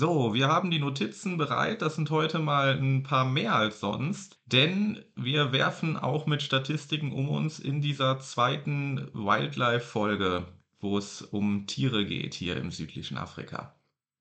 So, 0.00 0.32
wir 0.32 0.48
haben 0.48 0.70
die 0.70 0.78
Notizen 0.78 1.36
bereit. 1.36 1.82
Das 1.82 1.96
sind 1.96 2.08
heute 2.08 2.38
mal 2.38 2.70
ein 2.70 3.02
paar 3.02 3.26
mehr 3.26 3.54
als 3.54 3.80
sonst, 3.80 4.38
denn 4.46 5.04
wir 5.14 5.52
werfen 5.52 5.98
auch 5.98 6.24
mit 6.24 6.40
Statistiken 6.40 7.12
um 7.12 7.28
uns 7.28 7.58
in 7.58 7.82
dieser 7.82 8.18
zweiten 8.18 9.10
Wildlife-Folge, 9.12 10.46
wo 10.80 10.96
es 10.96 11.20
um 11.20 11.66
Tiere 11.66 12.06
geht 12.06 12.32
hier 12.32 12.56
im 12.56 12.70
südlichen 12.70 13.18
Afrika. 13.18 13.74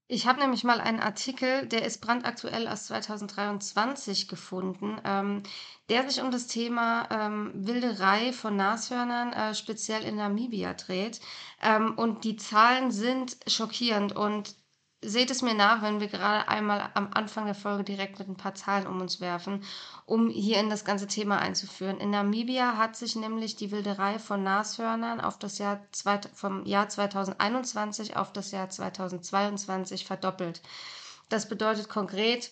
Ich 0.10 0.28
habe 0.28 0.42
nämlich 0.42 0.66
mal 0.66 0.82
einen 0.82 1.00
Artikel, 1.00 1.66
der 1.68 1.86
ist 1.86 2.02
brandaktuell 2.02 2.68
aus 2.68 2.88
2023 2.88 4.28
gefunden, 4.28 5.00
ähm, 5.06 5.44
der 5.88 6.10
sich 6.10 6.22
um 6.22 6.30
das 6.30 6.48
Thema 6.48 7.08
ähm, 7.10 7.52
Wilderei 7.54 8.34
von 8.34 8.58
Nashörnern 8.58 9.32
äh, 9.32 9.56
speziell 9.56 10.04
in 10.04 10.18
Namibia 10.18 10.74
dreht. 10.74 11.22
Ähm, 11.62 11.94
und 11.98 12.26
die 12.26 12.36
Zahlen 12.36 12.92
sind 12.92 13.38
schockierend 13.48 14.14
und 14.14 14.60
seht 15.02 15.32
es 15.32 15.42
mir 15.42 15.54
nach, 15.54 15.82
wenn 15.82 16.00
wir 16.02 16.08
gerade 16.08 16.48
einmal 16.48 16.90
am 16.94 17.10
Anfang 17.14 17.46
der 17.46 17.56
Folge 17.56 17.84
direkt 17.84 18.20
mit 18.20 18.28
ein 18.28 18.36
paar 18.36 18.56
Zahlen 18.56 18.86
um 18.86 19.00
uns 19.00 19.22
werfen, 19.22 19.64
um 20.06 20.30
hier 20.30 20.60
in 20.60 20.70
das 20.70 20.84
ganze 20.84 21.08
Thema 21.08 21.40
einzuführen. 21.40 22.00
In 22.00 22.10
Namibia 22.10 22.78
hat 22.78 22.96
sich 22.98 23.16
nämlich 23.16 23.56
die 23.56 23.72
Wilderei 23.72 24.20
von 24.20 24.44
Nashörnern 24.44 25.22
auf 25.22 25.40
das 25.40 25.58
Jahr 25.58 25.80
vom 26.34 26.66
Jahr 26.66 26.90
2021 26.90 28.18
auf 28.18 28.34
das 28.34 28.52
Jahr 28.52 28.70
2022 28.70 30.06
verdoppelt. 30.06 30.62
Das 31.30 31.48
bedeutet 31.48 31.88
konkret, 31.88 32.52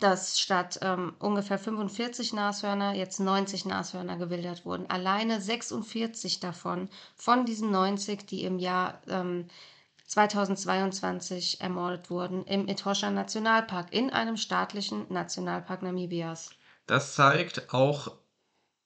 dass 0.00 0.38
statt 0.38 0.80
ähm, 0.82 1.14
ungefähr 1.18 1.58
45 1.58 2.32
Nashörner 2.32 2.94
jetzt 2.94 3.20
90 3.20 3.64
Nashörner 3.66 4.16
gewildert 4.16 4.64
wurden. 4.66 4.90
Alleine 4.90 5.40
46 5.40 6.40
davon 6.40 6.88
von 7.14 7.46
diesen 7.46 7.70
90, 7.70 8.26
die 8.26 8.44
im 8.44 8.58
Jahr 8.58 9.00
ähm, 9.08 9.46
2022 10.08 11.60
ermordet 11.60 12.10
wurden 12.10 12.44
im 12.44 12.66
Etosha 12.66 13.10
Nationalpark, 13.10 13.92
in 13.92 14.10
einem 14.10 14.36
staatlichen 14.36 15.06
Nationalpark 15.10 15.82
Namibias. 15.82 16.50
Das 16.86 17.14
zeigt 17.14 17.72
auch 17.72 18.16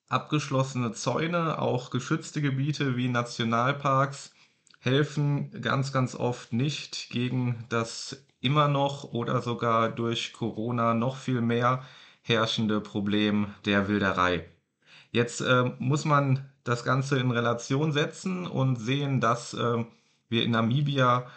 abgeschlossene 0.09 0.93
Zäune, 0.93 1.59
auch 1.61 1.91
geschützte 1.91 2.43
Gebiete 2.43 2.97
wie 2.97 3.09
Nationalparks 3.09 4.33
helfen 4.81 5.63
ganz, 5.63 5.93
ganz 5.93 6.17
oft 6.17 6.53
nicht 6.53 7.09
gegen 7.11 7.65
das 7.69 8.25
immer 8.41 8.67
noch 8.67 9.05
oder 9.13 9.41
sogar 9.41 9.89
durch 9.91 10.33
Corona 10.33 10.93
noch 10.93 11.17
viel 11.17 11.41
mehr 11.41 11.85
herrschende 12.23 12.81
Problem 12.81 13.55
der 13.65 13.87
Wilderei. 13.87 14.49
Jetzt 15.13 15.41
äh, 15.41 15.71
muss 15.79 16.05
man 16.05 16.51
das 16.65 16.83
Ganze 16.85 17.19
in 17.21 17.31
Relation 17.31 17.93
setzen 17.93 18.47
und 18.47 18.77
sehen, 18.77 19.21
dass 19.21 19.55
äh, 19.55 19.85
wir 20.33 20.43
in 20.43 20.51
Namibia 20.53 21.31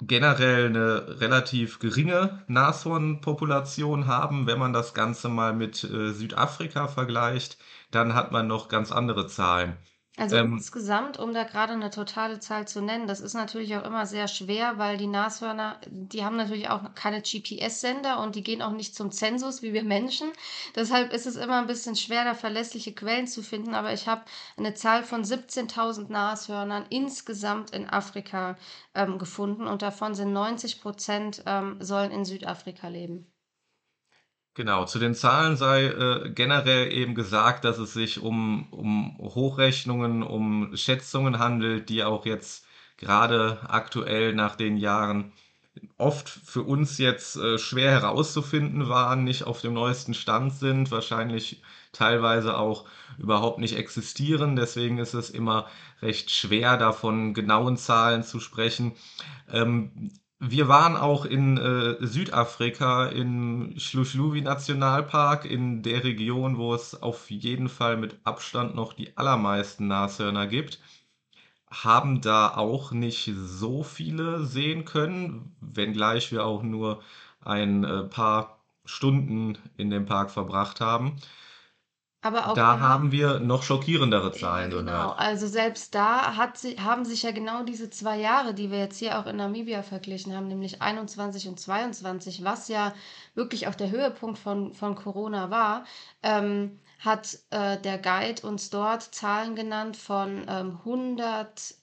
generell 0.00 0.66
eine 0.66 1.20
relativ 1.20 1.78
geringe 1.80 2.44
Nashornpopulation 2.48 4.06
haben. 4.06 4.46
Wenn 4.46 4.58
man 4.58 4.72
das 4.72 4.94
Ganze 4.94 5.28
mal 5.28 5.52
mit 5.54 5.82
äh, 5.84 6.12
Südafrika 6.12 6.88
vergleicht, 6.88 7.58
dann 7.90 8.14
hat 8.14 8.32
man 8.32 8.46
noch 8.46 8.68
ganz 8.68 8.92
andere 8.92 9.26
Zahlen. 9.26 9.76
Also 10.16 10.36
ähm, 10.36 10.52
insgesamt, 10.52 11.18
um 11.18 11.34
da 11.34 11.42
gerade 11.42 11.72
eine 11.72 11.90
totale 11.90 12.38
Zahl 12.38 12.68
zu 12.68 12.80
nennen, 12.80 13.08
das 13.08 13.20
ist 13.20 13.34
natürlich 13.34 13.74
auch 13.76 13.84
immer 13.84 14.06
sehr 14.06 14.28
schwer, 14.28 14.78
weil 14.78 14.96
die 14.96 15.08
Nashörner, 15.08 15.80
die 15.88 16.24
haben 16.24 16.36
natürlich 16.36 16.68
auch 16.68 16.94
keine 16.94 17.20
GPS-Sender 17.20 18.20
und 18.22 18.36
die 18.36 18.44
gehen 18.44 18.62
auch 18.62 18.70
nicht 18.70 18.94
zum 18.94 19.10
Zensus 19.10 19.62
wie 19.62 19.72
wir 19.72 19.82
Menschen. 19.82 20.30
Deshalb 20.76 21.12
ist 21.12 21.26
es 21.26 21.34
immer 21.34 21.58
ein 21.58 21.66
bisschen 21.66 21.96
schwer, 21.96 22.24
da 22.24 22.34
verlässliche 22.34 22.94
Quellen 22.94 23.26
zu 23.26 23.42
finden. 23.42 23.74
Aber 23.74 23.92
ich 23.92 24.06
habe 24.06 24.22
eine 24.56 24.74
Zahl 24.74 25.02
von 25.02 25.24
17.000 25.24 26.12
Nashörnern 26.12 26.86
insgesamt 26.90 27.72
in 27.72 27.88
Afrika 27.88 28.56
ähm, 28.94 29.18
gefunden 29.18 29.66
und 29.66 29.82
davon 29.82 30.14
sind 30.14 30.32
90 30.32 30.80
Prozent 30.80 31.42
ähm, 31.46 31.78
sollen 31.80 32.12
in 32.12 32.24
Südafrika 32.24 32.86
leben. 32.86 33.33
Genau, 34.54 34.84
zu 34.84 35.00
den 35.00 35.14
Zahlen 35.16 35.56
sei 35.56 35.86
äh, 35.86 36.30
generell 36.30 36.92
eben 36.92 37.14
gesagt, 37.16 37.64
dass 37.64 37.78
es 37.78 37.92
sich 37.92 38.20
um, 38.22 38.68
um 38.72 39.18
Hochrechnungen, 39.18 40.22
um 40.22 40.76
Schätzungen 40.76 41.40
handelt, 41.40 41.88
die 41.88 42.04
auch 42.04 42.24
jetzt 42.24 42.64
gerade 42.96 43.58
aktuell 43.68 44.32
nach 44.32 44.54
den 44.54 44.76
Jahren 44.76 45.32
oft 45.98 46.28
für 46.28 46.62
uns 46.62 46.98
jetzt 46.98 47.36
äh, 47.36 47.58
schwer 47.58 47.90
herauszufinden 47.90 48.88
waren, 48.88 49.24
nicht 49.24 49.44
auf 49.44 49.60
dem 49.60 49.74
neuesten 49.74 50.14
Stand 50.14 50.54
sind, 50.54 50.92
wahrscheinlich 50.92 51.62
teilweise 51.92 52.56
auch 52.56 52.86
überhaupt 53.18 53.58
nicht 53.58 53.76
existieren. 53.76 54.54
Deswegen 54.56 54.98
ist 54.98 55.14
es 55.14 55.30
immer 55.30 55.66
recht 56.00 56.30
schwer, 56.30 56.76
davon 56.76 57.34
genauen 57.34 57.76
Zahlen 57.76 58.22
zu 58.22 58.38
sprechen. 58.40 58.92
Ähm, 59.50 60.12
wir 60.50 60.68
waren 60.68 60.96
auch 60.96 61.24
in 61.24 61.56
äh, 61.56 61.96
Südafrika, 62.06 63.06
im 63.06 63.74
Schluschluwi 63.78 64.42
Nationalpark, 64.42 65.44
in 65.44 65.82
der 65.82 66.04
Region, 66.04 66.58
wo 66.58 66.74
es 66.74 67.00
auf 67.02 67.30
jeden 67.30 67.68
Fall 67.68 67.96
mit 67.96 68.18
Abstand 68.24 68.74
noch 68.74 68.92
die 68.92 69.16
allermeisten 69.16 69.88
Nashörner 69.88 70.46
gibt. 70.46 70.80
Haben 71.70 72.20
da 72.20 72.54
auch 72.54 72.92
nicht 72.92 73.32
so 73.36 73.82
viele 73.82 74.44
sehen 74.44 74.84
können, 74.84 75.56
wenngleich 75.60 76.30
wir 76.32 76.44
auch 76.44 76.62
nur 76.62 77.02
ein 77.40 77.84
äh, 77.84 78.04
paar 78.04 78.60
Stunden 78.84 79.58
in 79.76 79.90
dem 79.90 80.06
Park 80.06 80.30
verbracht 80.30 80.80
haben. 80.80 81.16
Aber 82.24 82.48
auch 82.48 82.54
da 82.54 82.80
haben 82.80 83.12
wir 83.12 83.38
noch 83.38 83.62
schockierendere 83.62 84.32
Zahlen 84.32 84.70
genau. 84.70 84.82
gehört. 84.82 85.18
Also 85.18 85.46
selbst 85.46 85.94
da 85.94 86.36
hat 86.36 86.56
sie, 86.56 86.80
haben 86.80 87.04
sich 87.04 87.22
ja 87.22 87.32
genau 87.32 87.64
diese 87.64 87.90
zwei 87.90 88.18
Jahre, 88.18 88.54
die 88.54 88.70
wir 88.70 88.78
jetzt 88.78 88.98
hier 88.98 89.18
auch 89.18 89.26
in 89.26 89.36
Namibia 89.36 89.82
verglichen 89.82 90.34
haben, 90.34 90.48
nämlich 90.48 90.80
21 90.80 91.48
und 91.48 91.60
22, 91.60 92.42
was 92.42 92.68
ja 92.68 92.94
wirklich 93.34 93.68
auch 93.68 93.74
der 93.74 93.90
Höhepunkt 93.90 94.38
von, 94.38 94.72
von 94.72 94.94
Corona 94.94 95.50
war, 95.50 95.84
ähm, 96.22 96.80
hat 96.98 97.40
äh, 97.50 97.78
der 97.82 97.98
Guide 97.98 98.40
uns 98.46 98.70
dort 98.70 99.02
Zahlen 99.02 99.54
genannt 99.54 99.98
von 99.98 100.46
ähm, 100.48 100.78
100 100.78 101.74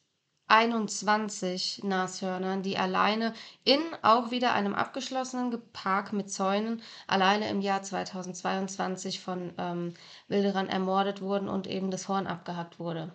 21 0.51 1.81
Nashörnern, 1.85 2.61
die 2.61 2.77
alleine 2.77 3.33
in 3.63 3.79
auch 4.01 4.31
wieder 4.31 4.51
einem 4.51 4.75
abgeschlossenen 4.75 5.57
Park 5.71 6.11
mit 6.11 6.29
Zäunen 6.29 6.81
alleine 7.07 7.49
im 7.49 7.61
Jahr 7.61 7.83
2022 7.83 9.21
von 9.21 9.53
ähm, 9.57 9.93
Wilderern 10.27 10.67
ermordet 10.67 11.21
wurden 11.21 11.47
und 11.47 11.67
eben 11.67 11.89
das 11.89 12.09
Horn 12.09 12.27
abgehackt 12.27 12.79
wurde. 12.79 13.13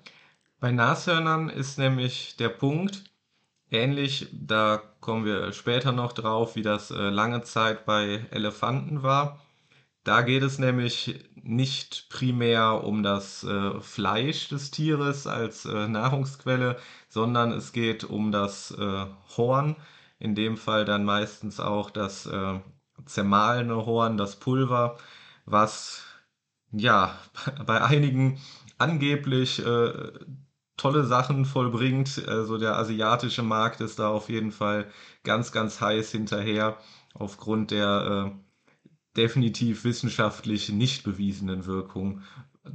Bei 0.60 0.72
Nashörnern 0.72 1.50
ist 1.50 1.78
nämlich 1.78 2.36
der 2.38 2.48
Punkt 2.48 3.04
ähnlich, 3.70 4.28
da 4.32 4.80
kommen 5.00 5.26
wir 5.26 5.52
später 5.52 5.92
noch 5.92 6.14
drauf, 6.14 6.56
wie 6.56 6.62
das 6.62 6.90
äh, 6.90 6.94
lange 6.94 7.42
Zeit 7.42 7.84
bei 7.84 8.24
Elefanten 8.30 9.02
war. 9.02 9.42
Da 10.06 10.22
geht 10.22 10.44
es 10.44 10.60
nämlich 10.60 11.18
nicht 11.34 12.08
primär 12.10 12.84
um 12.84 13.02
das 13.02 13.42
äh, 13.42 13.80
Fleisch 13.80 14.48
des 14.48 14.70
Tieres 14.70 15.26
als 15.26 15.64
äh, 15.64 15.88
Nahrungsquelle, 15.88 16.78
sondern 17.08 17.50
es 17.50 17.72
geht 17.72 18.04
um 18.04 18.30
das 18.30 18.70
äh, 18.70 19.06
Horn, 19.36 19.74
in 20.20 20.36
dem 20.36 20.58
Fall 20.58 20.84
dann 20.84 21.04
meistens 21.04 21.58
auch 21.58 21.90
das 21.90 22.24
äh, 22.26 22.60
zermahlene 23.04 23.84
Horn, 23.84 24.16
das 24.16 24.36
Pulver, 24.36 24.96
was 25.44 26.04
ja 26.70 27.18
bei 27.66 27.82
einigen 27.82 28.40
angeblich 28.78 29.58
äh, 29.66 30.12
tolle 30.76 31.04
Sachen 31.04 31.44
vollbringt. 31.44 32.28
Also 32.28 32.58
der 32.58 32.76
asiatische 32.76 33.42
Markt 33.42 33.80
ist 33.80 33.98
da 33.98 34.08
auf 34.10 34.28
jeden 34.28 34.52
Fall 34.52 34.86
ganz, 35.24 35.50
ganz 35.50 35.80
heiß 35.80 36.12
hinterher 36.12 36.76
aufgrund 37.14 37.72
der 37.72 38.32
äh, 38.36 38.45
definitiv 39.16 39.84
wissenschaftlich 39.84 40.68
nicht 40.70 41.04
bewiesenen 41.04 41.66
Wirkung 41.66 42.22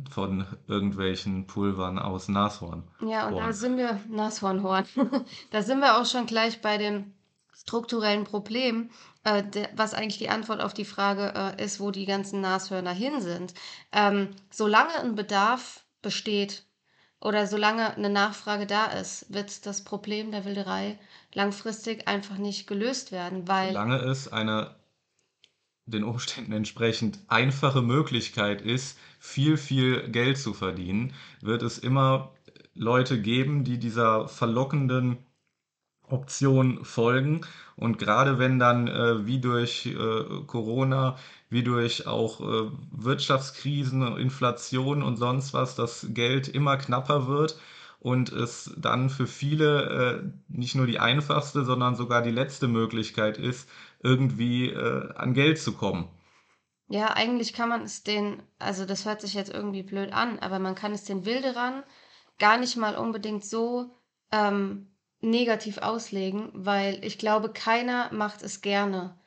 von 0.10 0.46
irgendwelchen 0.68 1.48
Pulvern 1.48 2.00
aus 2.00 2.28
Nashorn. 2.28 2.84
Ja, 3.06 3.28
und 3.28 3.38
da 3.38 3.52
sind 3.52 3.78
wir, 3.78 4.00
Nashornhorn, 4.10 4.86
da 5.52 5.62
sind 5.62 5.80
wir 5.80 5.98
auch 5.98 6.06
schon 6.06 6.26
gleich 6.26 6.62
bei 6.62 6.78
dem 6.78 7.14
strukturellen 7.54 8.24
Problem, 8.24 8.90
äh, 9.24 9.44
der, 9.44 9.70
was 9.76 9.94
eigentlich 9.94 10.18
die 10.18 10.30
Antwort 10.30 10.62
auf 10.62 10.74
die 10.74 10.86
Frage 10.86 11.34
äh, 11.36 11.64
ist, 11.64 11.80
wo 11.80 11.92
die 11.92 12.06
ganzen 12.06 12.42
Nashörner 12.42 12.94
hin 12.94 13.22
sind. 13.22 13.54
Ähm, 13.92 14.30
solange 14.50 14.96
ein 15.00 15.16
Bedarf 15.16 15.84
besteht 16.02 16.66
oder 17.20 17.46
solange 17.46 17.96
eine 17.96 18.10
Nachfrage 18.10 18.66
da 18.66 18.86
ist, 18.86 19.32
wird 19.32 19.66
das 19.66 19.84
Problem 19.84 20.32
der 20.32 20.46
Wilderei 20.46 20.98
langfristig 21.34 22.08
einfach 22.08 22.38
nicht 22.38 22.66
gelöst 22.66 23.12
werden, 23.12 23.48
weil. 23.48 23.68
Solange 23.68 23.98
es 23.98 24.32
eine 24.32 24.76
den 25.92 26.04
Umständen 26.04 26.54
entsprechend 26.54 27.20
einfache 27.28 27.82
Möglichkeit 27.82 28.62
ist, 28.62 28.98
viel, 29.20 29.58
viel 29.58 30.10
Geld 30.10 30.38
zu 30.38 30.54
verdienen, 30.54 31.14
wird 31.42 31.64
es 31.64 31.78
immer 31.78 32.32
Leute 32.74 33.22
geben, 33.22 33.64
die 33.64 33.78
dieser 33.78 34.28
verlockenden 34.28 35.18
Option 36.12 36.84
folgen. 36.84 37.42
Und 37.76 37.98
gerade 37.98 38.38
wenn 38.38 38.60
dann 38.60 38.88
äh, 38.88 39.26
wie 39.26 39.40
durch 39.40 39.86
äh, 39.86 40.44
Corona, 40.46 41.18
wie 41.50 41.64
durch 41.64 42.08
auch 42.08 42.42
äh, 42.42 42.72
Wirtschaftskrisen, 42.92 44.18
Inflation 44.18 45.04
und 45.04 45.18
sonst 45.18 45.54
was 45.54 45.76
das 45.76 46.08
Geld 46.10 46.48
immer 46.48 46.78
knapper 46.78 47.28
wird 47.28 47.60
und 48.00 48.32
es 48.32 48.74
dann 48.78 49.10
für 49.10 49.28
viele 49.28 50.24
äh, 50.24 50.32
nicht 50.48 50.76
nur 50.76 50.88
die 50.88 51.00
einfachste, 51.00 51.64
sondern 51.64 51.96
sogar 51.96 52.22
die 52.22 52.32
letzte 52.32 52.68
Möglichkeit 52.68 53.38
ist, 53.38 53.70
irgendwie 54.04 54.70
äh, 54.70 55.14
an 55.16 55.34
Geld 55.34 55.60
zu 55.60 55.74
kommen. 55.74 56.10
Ja, 56.88 57.14
eigentlich 57.14 57.54
kann 57.54 57.70
man 57.70 57.84
es 57.84 58.04
den, 58.04 58.44
also 58.60 58.86
das 58.86 59.06
hört 59.06 59.22
sich 59.22 59.34
jetzt 59.34 59.54
irgendwie 59.54 59.84
blöd 59.84 60.12
an, 60.12 60.40
aber 60.40 60.60
man 60.60 60.76
kann 60.76 60.92
es 60.92 61.06
den 61.06 61.26
Wilderern 61.26 61.84
gar 62.38 62.58
nicht 62.58 62.76
mal 62.76 62.96
unbedingt 62.96 63.46
so 63.46 63.96
ähm, 64.32 64.88
negativ 65.22 65.78
auslegen, 65.78 66.50
weil 66.54 67.04
ich 67.06 67.18
glaube, 67.18 67.54
keiner 67.54 68.12
macht 68.12 68.42
es 68.42 68.62
gerne. 68.62 69.18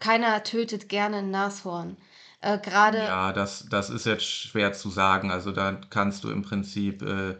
Keiner 0.00 0.42
tötet 0.42 0.88
gerne 0.88 1.18
ein 1.18 1.30
Nashorn. 1.30 1.96
Äh, 2.40 2.58
gerade. 2.58 2.98
Ja, 2.98 3.32
das, 3.32 3.68
das 3.70 3.90
ist 3.90 4.06
jetzt 4.06 4.24
schwer 4.24 4.72
zu 4.72 4.90
sagen. 4.90 5.30
Also 5.30 5.52
da 5.52 5.80
kannst 5.90 6.24
du 6.24 6.30
im 6.30 6.42
Prinzip 6.42 7.02
äh, 7.02 7.36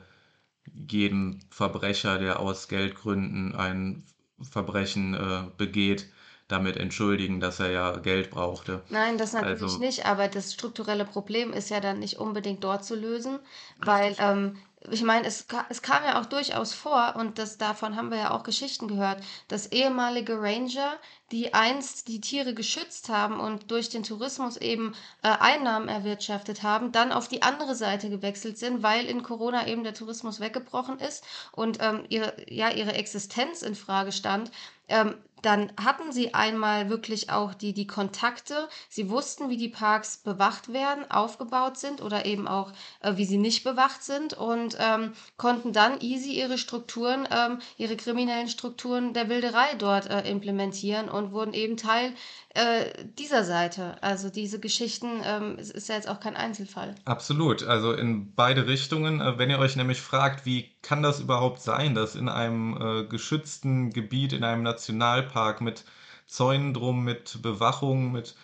jedem 0.72 1.40
Verbrecher, 1.50 2.18
der 2.18 2.40
aus 2.40 2.68
Geldgründen 2.68 3.54
ein 3.54 4.04
Verbrechen 4.40 5.14
äh, 5.14 5.44
begeht, 5.56 6.06
damit 6.48 6.76
entschuldigen, 6.76 7.40
dass 7.40 7.60
er 7.60 7.70
ja 7.70 7.96
Geld 7.96 8.30
brauchte. 8.30 8.82
Nein, 8.90 9.18
das 9.18 9.32
natürlich 9.32 9.62
Also, 9.62 9.78
nicht, 9.78 10.06
aber 10.06 10.28
das 10.28 10.52
strukturelle 10.52 11.04
Problem 11.04 11.52
ist 11.52 11.70
ja 11.70 11.80
dann 11.80 11.98
nicht 12.00 12.18
unbedingt 12.18 12.62
dort 12.62 12.84
zu 12.84 12.94
lösen, 12.94 13.38
weil 13.78 14.14
ähm, 14.18 14.58
ich 14.90 15.02
meine, 15.02 15.26
es, 15.26 15.46
es 15.70 15.80
kam 15.80 16.04
ja 16.04 16.20
auch 16.20 16.26
durchaus 16.26 16.74
vor, 16.74 17.14
und 17.16 17.38
das, 17.38 17.56
davon 17.56 17.96
haben 17.96 18.10
wir 18.10 18.18
ja 18.18 18.30
auch 18.32 18.42
Geschichten 18.42 18.86
gehört, 18.88 19.22
dass 19.48 19.72
ehemalige 19.72 20.38
Ranger, 20.38 20.96
die 21.32 21.54
einst 21.54 22.08
die 22.08 22.20
Tiere 22.20 22.52
geschützt 22.52 23.08
haben 23.08 23.40
und 23.40 23.70
durch 23.70 23.88
den 23.88 24.02
Tourismus 24.02 24.58
eben 24.58 24.94
äh, 25.22 25.28
Einnahmen 25.28 25.88
erwirtschaftet 25.88 26.62
haben, 26.62 26.92
dann 26.92 27.12
auf 27.12 27.28
die 27.28 27.42
andere 27.42 27.74
Seite 27.74 28.10
gewechselt 28.10 28.58
sind, 28.58 28.82
weil 28.82 29.06
in 29.06 29.22
Corona 29.22 29.66
eben 29.66 29.84
der 29.84 29.94
Tourismus 29.94 30.38
weggebrochen 30.40 30.98
ist 30.98 31.24
und 31.52 31.78
ähm, 31.80 32.04
ihre, 32.10 32.34
ja, 32.52 32.68
ihre 32.70 32.92
Existenz 32.92 33.62
in 33.62 33.74
Frage 33.74 34.12
stand. 34.12 34.50
Ähm, 34.88 35.14
dann 35.44 35.72
hatten 35.82 36.12
sie 36.12 36.32
einmal 36.34 36.88
wirklich 36.88 37.30
auch 37.30 37.54
die, 37.54 37.72
die 37.72 37.86
Kontakte. 37.86 38.68
Sie 38.88 39.10
wussten, 39.10 39.50
wie 39.50 39.56
die 39.56 39.68
Parks 39.68 40.16
bewacht 40.16 40.72
werden, 40.72 41.10
aufgebaut 41.10 41.76
sind 41.76 42.00
oder 42.02 42.24
eben 42.24 42.48
auch, 42.48 42.72
äh, 43.00 43.16
wie 43.16 43.24
sie 43.24 43.38
nicht 43.38 43.64
bewacht 43.64 44.02
sind 44.02 44.34
und 44.34 44.76
ähm, 44.80 45.12
konnten 45.36 45.72
dann 45.72 46.00
easy 46.00 46.32
ihre 46.32 46.58
Strukturen, 46.58 47.28
ähm, 47.30 47.58
ihre 47.76 47.96
kriminellen 47.96 48.48
Strukturen 48.48 49.12
der 49.12 49.28
Wilderei 49.28 49.74
dort 49.78 50.08
äh, 50.08 50.28
implementieren 50.28 51.08
und 51.08 51.32
wurden 51.32 51.52
eben 51.52 51.76
Teil 51.76 52.14
äh, 52.54 53.04
dieser 53.18 53.44
Seite. 53.44 54.00
Also 54.02 54.30
diese 54.30 54.60
Geschichten, 54.60 55.20
ähm, 55.24 55.56
es 55.58 55.70
ist 55.70 55.88
ja 55.88 55.96
jetzt 55.96 56.08
auch 56.08 56.20
kein 56.20 56.36
Einzelfall. 56.36 56.94
Absolut, 57.04 57.64
also 57.64 57.92
in 57.92 58.32
beide 58.34 58.66
Richtungen. 58.68 59.20
Äh, 59.20 59.38
Wenn 59.38 59.50
ihr 59.50 59.58
euch 59.58 59.74
nämlich 59.76 60.00
fragt, 60.00 60.46
wie 60.46 60.70
kann 60.80 61.02
das 61.02 61.20
überhaupt 61.20 61.60
sein, 61.60 61.94
dass 61.94 62.14
in 62.14 62.28
einem 62.28 62.76
äh, 62.80 63.04
geschützten 63.06 63.90
Gebiet, 63.90 64.32
in 64.32 64.44
einem 64.44 64.62
Nationalpark 64.62 65.60
mit 65.60 65.84
Zäunen 66.26 66.72
drum, 66.74 67.04
mit 67.04 67.42
Bewachung, 67.42 68.12
mit 68.12 68.36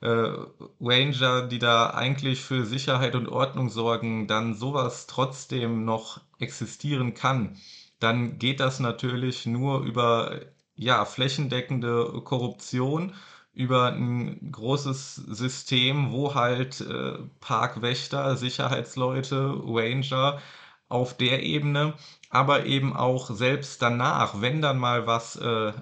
äh, 0.00 0.32
Ranger, 0.80 1.46
die 1.46 1.60
da 1.60 1.90
eigentlich 1.90 2.40
für 2.42 2.66
Sicherheit 2.66 3.14
und 3.14 3.28
Ordnung 3.28 3.70
sorgen, 3.70 4.26
dann 4.26 4.54
sowas 4.54 5.06
trotzdem 5.06 5.84
noch 5.84 6.20
existieren 6.40 7.14
kann, 7.14 7.56
dann 8.00 8.38
geht 8.38 8.60
das 8.60 8.80
natürlich 8.80 9.46
nur 9.46 9.82
über 9.82 10.40
ja, 10.76 11.04
flächendeckende 11.04 12.20
Korruption 12.24 13.14
über 13.54 13.92
ein 13.92 14.50
großes 14.52 15.14
System, 15.16 16.12
wo 16.12 16.34
halt 16.34 16.80
äh, 16.80 17.18
Parkwächter, 17.40 18.36
Sicherheitsleute, 18.36 19.54
Ranger 19.64 20.40
auf 20.88 21.16
der 21.16 21.42
Ebene, 21.42 21.94
aber 22.30 22.66
eben 22.66 22.94
auch 22.94 23.30
selbst 23.30 23.80
danach, 23.82 24.40
wenn 24.40 24.60
dann 24.60 24.78
mal 24.78 25.06
was 25.06 25.36
äh, 25.36 25.72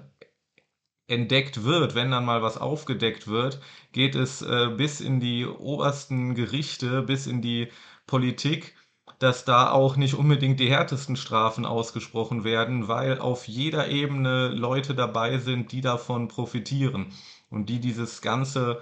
entdeckt 1.07 1.63
wird, 1.63 1.95
wenn 1.95 2.11
dann 2.11 2.25
mal 2.25 2.41
was 2.41 2.57
aufgedeckt 2.57 3.27
wird, 3.27 3.59
geht 3.91 4.15
es 4.15 4.41
äh, 4.41 4.69
bis 4.75 5.01
in 5.01 5.19
die 5.19 5.45
obersten 5.45 6.35
Gerichte, 6.35 7.01
bis 7.01 7.27
in 7.27 7.41
die 7.41 7.69
Politik, 8.07 8.75
dass 9.19 9.45
da 9.45 9.71
auch 9.71 9.95
nicht 9.95 10.15
unbedingt 10.15 10.59
die 10.59 10.69
härtesten 10.69 11.15
Strafen 11.15 11.65
ausgesprochen 11.65 12.43
werden, 12.43 12.87
weil 12.87 13.19
auf 13.19 13.47
jeder 13.47 13.87
Ebene 13.89 14.49
Leute 14.49 14.95
dabei 14.95 15.37
sind, 15.37 15.71
die 15.71 15.81
davon 15.81 16.27
profitieren 16.27 17.13
und 17.53 17.67
die 17.67 17.79
dieses 17.79 18.21
ganze 18.21 18.81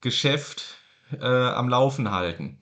Geschäft 0.00 0.76
äh, 1.12 1.24
am 1.24 1.68
Laufen 1.68 2.10
halten. 2.10 2.58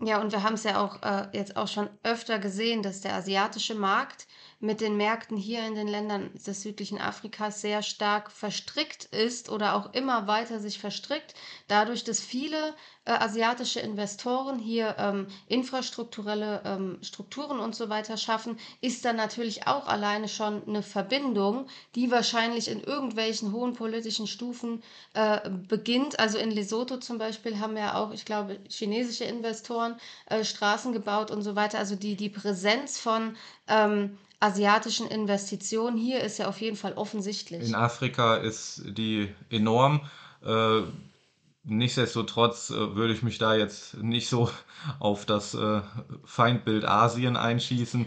Ja, 0.00 0.20
und 0.20 0.30
wir 0.32 0.42
haben 0.42 0.54
es 0.54 0.64
ja 0.64 0.80
auch 0.80 1.02
äh, 1.02 1.28
jetzt 1.32 1.56
auch 1.56 1.68
schon 1.68 1.88
öfter 2.02 2.38
gesehen, 2.38 2.82
dass 2.82 3.00
der 3.00 3.14
asiatische 3.14 3.74
Markt 3.74 4.26
mit 4.60 4.80
den 4.80 4.96
Märkten 4.96 5.36
hier 5.36 5.66
in 5.66 5.74
den 5.74 5.88
Ländern 5.88 6.30
des 6.34 6.62
südlichen 6.62 6.98
Afrikas 7.00 7.60
sehr 7.60 7.82
stark 7.82 8.30
verstrickt 8.32 9.04
ist 9.06 9.50
oder 9.50 9.74
auch 9.74 9.92
immer 9.92 10.26
weiter 10.26 10.60
sich 10.60 10.78
verstrickt, 10.78 11.34
dadurch, 11.68 12.04
dass 12.04 12.20
viele 12.20 12.74
äh, 13.04 13.12
asiatische 13.12 13.80
Investoren 13.80 14.58
hier 14.58 14.96
ähm, 14.98 15.26
infrastrukturelle 15.46 16.62
ähm, 16.64 16.98
Strukturen 17.02 17.60
und 17.60 17.74
so 17.74 17.88
weiter 17.88 18.16
schaffen, 18.16 18.58
ist 18.80 19.04
dann 19.04 19.16
natürlich 19.16 19.66
auch 19.66 19.86
alleine 19.86 20.28
schon 20.28 20.66
eine 20.66 20.82
Verbindung, 20.82 21.66
die 21.94 22.10
wahrscheinlich 22.10 22.68
in 22.68 22.80
irgendwelchen 22.82 23.52
hohen 23.52 23.74
politischen 23.74 24.26
Stufen 24.26 24.82
äh, 25.14 25.48
beginnt. 25.68 26.18
Also 26.18 26.38
in 26.38 26.50
Lesotho 26.50 26.96
zum 26.96 27.18
Beispiel 27.18 27.60
haben 27.60 27.76
ja 27.76 27.94
auch, 27.94 28.12
ich 28.12 28.24
glaube, 28.24 28.58
chinesische 28.68 29.24
Investoren 29.24 29.96
äh, 30.26 30.44
Straßen 30.44 30.92
gebaut 30.92 31.30
und 31.30 31.42
so 31.42 31.54
weiter. 31.56 31.78
Also 31.78 31.94
die, 31.94 32.16
die 32.16 32.30
Präsenz 32.30 32.98
von 32.98 33.36
ähm, 33.68 34.18
asiatischen 34.40 35.06
Investitionen 35.08 35.96
hier 35.96 36.20
ist 36.20 36.38
ja 36.38 36.48
auf 36.48 36.60
jeden 36.60 36.76
Fall 36.76 36.92
In 36.92 36.98
offensichtlich. 36.98 37.74
Afrika 37.74 38.36
ist 38.36 38.82
die 38.86 39.32
enorm. 39.50 40.00
Äh, 40.44 40.82
nichtsdestotrotz 41.64 42.70
äh, 42.70 42.94
würde 42.94 43.12
ich 43.14 43.22
mich 43.22 43.38
da 43.38 43.54
jetzt 43.54 43.94
nicht 43.94 44.28
so 44.28 44.50
auf 44.98 45.26
das 45.26 45.54
äh, 45.54 45.80
Feindbild 46.24 46.84
Asien 46.84 47.36
einschießen. 47.36 48.06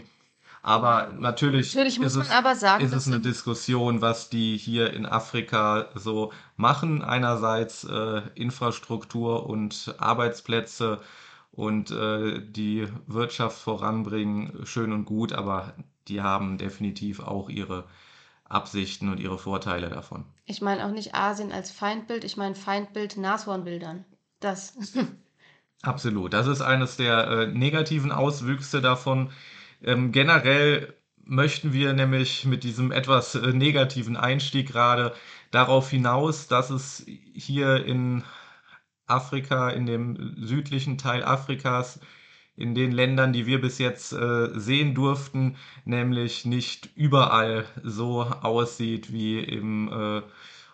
Aber 0.62 1.10
natürlich 1.18 1.74
Natürlich 1.74 1.98
ist 2.00 2.16
es, 2.16 2.30
aber 2.30 2.54
sagen, 2.54 2.84
ist 2.84 2.92
es 2.92 3.06
eine 3.06 3.16
in 3.16 3.22
Diskussion, 3.22 4.02
was 4.02 4.28
die 4.28 4.58
hier 4.58 4.92
in 4.92 5.06
Afrika 5.06 5.88
so 5.94 6.34
machen. 6.56 7.02
Einerseits 7.02 7.82
Infrastruktur 8.34 9.46
und 9.48 9.94
Arbeitsplätze 9.96 11.00
und 11.52 11.90
äh, 11.90 12.40
die 12.42 12.86
Wirtschaft 13.06 13.58
voranbringen, 13.58 14.66
schön 14.66 14.92
und 14.92 15.06
gut, 15.06 15.32
aber 15.32 15.72
die 16.08 16.20
haben 16.20 16.58
definitiv 16.58 17.20
auch 17.20 17.48
ihre 17.48 17.84
Absichten 18.44 19.08
und 19.08 19.20
ihre 19.20 19.38
Vorteile 19.38 19.88
davon. 19.88 20.24
Ich 20.44 20.60
meine 20.60 20.84
auch 20.84 20.90
nicht 20.90 21.14
Asien 21.14 21.52
als 21.52 21.70
Feindbild, 21.70 22.24
ich 22.24 22.36
meine 22.36 22.56
Feindbild 22.56 23.16
Nashornbildern. 23.16 24.04
Das. 24.40 24.76
Absolut. 25.82 26.32
Das 26.32 26.46
ist 26.46 26.60
eines 26.60 26.96
der 26.96 27.26
äh, 27.28 27.46
negativen 27.46 28.12
Auswüchse 28.12 28.80
davon. 28.80 29.30
Ähm, 29.82 30.12
generell 30.12 30.94
möchten 31.24 31.72
wir 31.72 31.92
nämlich 31.92 32.44
mit 32.44 32.64
diesem 32.64 32.92
etwas 32.92 33.34
äh, 33.34 33.52
negativen 33.52 34.16
Einstieg 34.16 34.68
gerade 34.68 35.14
darauf 35.50 35.88
hinaus, 35.88 36.48
dass 36.48 36.70
es 36.70 37.06
hier 37.06 37.84
in 37.86 38.24
Afrika, 39.06 39.70
in 39.70 39.86
dem 39.86 40.34
südlichen 40.36 40.98
Teil 40.98 41.24
Afrikas, 41.24 42.00
in 42.60 42.74
den 42.74 42.92
Ländern, 42.92 43.32
die 43.32 43.46
wir 43.46 43.60
bis 43.60 43.78
jetzt 43.78 44.12
äh, 44.12 44.50
sehen 44.54 44.94
durften, 44.94 45.56
nämlich 45.84 46.44
nicht 46.44 46.90
überall 46.94 47.64
so 47.82 48.22
aussieht 48.22 49.12
wie 49.12 49.40
im 49.40 49.88
äh, 49.92 50.22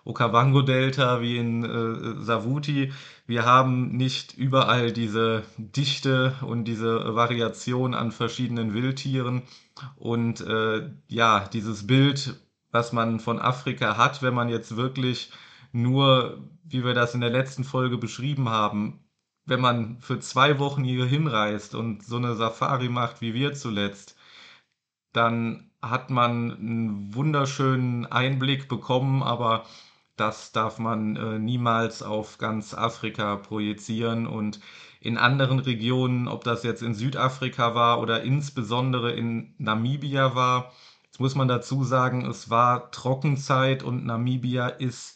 Okavango-Delta, 0.04 1.20
wie 1.20 1.36
in 1.36 1.64
äh, 1.64 2.20
Savuti. 2.22 2.92
Wir 3.26 3.44
haben 3.44 3.96
nicht 3.96 4.36
überall 4.36 4.92
diese 4.92 5.42
Dichte 5.58 6.34
und 6.42 6.64
diese 6.64 7.14
Variation 7.14 7.94
an 7.94 8.12
verschiedenen 8.12 8.72
Wildtieren 8.72 9.42
und 9.96 10.40
äh, 10.40 10.90
ja, 11.08 11.48
dieses 11.52 11.86
Bild, 11.86 12.34
was 12.70 12.92
man 12.92 13.20
von 13.20 13.38
Afrika 13.40 13.96
hat, 13.96 14.22
wenn 14.22 14.34
man 14.34 14.48
jetzt 14.48 14.76
wirklich 14.76 15.32
nur, 15.72 16.38
wie 16.64 16.84
wir 16.84 16.94
das 16.94 17.14
in 17.14 17.20
der 17.20 17.30
letzten 17.30 17.64
Folge 17.64 17.98
beschrieben 17.98 18.48
haben, 18.48 19.05
wenn 19.46 19.60
man 19.60 19.98
für 20.00 20.18
zwei 20.20 20.58
Wochen 20.58 20.84
hier 20.84 21.06
hinreist 21.06 21.74
und 21.74 22.04
so 22.04 22.16
eine 22.16 22.34
Safari 22.34 22.88
macht 22.88 23.20
wie 23.20 23.34
wir 23.34 23.54
zuletzt, 23.54 24.16
dann 25.12 25.70
hat 25.80 26.10
man 26.10 26.52
einen 26.52 27.14
wunderschönen 27.14 28.06
Einblick 28.06 28.68
bekommen, 28.68 29.22
aber 29.22 29.64
das 30.16 30.52
darf 30.52 30.78
man 30.78 31.16
äh, 31.16 31.38
niemals 31.38 32.02
auf 32.02 32.38
ganz 32.38 32.74
Afrika 32.74 33.36
projizieren 33.36 34.26
und 34.26 34.60
in 35.00 35.18
anderen 35.18 35.58
Regionen, 35.60 36.26
ob 36.26 36.42
das 36.44 36.64
jetzt 36.64 36.82
in 36.82 36.94
Südafrika 36.94 37.74
war 37.74 38.00
oder 38.00 38.22
insbesondere 38.22 39.12
in 39.12 39.54
Namibia 39.58 40.34
war. 40.34 40.72
Jetzt 41.04 41.20
muss 41.20 41.34
man 41.34 41.48
dazu 41.48 41.84
sagen, 41.84 42.26
es 42.26 42.50
war 42.50 42.90
Trockenzeit 42.90 43.82
und 43.82 44.06
Namibia 44.06 44.68
ist 44.68 45.15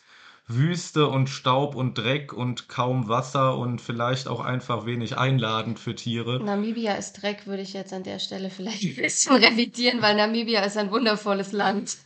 Wüste 0.54 1.09
und 1.09 1.28
Staub 1.28 1.75
und 1.75 1.97
Dreck 1.97 2.33
und 2.33 2.69
kaum 2.69 3.09
Wasser 3.09 3.57
und 3.57 3.80
vielleicht 3.80 4.28
auch 4.28 4.40
einfach 4.40 4.87
wenig 4.87 5.16
einladend 5.16 5.78
für 5.78 5.95
Tiere. 5.95 6.42
Namibia 6.42 6.95
ist 6.95 7.23
Dreck, 7.23 7.47
würde 7.47 7.62
ich 7.62 7.73
jetzt 7.73 7.92
an 7.92 8.02
der 8.02 8.19
Stelle 8.19 8.50
vielleicht 8.50 8.83
ein 8.85 8.97
bisschen 8.97 9.37
revidieren, 9.37 10.02
weil 10.02 10.16
Namibia 10.16 10.62
ist 10.62 10.76
ein 10.76 10.90
wundervolles 10.90 11.52
Land. 11.52 11.99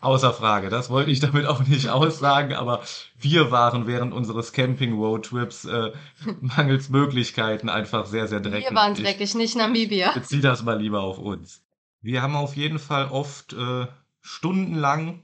Außer 0.02 0.32
Frage, 0.32 0.70
das 0.70 0.88
wollte 0.88 1.10
ich 1.10 1.20
damit 1.20 1.44
auch 1.44 1.66
nicht 1.66 1.90
aussagen, 1.90 2.54
aber 2.54 2.82
wir 3.18 3.50
waren 3.50 3.86
während 3.86 4.14
unseres 4.14 4.52
Camping-Roadtrips 4.52 5.66
äh, 5.66 5.92
mangels 6.40 6.88
Möglichkeiten 6.88 7.68
einfach 7.68 8.06
sehr, 8.06 8.26
sehr 8.26 8.40
dreckig. 8.40 8.70
Wir 8.70 8.76
waren 8.76 8.94
dreckig, 8.94 9.34
nicht 9.34 9.56
Namibia. 9.56 10.12
Bezieh 10.12 10.40
das 10.40 10.62
mal 10.62 10.80
lieber 10.80 11.02
auf 11.02 11.18
uns. 11.18 11.62
Wir 12.00 12.22
haben 12.22 12.34
auf 12.34 12.56
jeden 12.56 12.78
Fall 12.78 13.08
oft 13.08 13.52
äh, 13.52 13.86
stundenlang 14.22 15.22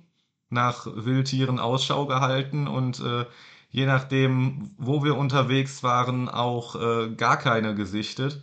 nach 0.49 0.87
Wildtieren 0.87 1.59
Ausschau 1.59 2.07
gehalten 2.07 2.69
und 2.69 3.01
äh, 3.01 3.27
je 3.71 3.87
nachdem, 3.87 4.71
wo 4.79 5.05
wir 5.05 5.17
unterwegs 5.17 5.83
waren, 5.83 6.29
auch 6.29 6.77
äh, 6.77 7.11
gar 7.15 7.37
keine 7.37 7.75
gesichtet. 7.75 8.43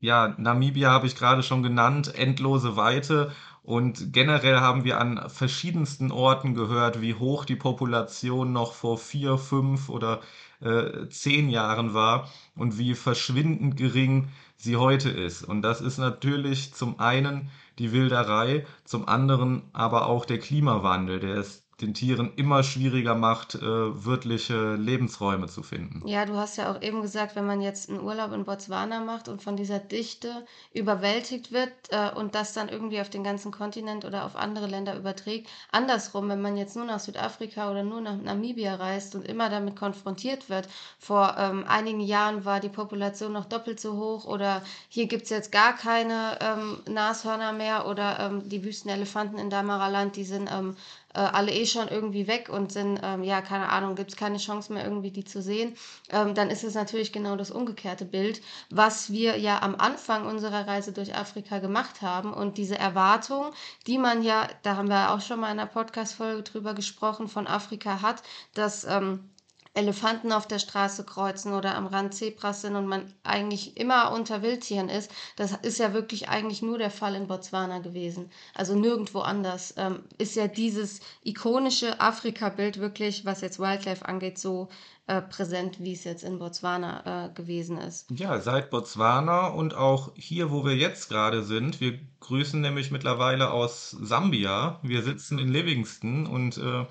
Ja, 0.00 0.34
Namibia 0.38 0.90
habe 0.90 1.06
ich 1.06 1.16
gerade 1.16 1.42
schon 1.42 1.62
genannt, 1.62 2.14
endlose 2.14 2.76
Weite 2.76 3.32
und 3.62 4.12
generell 4.12 4.60
haben 4.60 4.84
wir 4.84 4.98
an 4.98 5.28
verschiedensten 5.28 6.10
Orten 6.10 6.54
gehört, 6.54 7.02
wie 7.02 7.14
hoch 7.14 7.44
die 7.44 7.56
Population 7.56 8.52
noch 8.52 8.72
vor 8.72 8.96
vier, 8.96 9.36
fünf 9.36 9.90
oder 9.90 10.20
äh, 10.60 11.08
zehn 11.10 11.50
Jahren 11.50 11.92
war 11.92 12.30
und 12.56 12.78
wie 12.78 12.94
verschwindend 12.94 13.76
gering 13.76 14.28
sie 14.56 14.76
heute 14.76 15.10
ist. 15.10 15.42
Und 15.42 15.62
das 15.62 15.80
ist 15.82 15.98
natürlich 15.98 16.72
zum 16.74 16.98
einen 16.98 17.50
die 17.80 17.92
Wilderei, 17.92 18.66
zum 18.84 19.08
anderen 19.08 19.62
aber 19.72 20.06
auch 20.06 20.26
der 20.26 20.38
Klimawandel, 20.38 21.18
der 21.18 21.36
es 21.36 21.66
den 21.82 21.94
Tieren 21.94 22.32
immer 22.36 22.62
schwieriger 22.62 23.14
macht, 23.14 23.54
äh, 23.54 23.60
wirkliche 23.60 24.74
Lebensräume 24.74 25.46
zu 25.46 25.62
finden. 25.62 26.06
Ja, 26.06 26.26
du 26.26 26.34
hast 26.36 26.56
ja 26.56 26.70
auch 26.70 26.82
eben 26.82 27.02
gesagt, 27.02 27.36
wenn 27.36 27.46
man 27.46 27.60
jetzt 27.60 27.88
einen 27.88 28.00
Urlaub 28.00 28.32
in 28.32 28.44
Botswana 28.44 29.00
macht 29.00 29.28
und 29.28 29.42
von 29.42 29.56
dieser 29.56 29.78
Dichte 29.78 30.44
überwältigt 30.72 31.52
wird 31.52 31.72
äh, 31.90 32.10
und 32.14 32.34
das 32.34 32.52
dann 32.52 32.68
irgendwie 32.68 33.00
auf 33.00 33.10
den 33.10 33.24
ganzen 33.24 33.52
Kontinent 33.52 34.04
oder 34.04 34.24
auf 34.24 34.36
andere 34.36 34.66
Länder 34.66 34.96
überträgt. 34.96 35.48
Andersrum, 35.72 36.28
wenn 36.28 36.42
man 36.42 36.56
jetzt 36.56 36.76
nur 36.76 36.84
nach 36.84 37.00
Südafrika 37.00 37.70
oder 37.70 37.82
nur 37.82 38.00
nach 38.00 38.16
Namibia 38.16 38.74
reist 38.76 39.14
und 39.14 39.26
immer 39.26 39.48
damit 39.48 39.76
konfrontiert 39.76 40.48
wird, 40.48 40.68
vor 40.98 41.36
ähm, 41.38 41.64
einigen 41.66 42.00
Jahren 42.00 42.44
war 42.44 42.60
die 42.60 42.68
Population 42.68 43.32
noch 43.32 43.46
doppelt 43.46 43.80
so 43.80 43.96
hoch 43.96 44.24
oder 44.24 44.62
hier 44.88 45.06
gibt 45.06 45.24
es 45.24 45.30
jetzt 45.30 45.52
gar 45.52 45.74
keine 45.74 46.38
ähm, 46.40 46.80
Nashörner 46.88 47.52
mehr 47.52 47.86
oder 47.86 48.20
ähm, 48.20 48.48
die 48.48 48.64
Wüstenelefanten 48.64 49.38
in 49.38 49.50
Damaraland, 49.50 50.16
die 50.16 50.24
sind 50.24 50.50
ähm, 50.52 50.76
äh, 51.14 51.20
alle 51.20 51.52
eh 51.52 51.66
schon 51.66 51.88
irgendwie 51.88 52.26
weg 52.26 52.48
und 52.48 52.72
sind, 52.72 53.00
ähm, 53.02 53.22
ja, 53.24 53.40
keine 53.40 53.68
Ahnung, 53.70 53.94
gibt 53.94 54.10
es 54.10 54.16
keine 54.16 54.38
Chance 54.38 54.72
mehr 54.72 54.84
irgendwie 54.84 55.10
die 55.10 55.24
zu 55.24 55.42
sehen, 55.42 55.76
ähm, 56.10 56.34
dann 56.34 56.50
ist 56.50 56.64
es 56.64 56.74
natürlich 56.74 57.12
genau 57.12 57.36
das 57.36 57.50
umgekehrte 57.50 58.04
Bild, 58.04 58.42
was 58.70 59.10
wir 59.12 59.38
ja 59.38 59.62
am 59.62 59.74
Anfang 59.76 60.26
unserer 60.26 60.66
Reise 60.66 60.92
durch 60.92 61.14
Afrika 61.14 61.58
gemacht 61.58 62.02
haben. 62.02 62.32
Und 62.32 62.58
diese 62.58 62.78
Erwartung, 62.78 63.52
die 63.86 63.98
man 63.98 64.22
ja, 64.22 64.48
da 64.62 64.76
haben 64.76 64.88
wir 64.88 65.12
auch 65.12 65.20
schon 65.20 65.40
mal 65.40 65.52
in 65.52 65.58
einer 65.58 65.66
Podcast-Folge 65.66 66.42
drüber 66.42 66.74
gesprochen, 66.74 67.28
von 67.28 67.46
Afrika 67.46 68.02
hat, 68.02 68.22
dass 68.54 68.84
ähm, 68.84 69.29
Elefanten 69.72 70.32
auf 70.32 70.48
der 70.48 70.58
Straße 70.58 71.04
kreuzen 71.04 71.52
oder 71.52 71.76
am 71.76 71.86
Rand 71.86 72.12
Zebras 72.14 72.62
sind 72.62 72.74
und 72.74 72.86
man 72.86 73.14
eigentlich 73.22 73.76
immer 73.76 74.12
unter 74.12 74.42
Wildtieren 74.42 74.88
ist, 74.88 75.10
das 75.36 75.52
ist 75.62 75.78
ja 75.78 75.92
wirklich 75.92 76.28
eigentlich 76.28 76.60
nur 76.60 76.76
der 76.78 76.90
Fall 76.90 77.14
in 77.14 77.28
Botswana 77.28 77.78
gewesen. 77.78 78.30
Also 78.54 78.74
nirgendwo 78.74 79.20
anders 79.20 79.74
ähm, 79.76 80.00
ist 80.18 80.34
ja 80.34 80.48
dieses 80.48 81.00
ikonische 81.22 82.00
Afrika-Bild 82.00 82.80
wirklich, 82.80 83.24
was 83.24 83.42
jetzt 83.42 83.60
Wildlife 83.60 84.06
angeht, 84.06 84.38
so 84.38 84.68
äh, 85.06 85.22
präsent, 85.22 85.78
wie 85.80 85.92
es 85.92 86.04
jetzt 86.04 86.24
in 86.24 86.38
Botswana 86.38 87.26
äh, 87.26 87.34
gewesen 87.34 87.78
ist. 87.78 88.10
Ja, 88.10 88.40
seit 88.40 88.70
Botswana 88.70 89.48
und 89.48 89.74
auch 89.74 90.12
hier, 90.14 90.50
wo 90.50 90.64
wir 90.64 90.76
jetzt 90.76 91.08
gerade 91.08 91.42
sind. 91.42 91.80
Wir 91.80 91.98
grüßen 92.20 92.60
nämlich 92.60 92.90
mittlerweile 92.90 93.50
aus 93.50 93.90
Sambia. 93.90 94.78
Wir 94.82 95.02
sitzen 95.02 95.38
in 95.38 95.52
Livingston 95.52 96.26
und 96.26 96.58
äh, 96.58 96.86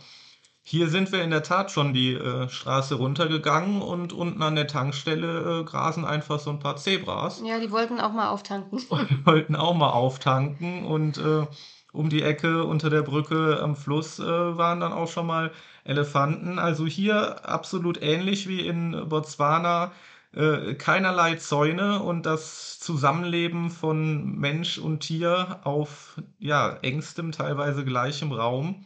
hier 0.69 0.88
sind 0.88 1.11
wir 1.11 1.23
in 1.23 1.31
der 1.31 1.41
Tat 1.41 1.71
schon 1.71 1.95
die 1.95 2.13
äh, 2.13 2.47
Straße 2.47 2.93
runtergegangen 2.93 3.81
und 3.81 4.13
unten 4.13 4.43
an 4.43 4.55
der 4.55 4.67
Tankstelle 4.67 5.61
äh, 5.61 5.63
grasen 5.63 6.05
einfach 6.05 6.39
so 6.39 6.51
ein 6.51 6.59
paar 6.59 6.75
Zebras. 6.75 7.41
Ja, 7.43 7.59
die 7.59 7.71
wollten 7.71 7.99
auch 7.99 8.13
mal 8.13 8.29
auftanken. 8.29 8.77
Die 9.09 9.25
wollten 9.25 9.55
auch 9.55 9.73
mal 9.73 9.89
auftanken 9.89 10.85
und 10.85 11.17
äh, 11.17 11.47
um 11.91 12.09
die 12.09 12.21
Ecke 12.21 12.65
unter 12.65 12.91
der 12.91 13.01
Brücke 13.01 13.59
am 13.63 13.75
Fluss 13.75 14.19
äh, 14.19 14.23
waren 14.23 14.79
dann 14.79 14.93
auch 14.93 15.09
schon 15.09 15.25
mal 15.25 15.49
Elefanten. 15.85 16.59
Also 16.59 16.85
hier 16.85 17.49
absolut 17.49 17.99
ähnlich 18.03 18.47
wie 18.47 18.61
in 18.61 19.09
Botswana. 19.09 19.91
Äh, 20.35 20.75
keinerlei 20.75 21.38
Zäune 21.38 22.03
und 22.03 22.27
das 22.27 22.77
Zusammenleben 22.77 23.71
von 23.71 24.38
Mensch 24.38 24.77
und 24.77 24.99
Tier 24.99 25.61
auf 25.63 26.21
ja, 26.38 26.77
engstem, 26.83 27.31
teilweise 27.31 27.83
gleichem 27.83 28.31
Raum 28.31 28.85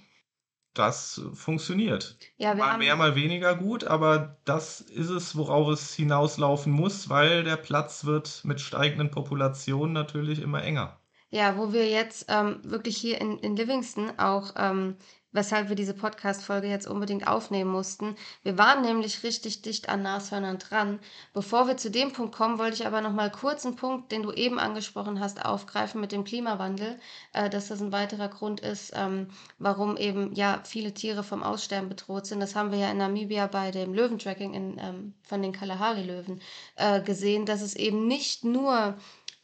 das 0.74 1.22
funktioniert. 1.34 2.18
Ja, 2.38 2.56
mal 2.56 2.78
mehr, 2.78 2.96
mal 2.96 3.16
weniger 3.16 3.56
gut, 3.56 3.84
aber 3.84 4.38
das 4.46 4.82
ist 4.82 5.10
es, 5.10 5.36
worauf 5.36 5.68
es 5.70 5.94
hinauslaufen 5.94 6.72
muss, 6.72 7.10
weil 7.10 7.44
der 7.44 7.58
Platz 7.58 8.06
wird 8.06 8.42
mit 8.44 8.60
steigenden 8.60 9.12
Populationen 9.12 9.94
natürlich 9.94 10.42
immer 10.42 10.64
enger. 10.64 11.00
Ja, 11.30 11.58
wo 11.58 11.74
wir 11.74 11.90
jetzt 11.90 12.28
ähm, 12.30 12.60
wirklich 12.64 12.98
hier 12.98 13.20
in, 13.20 13.40
in 13.40 13.56
Livingston 13.56 14.20
auch 14.20 14.54
ähm, 14.56 14.98
weshalb 15.34 15.68
wir 15.68 15.76
diese 15.76 15.94
Podcast-Folge 15.94 16.68
jetzt 16.68 16.88
unbedingt 16.88 17.28
aufnehmen 17.28 17.72
mussten. 17.72 18.16
Wir 18.44 18.58
waren 18.58 18.82
nämlich 18.82 19.24
richtig 19.24 19.62
dicht 19.62 19.90
an 19.90 20.04
Nashörnern 20.04 20.60
dran. 20.60 21.00
Bevor 21.34 21.68
wir 21.68 21.76
zu 21.76 21.92
dem 21.92 22.14
Punkt 22.14 22.34
kommen, 22.34 22.60
wollte 22.60 22.76
ich 22.76 22.88
aber 22.88 23.02
noch 23.02 23.12
mal 23.12 23.32
kurz 23.32 23.66
einen 23.66 23.76
Punkt, 23.76 24.12
den 24.12 24.24
du 24.24 24.32
eben 24.32 24.60
angesprochen 24.60 25.20
hast, 25.20 25.44
aufgreifen 25.44 26.00
mit 26.00 26.12
dem 26.12 26.24
Klimawandel, 26.24 27.00
äh, 27.34 27.50
dass 27.50 27.68
das 27.68 27.82
ein 27.82 27.92
weiterer 27.92 28.30
Grund 28.30 28.62
ist, 28.62 28.94
ähm, 28.96 29.28
warum 29.60 29.98
eben 29.98 30.34
ja 30.34 30.62
viele 30.64 30.94
Tiere 30.94 31.24
vom 31.24 31.44
Aussterben 31.44 31.90
bedroht 31.90 32.28
sind. 32.28 32.40
Das 32.40 32.56
haben 32.56 32.72
wir 32.72 32.80
ja 32.80 32.92
in 32.92 32.98
Namibia 32.98 33.48
bei 33.48 33.72
dem 33.72 33.94
Löwentracking 33.94 34.54
in, 34.54 34.78
ähm, 34.80 35.14
von 35.24 35.42
den 35.42 35.52
Kalahari-Löwen 35.52 36.42
äh, 36.76 37.02
gesehen, 37.02 37.46
dass 37.46 37.62
es 37.62 37.76
eben 37.76 38.08
nicht 38.08 38.44
nur 38.44 38.96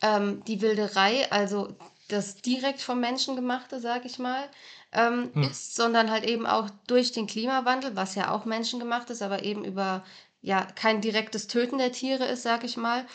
ähm, 0.01 0.43
die 0.45 0.61
Wilderei, 0.61 1.29
also 1.31 1.75
das 2.07 2.35
direkt 2.35 2.81
vom 2.81 2.99
Menschen 2.99 3.35
gemachte, 3.35 3.79
sage 3.79 4.07
ich 4.07 4.19
mal, 4.19 4.49
ähm, 4.91 5.31
hm. 5.33 5.43
ist, 5.43 5.75
sondern 5.75 6.09
halt 6.11 6.23
eben 6.23 6.45
auch 6.45 6.69
durch 6.87 7.11
den 7.11 7.27
Klimawandel, 7.27 7.95
was 7.95 8.15
ja 8.15 8.31
auch 8.31 8.45
menschengemacht 8.45 9.09
ist, 9.09 9.21
aber 9.21 9.43
eben 9.43 9.63
über 9.63 10.03
ja 10.41 10.65
kein 10.75 11.01
direktes 11.01 11.47
Töten 11.47 11.77
der 11.77 11.91
Tiere 11.91 12.25
ist, 12.25 12.43
sag 12.43 12.63
ich 12.63 12.77
mal, 12.77 13.05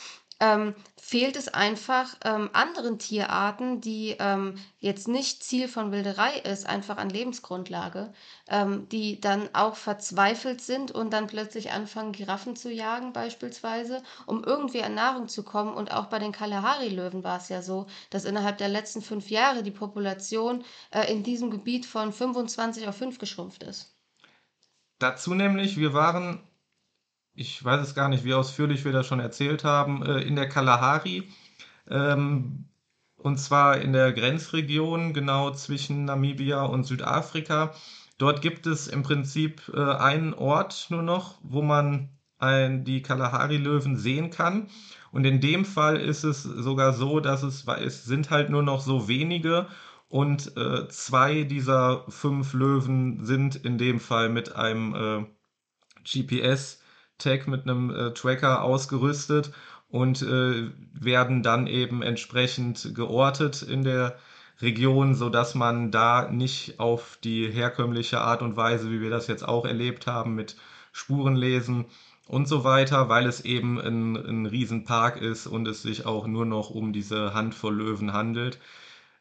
ähm, 0.40 0.74
fehlt 0.96 1.36
es 1.36 1.48
einfach 1.48 2.14
ähm, 2.24 2.50
anderen 2.52 2.98
Tierarten, 2.98 3.80
die 3.80 4.16
ähm, 4.18 4.54
jetzt 4.80 5.06
nicht 5.06 5.44
Ziel 5.44 5.68
von 5.68 5.92
Wilderei 5.92 6.38
ist, 6.38 6.66
einfach 6.66 6.96
an 6.96 7.10
Lebensgrundlage, 7.10 8.12
ähm, 8.48 8.88
die 8.88 9.20
dann 9.20 9.48
auch 9.52 9.76
verzweifelt 9.76 10.60
sind 10.60 10.90
und 10.90 11.12
dann 11.12 11.26
plötzlich 11.26 11.72
anfangen, 11.72 12.12
Giraffen 12.12 12.56
zu 12.56 12.70
jagen 12.70 13.12
beispielsweise, 13.12 14.02
um 14.26 14.42
irgendwie 14.44 14.82
an 14.82 14.94
Nahrung 14.94 15.28
zu 15.28 15.42
kommen. 15.42 15.74
Und 15.74 15.92
auch 15.92 16.06
bei 16.06 16.18
den 16.18 16.32
Kalahari-Löwen 16.32 17.22
war 17.22 17.38
es 17.38 17.48
ja 17.48 17.62
so, 17.62 17.86
dass 18.10 18.24
innerhalb 18.24 18.58
der 18.58 18.68
letzten 18.68 19.02
fünf 19.02 19.30
Jahre 19.30 19.62
die 19.62 19.70
Population 19.70 20.64
äh, 20.90 21.12
in 21.12 21.22
diesem 21.22 21.50
Gebiet 21.50 21.86
von 21.86 22.12
25 22.12 22.88
auf 22.88 22.96
5 22.96 23.18
geschrumpft 23.18 23.62
ist. 23.62 23.94
Dazu 24.98 25.34
nämlich, 25.34 25.76
wir 25.76 25.92
waren 25.92 26.40
ich 27.34 27.62
weiß 27.64 27.80
es 27.80 27.94
gar 27.94 28.08
nicht, 28.08 28.24
wie 28.24 28.34
ausführlich 28.34 28.84
wir 28.84 28.92
das 28.92 29.06
schon 29.06 29.20
erzählt 29.20 29.64
haben, 29.64 30.04
äh, 30.04 30.20
in 30.20 30.36
der 30.36 30.48
Kalahari. 30.48 31.28
Ähm, 31.90 32.66
und 33.16 33.38
zwar 33.38 33.78
in 33.78 33.92
der 33.92 34.12
Grenzregion 34.12 35.14
genau 35.14 35.50
zwischen 35.52 36.04
Namibia 36.04 36.62
und 36.64 36.84
Südafrika. 36.84 37.74
Dort 38.18 38.42
gibt 38.42 38.66
es 38.66 38.86
im 38.86 39.02
Prinzip 39.02 39.62
äh, 39.74 39.80
einen 39.80 40.34
Ort 40.34 40.86
nur 40.90 41.02
noch, 41.02 41.38
wo 41.42 41.62
man 41.62 42.10
ein, 42.38 42.84
die 42.84 43.02
Kalahari-Löwen 43.02 43.96
sehen 43.96 44.30
kann. 44.30 44.68
Und 45.10 45.24
in 45.24 45.40
dem 45.40 45.64
Fall 45.64 45.96
ist 45.96 46.24
es 46.24 46.42
sogar 46.42 46.92
so, 46.92 47.20
dass 47.20 47.42
es, 47.42 47.64
es 47.66 48.04
sind 48.04 48.30
halt 48.30 48.50
nur 48.50 48.62
noch 48.62 48.80
so 48.80 49.08
wenige 49.08 49.66
und 50.08 50.56
äh, 50.56 50.86
zwei 50.88 51.44
dieser 51.44 52.04
fünf 52.08 52.52
Löwen 52.52 53.24
sind 53.24 53.56
in 53.56 53.78
dem 53.78 54.00
Fall 54.00 54.28
mit 54.28 54.54
einem 54.54 54.94
äh, 54.94 55.24
GPS 56.04 56.83
Tag 57.18 57.46
mit 57.48 57.62
einem 57.62 57.90
äh, 57.90 58.12
Tracker 58.12 58.62
ausgerüstet 58.62 59.52
und 59.88 60.22
äh, 60.22 60.70
werden 60.92 61.42
dann 61.42 61.66
eben 61.66 62.02
entsprechend 62.02 62.94
geortet 62.94 63.62
in 63.62 63.84
der 63.84 64.18
Region, 64.60 65.14
so 65.14 65.30
dass 65.30 65.54
man 65.54 65.90
da 65.90 66.30
nicht 66.30 66.80
auf 66.80 67.18
die 67.22 67.50
herkömmliche 67.50 68.20
Art 68.20 68.42
und 68.42 68.56
Weise, 68.56 68.90
wie 68.90 69.00
wir 69.00 69.10
das 69.10 69.26
jetzt 69.26 69.46
auch 69.46 69.64
erlebt 69.64 70.06
haben, 70.06 70.34
mit 70.34 70.56
Spurenlesen 70.92 71.86
und 72.26 72.48
so 72.48 72.64
weiter, 72.64 73.08
weil 73.08 73.26
es 73.26 73.44
eben 73.44 73.80
ein, 73.80 74.16
ein 74.16 74.46
Riesenpark 74.46 75.20
ist 75.20 75.46
und 75.46 75.66
es 75.68 75.82
sich 75.82 76.06
auch 76.06 76.26
nur 76.26 76.46
noch 76.46 76.70
um 76.70 76.92
diese 76.92 77.34
Handvoll 77.34 77.76
Löwen 77.76 78.12
handelt 78.12 78.58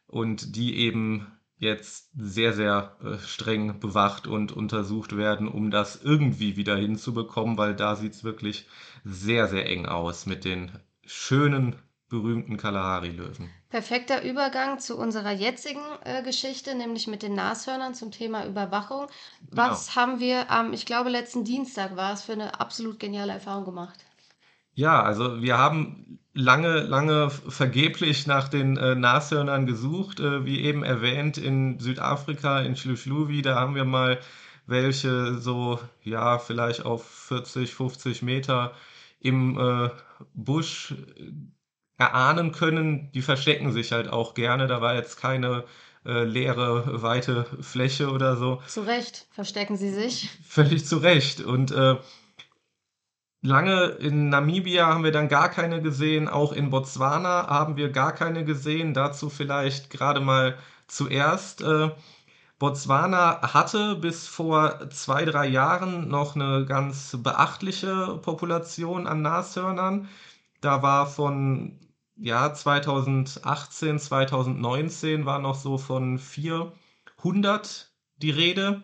und 0.06 0.56
die 0.56 0.78
eben 0.78 1.26
jetzt 1.58 2.10
sehr, 2.16 2.52
sehr 2.52 2.96
äh, 3.02 3.18
streng 3.18 3.80
bewacht 3.80 4.26
und 4.26 4.52
untersucht 4.52 5.16
werden, 5.16 5.48
um 5.48 5.70
das 5.70 6.02
irgendwie 6.02 6.56
wieder 6.56 6.76
hinzubekommen, 6.76 7.58
weil 7.58 7.74
da 7.74 7.96
sieht 7.96 8.14
es 8.14 8.24
wirklich 8.24 8.66
sehr, 9.04 9.48
sehr 9.48 9.66
eng 9.68 9.86
aus 9.86 10.26
mit 10.26 10.44
den 10.44 10.72
schönen, 11.06 11.76
berühmten 12.08 12.56
Kalahari-Löwen. 12.56 13.54
Perfekter 13.68 14.22
Übergang 14.22 14.78
zu 14.78 14.96
unserer 14.96 15.30
jetzigen 15.32 15.82
äh, 16.04 16.22
Geschichte, 16.22 16.74
nämlich 16.74 17.06
mit 17.08 17.22
den 17.22 17.34
Nashörnern 17.34 17.92
zum 17.94 18.10
Thema 18.10 18.46
Überwachung. 18.46 19.06
Was 19.50 19.88
Genau. 19.90 19.96
haben 19.96 20.18
wir 20.18 20.50
am, 20.50 20.72
ich 20.72 20.86
glaube, 20.86 21.10
letzten 21.10 21.44
Dienstag 21.44 21.94
war 21.94 22.14
es, 22.14 22.22
für 22.22 22.32
eine 22.32 22.58
absolut 22.60 22.98
geniale 22.98 23.32
Erfahrung 23.34 23.66
gemacht? 23.66 24.00
Ja, 24.74 25.02
also 25.02 25.40
wir 25.42 25.58
haben 25.58 26.18
lange, 26.34 26.80
lange 26.80 27.30
vergeblich 27.30 28.26
nach 28.26 28.48
den 28.48 28.76
äh, 28.76 28.94
Nashörnern 28.94 29.66
gesucht. 29.66 30.20
Äh, 30.20 30.44
wie 30.44 30.60
eben 30.60 30.82
erwähnt, 30.82 31.38
in 31.38 31.78
Südafrika, 31.78 32.60
in 32.60 32.74
Xluxluwi, 32.74 33.42
da 33.42 33.54
haben 33.54 33.74
wir 33.74 33.84
mal 33.84 34.18
welche 34.66 35.38
so, 35.38 35.78
ja, 36.02 36.38
vielleicht 36.38 36.84
auf 36.84 37.04
40, 37.06 37.74
50 37.74 38.22
Meter 38.22 38.72
im 39.20 39.58
äh, 39.58 39.90
Busch 40.34 40.94
erahnen 41.96 42.52
können. 42.52 43.10
Die 43.12 43.22
verstecken 43.22 43.72
sich 43.72 43.92
halt 43.92 44.08
auch 44.08 44.34
gerne. 44.34 44.66
Da 44.66 44.80
war 44.80 44.94
jetzt 44.94 45.20
keine 45.20 45.64
äh, 46.04 46.24
leere, 46.24 47.02
weite 47.02 47.46
Fläche 47.60 48.10
oder 48.10 48.36
so. 48.36 48.62
Zu 48.66 48.82
Recht 48.82 49.26
verstecken 49.30 49.76
sie 49.76 49.90
sich. 49.90 50.30
Völlig 50.46 50.84
zu 50.84 50.98
Recht. 50.98 51.40
Und 51.40 51.70
äh, 51.72 51.96
Lange 53.46 53.88
in 54.00 54.30
Namibia 54.30 54.86
haben 54.86 55.04
wir 55.04 55.12
dann 55.12 55.28
gar 55.28 55.50
keine 55.50 55.82
gesehen, 55.82 56.28
auch 56.28 56.52
in 56.54 56.70
Botswana 56.70 57.46
haben 57.46 57.76
wir 57.76 57.90
gar 57.90 58.12
keine 58.12 58.42
gesehen. 58.42 58.94
Dazu 58.94 59.28
vielleicht 59.28 59.90
gerade 59.90 60.20
mal 60.20 60.56
zuerst. 60.86 61.60
Äh, 61.60 61.90
Botswana 62.58 63.52
hatte 63.52 63.96
bis 63.96 64.26
vor 64.26 64.88
zwei, 64.88 65.26
drei 65.26 65.46
Jahren 65.46 66.08
noch 66.08 66.36
eine 66.36 66.64
ganz 66.64 67.18
beachtliche 67.22 68.18
Population 68.22 69.06
an 69.06 69.20
Nashörnern. 69.20 70.08
Da 70.62 70.82
war 70.82 71.06
von 71.06 71.78
ja, 72.16 72.54
2018, 72.54 73.98
2019 73.98 75.26
war 75.26 75.38
noch 75.38 75.56
so 75.56 75.76
von 75.76 76.18
400 76.18 77.92
die 78.16 78.30
Rede. 78.30 78.82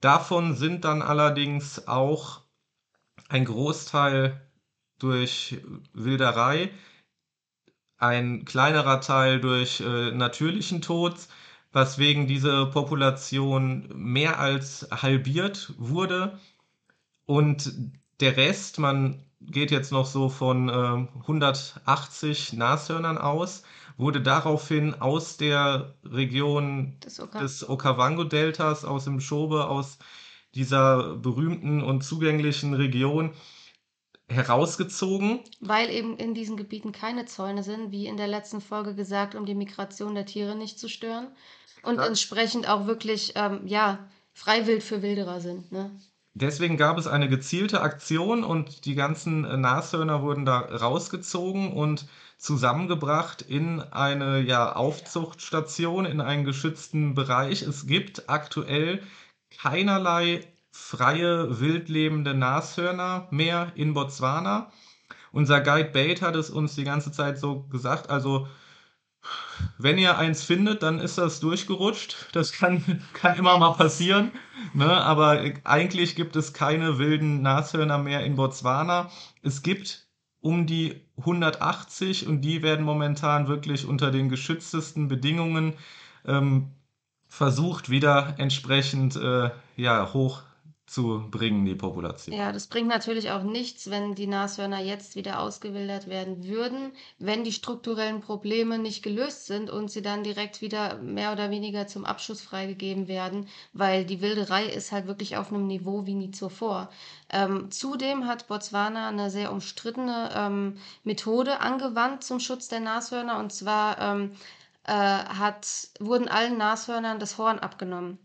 Davon 0.00 0.56
sind 0.56 0.84
dann 0.84 1.02
allerdings 1.02 1.86
auch 1.86 2.41
ein 3.32 3.46
Großteil 3.46 4.40
durch 4.98 5.58
Wilderei, 5.94 6.70
ein 7.96 8.44
kleinerer 8.44 9.00
Teil 9.00 9.40
durch 9.40 9.80
äh, 9.80 10.12
natürlichen 10.12 10.82
Tod, 10.82 11.14
weswegen 11.72 12.26
diese 12.26 12.66
Population 12.66 13.88
mehr 13.94 14.38
als 14.38 14.86
halbiert 14.90 15.72
wurde. 15.78 16.38
Und 17.24 17.72
der 18.20 18.36
Rest, 18.36 18.78
man 18.78 19.24
geht 19.40 19.70
jetzt 19.70 19.92
noch 19.92 20.06
so 20.06 20.28
von 20.28 20.68
äh, 20.68 21.08
180 21.22 22.52
Nashörnern 22.52 23.16
aus, 23.16 23.62
wurde 23.96 24.20
daraufhin 24.20 25.00
aus 25.00 25.38
der 25.38 25.94
Region 26.04 26.98
Oka 27.18 27.40
des 27.40 27.66
Okavango-Deltas, 27.66 28.84
aus 28.84 29.04
dem 29.04 29.20
Schobe, 29.20 29.66
aus 29.68 29.98
dieser 30.54 31.16
berühmten 31.16 31.82
und 31.82 32.02
zugänglichen 32.02 32.74
Region 32.74 33.32
herausgezogen. 34.28 35.40
Weil 35.60 35.90
eben 35.90 36.16
in 36.16 36.34
diesen 36.34 36.56
Gebieten 36.56 36.92
keine 36.92 37.26
Zäune 37.26 37.62
sind, 37.62 37.90
wie 37.90 38.06
in 38.06 38.16
der 38.16 38.28
letzten 38.28 38.60
Folge 38.60 38.94
gesagt, 38.94 39.34
um 39.34 39.46
die 39.46 39.54
Migration 39.54 40.14
der 40.14 40.26
Tiere 40.26 40.56
nicht 40.56 40.78
zu 40.78 40.88
stören. 40.88 41.28
Und 41.82 41.96
Ja. 41.96 42.06
entsprechend 42.06 42.68
auch 42.68 42.86
wirklich, 42.86 43.32
ähm, 43.34 43.66
ja, 43.66 44.08
freiwild 44.32 44.82
für 44.82 45.02
Wilderer 45.02 45.40
sind. 45.40 45.70
Ne? 45.72 45.90
Deswegen 46.34 46.78
gab 46.78 46.96
es 46.96 47.06
eine 47.06 47.28
gezielte 47.28 47.82
Aktion 47.82 48.42
und 48.42 48.86
die 48.86 48.94
ganzen 48.94 49.44
äh, 49.44 49.56
Nashörner 49.58 50.22
wurden 50.22 50.46
da 50.46 50.60
rausgezogen 50.60 51.72
und 51.72 52.06
zusammengebracht 52.38 53.42
in 53.42 53.80
eine 53.80 54.40
ja, 54.40 54.74
Aufzuchtstation, 54.74 56.06
in 56.06 56.20
einen 56.20 56.44
geschützten 56.44 57.14
Bereich. 57.14 57.62
Es 57.62 57.86
gibt 57.86 58.28
aktuell 58.30 59.02
keinerlei 59.58 60.46
freie, 60.70 61.60
wildlebende 61.60 62.34
Nashörner 62.34 63.28
mehr 63.30 63.72
in 63.74 63.94
Botswana. 63.94 64.72
Unser 65.30 65.60
Guide 65.60 65.90
Bate 65.90 66.22
hat 66.22 66.36
es 66.36 66.50
uns 66.50 66.74
die 66.74 66.84
ganze 66.84 67.12
Zeit 67.12 67.38
so 67.38 67.62
gesagt, 67.64 68.10
also 68.10 68.48
wenn 69.78 69.98
ihr 69.98 70.18
eins 70.18 70.42
findet, 70.42 70.82
dann 70.82 70.98
ist 70.98 71.18
das 71.18 71.40
durchgerutscht. 71.40 72.28
Das 72.32 72.52
kann, 72.52 73.02
kann 73.14 73.38
immer 73.38 73.58
mal 73.58 73.72
passieren. 73.72 74.32
Ne? 74.74 74.90
Aber 74.90 75.42
eigentlich 75.64 76.16
gibt 76.16 76.36
es 76.36 76.52
keine 76.52 76.98
wilden 76.98 77.42
Nashörner 77.42 77.98
mehr 77.98 78.24
in 78.24 78.36
Botswana. 78.36 79.10
Es 79.42 79.62
gibt 79.62 80.08
um 80.40 80.66
die 80.66 81.00
180 81.18 82.26
und 82.26 82.40
die 82.40 82.62
werden 82.62 82.84
momentan 82.84 83.46
wirklich 83.46 83.86
unter 83.86 84.10
den 84.10 84.28
geschütztesten 84.28 85.06
Bedingungen 85.06 85.74
ähm, 86.26 86.72
versucht, 87.32 87.88
wieder 87.88 88.34
entsprechend 88.36 89.16
äh, 89.16 89.48
ja, 89.76 90.12
hoch 90.12 90.42
zu 90.84 91.26
bringen, 91.30 91.64
die 91.64 91.74
Population. 91.74 92.36
Ja, 92.36 92.52
das 92.52 92.66
bringt 92.66 92.88
natürlich 92.88 93.30
auch 93.30 93.42
nichts, 93.42 93.88
wenn 93.88 94.14
die 94.14 94.26
Nashörner 94.26 94.80
jetzt 94.82 95.16
wieder 95.16 95.40
ausgewildert 95.40 96.08
werden 96.08 96.46
würden, 96.46 96.92
wenn 97.18 97.42
die 97.42 97.52
strukturellen 97.52 98.20
Probleme 98.20 98.78
nicht 98.78 99.02
gelöst 99.02 99.46
sind 99.46 99.70
und 99.70 99.90
sie 99.90 100.02
dann 100.02 100.24
direkt 100.24 100.60
wieder 100.60 100.98
mehr 100.98 101.32
oder 101.32 101.48
weniger 101.48 101.86
zum 101.86 102.04
Abschuss 102.04 102.42
freigegeben 102.42 103.08
werden, 103.08 103.48
weil 103.72 104.04
die 104.04 104.20
Wilderei 104.20 104.66
ist 104.66 104.92
halt 104.92 105.06
wirklich 105.06 105.38
auf 105.38 105.50
einem 105.50 105.66
Niveau 105.66 106.04
wie 106.04 106.14
nie 106.14 106.32
zuvor. 106.32 106.90
Ähm, 107.30 107.70
zudem 107.70 108.26
hat 108.26 108.46
Botswana 108.46 109.08
eine 109.08 109.30
sehr 109.30 109.52
umstrittene 109.52 110.28
ähm, 110.36 110.76
Methode 111.02 111.60
angewandt 111.60 112.24
zum 112.24 112.40
Schutz 112.40 112.68
der 112.68 112.80
Nashörner 112.80 113.38
und 113.38 113.54
zwar 113.54 113.98
ähm, 113.98 114.32
äh, 114.84 114.92
hat, 114.92 115.66
wurden 116.00 116.28
allen 116.28 116.58
Nashörnern 116.58 117.18
das 117.18 117.38
Horn 117.38 117.58
abgenommen. 117.58 118.18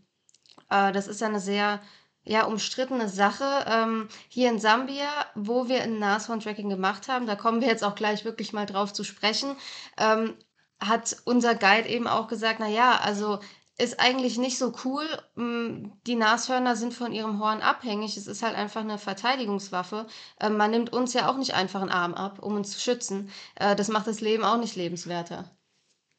Äh, 0.70 0.92
das 0.92 1.08
ist 1.08 1.22
eine 1.22 1.40
sehr 1.40 1.80
ja, 2.24 2.44
umstrittene 2.44 3.08
Sache. 3.08 3.64
Ähm, 3.66 4.08
hier 4.28 4.50
in 4.50 4.58
Sambia, 4.58 5.08
wo 5.34 5.68
wir 5.68 5.82
ein 5.82 5.98
Nashorn-Tracking 5.98 6.68
gemacht 6.68 7.08
haben, 7.08 7.26
da 7.26 7.36
kommen 7.36 7.60
wir 7.60 7.68
jetzt 7.68 7.84
auch 7.84 7.94
gleich 7.94 8.24
wirklich 8.24 8.52
mal 8.52 8.66
drauf 8.66 8.92
zu 8.92 9.02
sprechen, 9.04 9.56
ähm, 9.96 10.36
hat 10.80 11.16
unser 11.24 11.54
Guide 11.54 11.88
eben 11.88 12.06
auch 12.06 12.28
gesagt, 12.28 12.60
na 12.60 12.68
ja, 12.68 12.98
also 13.00 13.40
ist 13.78 14.00
eigentlich 14.00 14.38
nicht 14.38 14.58
so 14.58 14.72
cool. 14.84 15.06
Mm, 15.36 15.92
Die 16.06 16.16
Nashörner 16.16 16.76
sind 16.76 16.94
von 16.94 17.12
ihrem 17.12 17.40
Horn 17.40 17.62
abhängig. 17.62 18.16
Es 18.16 18.26
ist 18.26 18.42
halt 18.42 18.56
einfach 18.56 18.80
eine 18.80 18.98
Verteidigungswaffe. 18.98 20.06
Ähm, 20.40 20.56
man 20.56 20.72
nimmt 20.72 20.92
uns 20.92 21.14
ja 21.14 21.30
auch 21.30 21.36
nicht 21.36 21.54
einfach 21.54 21.80
einen 21.80 21.90
Arm 21.90 22.14
ab, 22.14 22.40
um 22.40 22.54
uns 22.56 22.72
zu 22.72 22.80
schützen. 22.80 23.30
Äh, 23.54 23.76
das 23.76 23.88
macht 23.88 24.08
das 24.08 24.20
Leben 24.20 24.44
auch 24.44 24.58
nicht 24.58 24.76
lebenswerter. 24.76 25.57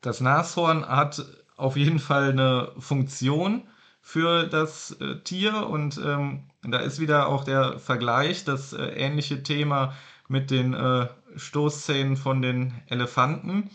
Das 0.01 0.21
Nashorn 0.21 0.85
hat 0.87 1.25
auf 1.57 1.75
jeden 1.75 1.99
Fall 1.99 2.31
eine 2.31 2.71
Funktion 2.79 3.63
für 4.01 4.47
das 4.47 4.91
äh, 5.01 5.19
Tier 5.23 5.67
und 5.67 5.99
ähm, 6.03 6.45
da 6.63 6.79
ist 6.79 6.99
wieder 6.99 7.27
auch 7.27 7.43
der 7.43 7.79
Vergleich, 7.79 8.45
das 8.45 8.73
äh, 8.73 8.85
ähnliche 8.85 9.43
Thema 9.43 9.93
mit 10.27 10.51
den 10.51 10.73
äh, 10.73 11.07
Stoßzähnen 11.35 12.15
von 12.15 12.41
den 12.41 12.73
Elefanten, 12.87 13.69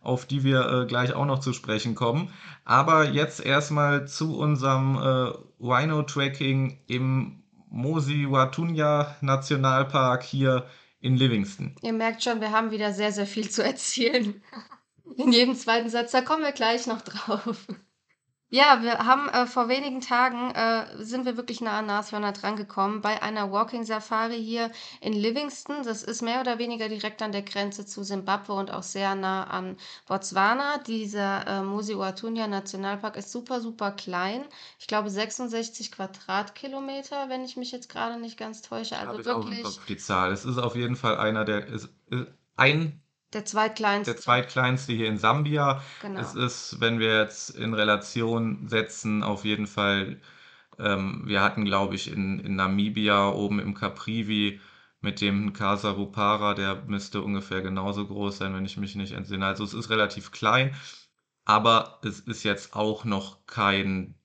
auf 0.00 0.26
die 0.26 0.44
wir 0.44 0.68
äh, 0.68 0.86
gleich 0.86 1.12
auch 1.12 1.26
noch 1.26 1.40
zu 1.40 1.52
sprechen 1.52 1.94
kommen. 1.94 2.30
Aber 2.64 3.08
jetzt 3.10 3.44
erstmal 3.44 4.08
zu 4.08 4.38
unserem 4.38 4.96
äh, 4.96 5.32
Rhino-Tracking 5.60 6.78
im 6.86 7.42
Mosi-Oa-Tunya 7.68 9.16
Nationalpark 9.20 10.22
hier 10.22 10.66
in 11.00 11.16
Livingston. 11.16 11.76
Ihr 11.82 11.92
merkt 11.92 12.22
schon, 12.22 12.40
wir 12.40 12.50
haben 12.50 12.70
wieder 12.70 12.92
sehr, 12.92 13.12
sehr 13.12 13.26
viel 13.26 13.50
zu 13.50 13.62
erzählen. 13.62 14.42
In 15.16 15.32
jedem 15.32 15.54
zweiten 15.54 15.88
Satz, 15.88 16.12
da 16.12 16.20
kommen 16.20 16.42
wir 16.42 16.52
gleich 16.52 16.86
noch 16.86 17.00
drauf. 17.00 17.66
Ja, 18.48 18.80
wir 18.80 18.98
haben 18.98 19.28
äh, 19.28 19.44
vor 19.46 19.68
wenigen 19.68 20.00
Tagen 20.00 20.52
äh, 20.52 21.02
sind 21.02 21.24
wir 21.26 21.36
wirklich 21.36 21.60
nah 21.60 21.80
an 21.80 21.86
Nashörner 21.86 22.30
drangekommen 22.30 23.00
bei 23.00 23.20
einer 23.20 23.50
Walking 23.50 23.82
Safari 23.82 24.40
hier 24.40 24.70
in 25.00 25.14
Livingston. 25.14 25.82
Das 25.82 26.04
ist 26.04 26.22
mehr 26.22 26.40
oder 26.40 26.60
weniger 26.60 26.88
direkt 26.88 27.22
an 27.22 27.32
der 27.32 27.42
Grenze 27.42 27.86
zu 27.86 28.04
Simbabwe 28.04 28.52
und 28.52 28.70
auch 28.70 28.84
sehr 28.84 29.16
nah 29.16 29.44
an 29.44 29.76
Botswana. 30.06 30.78
Dieser 30.78 31.44
äh, 31.44 31.62
Musi-Oa-Tunya 31.62 32.46
Nationalpark 32.46 33.16
ist 33.16 33.32
super, 33.32 33.60
super 33.60 33.90
klein. 33.90 34.44
Ich 34.78 34.86
glaube 34.86 35.10
66 35.10 35.90
Quadratkilometer, 35.90 37.28
wenn 37.28 37.44
ich 37.44 37.56
mich 37.56 37.72
jetzt 37.72 37.88
gerade 37.88 38.20
nicht 38.20 38.38
ganz 38.38 38.62
täusche. 38.62 38.96
Also 38.96 39.08
Habe 39.08 39.22
ich 39.22 39.28
auch 39.28 39.42
im 39.42 39.50
wirklich 39.50 39.64
Kopf 39.64 39.86
die 39.86 39.96
Zahl. 39.96 40.30
Es 40.30 40.44
ist 40.44 40.58
auf 40.58 40.76
jeden 40.76 40.94
Fall 40.94 41.16
einer 41.18 41.44
der, 41.44 41.66
ist, 41.66 41.88
ist 42.10 42.28
ein 42.54 43.02
der 43.36 43.44
der 44.04 44.14
zweitkleinste. 44.14 44.16
zweitkleinste 44.16 44.92
hier 44.92 45.08
in 45.08 45.18
Sambia. 45.18 45.82
Genau. 45.98 46.20
Es 46.20 46.34
ist, 46.34 46.80
wenn 46.80 46.98
wir 46.98 47.18
jetzt 47.20 47.50
in 47.50 47.74
Relation 47.74 48.68
setzen, 48.68 49.22
auf 49.22 49.44
jeden 49.44 49.66
Fall, 49.66 50.20
ähm, 50.78 51.22
wir 51.26 51.42
hatten, 51.42 51.64
glaube 51.64 51.94
ich, 51.96 52.10
in, 52.12 52.40
in 52.40 52.56
Namibia 52.56 53.30
oben 53.30 53.60
im 53.60 53.74
Caprivi 53.74 54.60
mit 55.00 55.20
dem 55.20 55.52
Casa 55.52 55.90
Rupara, 55.90 56.54
der 56.54 56.84
müsste 56.86 57.22
ungefähr 57.22 57.62
genauso 57.62 58.06
groß 58.06 58.38
sein, 58.38 58.54
wenn 58.54 58.64
ich 58.66 58.76
mich 58.78 58.96
nicht 58.96 59.12
entsinne. 59.12 59.46
Also 59.46 59.64
es 59.64 59.74
ist 59.74 59.90
relativ 59.90 60.32
klein. 60.32 60.74
aber 61.44 62.00
es 62.04 62.20
ist 62.20 62.44
jetzt 62.44 62.74
auch 62.76 63.04
noch 63.04 63.46
kein 63.46 64.16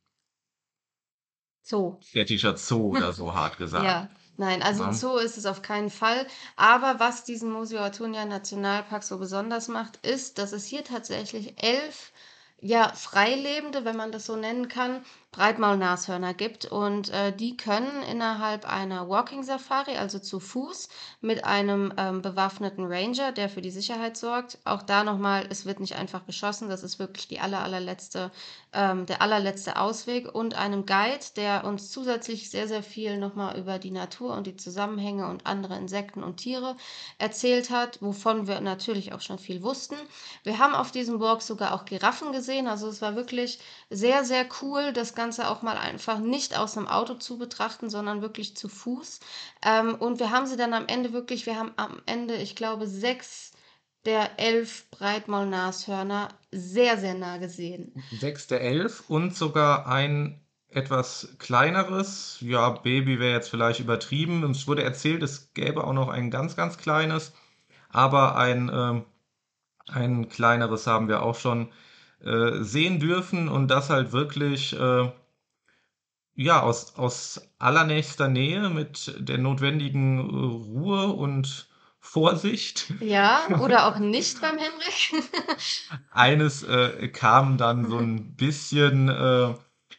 Zoo. 1.64 1.98
städtischer 2.02 2.58
Zoo 2.58 2.92
oder 2.98 3.14
so, 3.14 3.34
hart 3.34 3.58
gesagt. 3.58 3.86
Ja, 3.86 4.10
nein, 4.42 4.64
also 4.64 4.84
ein? 4.84 4.94
Zoo 4.94 5.18
ist 5.18 5.38
es 5.38 5.46
auf 5.46 5.62
keinen 5.62 5.90
Fall. 5.90 6.28
Aber 6.56 7.00
was 7.00 7.24
diesen 7.24 7.52
Mosi-Oa-Tunya 7.52 8.26
Nationalpark 8.26 9.04
so 9.04 9.18
besonders 9.20 9.68
macht, 9.68 10.06
ist, 10.06 10.38
dass 10.38 10.52
es 10.52 10.66
hier 10.66 10.84
tatsächlich 10.84 11.62
elf 11.64 12.12
ja, 12.60 12.94
Freilebende, 12.94 13.86
wenn 13.86 13.96
man 13.98 14.12
das 14.12 14.26
so 14.26 14.36
nennen 14.36 14.68
kann, 14.68 15.04
Breitmaulnashörner 15.32 16.34
gibt. 16.34 16.66
Und 16.66 17.10
äh, 17.10 17.32
die 17.32 17.56
können 17.56 18.04
innerhalb 18.04 18.66
einer 18.66 19.08
Walking 19.08 19.44
Safari, 19.44 19.96
also 19.96 20.20
zu 20.20 20.42
Fuß, 20.42 20.90
mit 21.22 21.46
einem 21.46 21.94
ähm, 21.98 22.22
bewaffneten 22.22 22.86
Ranger, 22.86 23.32
der 23.32 23.48
für 23.48 23.62
die 23.62 23.72
Sicherheit 23.72 24.18
sorgt. 24.18 24.60
Auch 24.66 24.82
da 24.82 25.06
nochmal, 25.06 25.48
es 25.50 25.66
wird 25.66 25.80
nicht 25.80 25.96
einfach 25.96 26.26
geschossen, 26.26 26.68
das 26.68 26.84
ist 26.84 27.00
wirklich 27.00 27.30
die 27.30 27.40
aller, 27.40 27.64
allerletzte, 27.64 28.30
ähm, 28.74 29.06
der 29.06 29.22
allerletzte 29.22 29.80
Ausweg. 29.80 30.36
Und 30.36 30.56
einem 30.56 30.86
Guide, 30.86 31.24
der 31.38 31.64
uns 31.64 31.92
zusätzlich 31.92 32.50
sehr, 32.50 32.68
sehr 32.68 32.84
viel 32.84 33.18
nochmal 33.18 33.58
über 33.58 33.80
die 33.80 33.92
Natur 33.92 34.36
und 34.36 34.48
die 34.48 34.58
Zusammenhänge 34.58 35.28
und 35.30 35.46
andere 35.46 35.78
Insekten 35.78 36.24
und 36.24 36.38
Tiere 36.38 36.76
erzählt 37.20 37.70
hat, 37.70 38.02
wovon 38.02 38.48
wir 38.48 38.60
natürlich 38.60 39.14
auch 39.14 39.22
schon 39.22 39.40
viel 39.40 39.64
wussten. 39.64 39.96
Wir 40.44 40.60
haben 40.60 40.76
auf 40.76 40.92
diesem 40.92 41.22
Walk 41.22 41.42
sogar 41.42 41.74
auch 41.74 41.86
Giraffen 41.86 42.34
gesehen, 42.34 42.68
also 42.68 42.90
es 42.90 43.02
war 43.02 43.16
wirklich 43.16 43.60
sehr, 43.90 44.26
sehr 44.26 44.46
cool, 44.62 44.92
das 44.92 45.16
Ganze 45.16 45.21
auch 45.30 45.62
mal 45.62 45.78
einfach 45.78 46.20
nicht 46.20 46.58
aus 46.58 46.78
einem 46.78 46.88
Auto 46.88 47.14
zu 47.16 47.38
betrachten, 47.38 47.90
sondern 47.90 48.22
wirklich 48.22 48.56
zu 48.56 48.68
Fuß. 48.68 49.20
Ähm, 49.64 49.96
und 49.96 50.20
wir 50.20 50.32
haben 50.32 50.48
sie 50.48 50.58
dann 50.58 50.74
am 50.74 50.88
Ende 50.88 51.14
wirklich, 51.14 51.46
wir 51.46 51.58
haben 51.58 51.72
am 51.78 52.02
Ende, 52.06 52.36
ich 52.36 52.56
glaube, 52.56 52.88
sechs 52.88 53.52
der 54.06 54.40
elf 54.40 54.90
Breitmaulnashörner 54.90 56.30
sehr, 56.52 56.98
sehr 56.98 57.14
nah 57.14 57.38
gesehen. 57.38 57.94
Sechs 58.12 58.48
der 58.48 58.62
elf 58.62 59.10
und 59.10 59.36
sogar 59.36 59.88
ein 59.88 60.42
etwas 60.70 61.36
kleineres, 61.38 62.38
ja, 62.40 62.70
Baby 62.70 63.20
wäre 63.20 63.34
jetzt 63.34 63.50
vielleicht 63.50 63.80
übertrieben. 63.80 64.44
Uns 64.44 64.68
wurde 64.68 64.84
erzählt, 64.84 65.22
es 65.22 65.54
gäbe 65.54 65.84
auch 65.84 65.94
noch 65.94 66.08
ein 66.08 66.32
ganz, 66.32 66.56
ganz 66.56 66.78
kleines, 66.78 67.34
aber 67.90 68.38
ein, 68.38 68.72
ähm, 68.74 69.06
ein 69.88 70.30
kleineres 70.30 70.88
haben 70.88 71.10
wir 71.10 71.24
auch 71.24 71.36
schon 71.36 71.72
äh, 72.24 72.64
sehen 72.64 73.00
dürfen 73.00 73.48
und 73.48 73.68
das 73.70 73.90
halt 73.90 74.12
wirklich 74.12 74.78
äh, 74.80 75.12
ja 76.36 76.62
aus, 76.62 76.96
aus 76.96 77.42
allernächster 77.60 78.28
Nähe 78.28 78.70
mit 78.70 79.16
der 79.20 79.38
notwendigen 79.38 80.20
äh, 80.20 80.22
Ruhe 80.22 81.08
und 81.08 81.68
Vorsicht. 82.00 82.94
Ja, 83.00 83.42
oder 83.62 83.88
auch 83.88 84.00
nicht 84.00 84.42
beim 84.42 84.58
Henrik. 84.58 85.30
Eines 86.12 86.64
äh, 86.64 87.08
kam 87.10 87.58
dann 87.58 87.88
so 87.88 87.98
ein 87.98 88.36
bisschen 88.36 89.08
äh, 89.08 89.54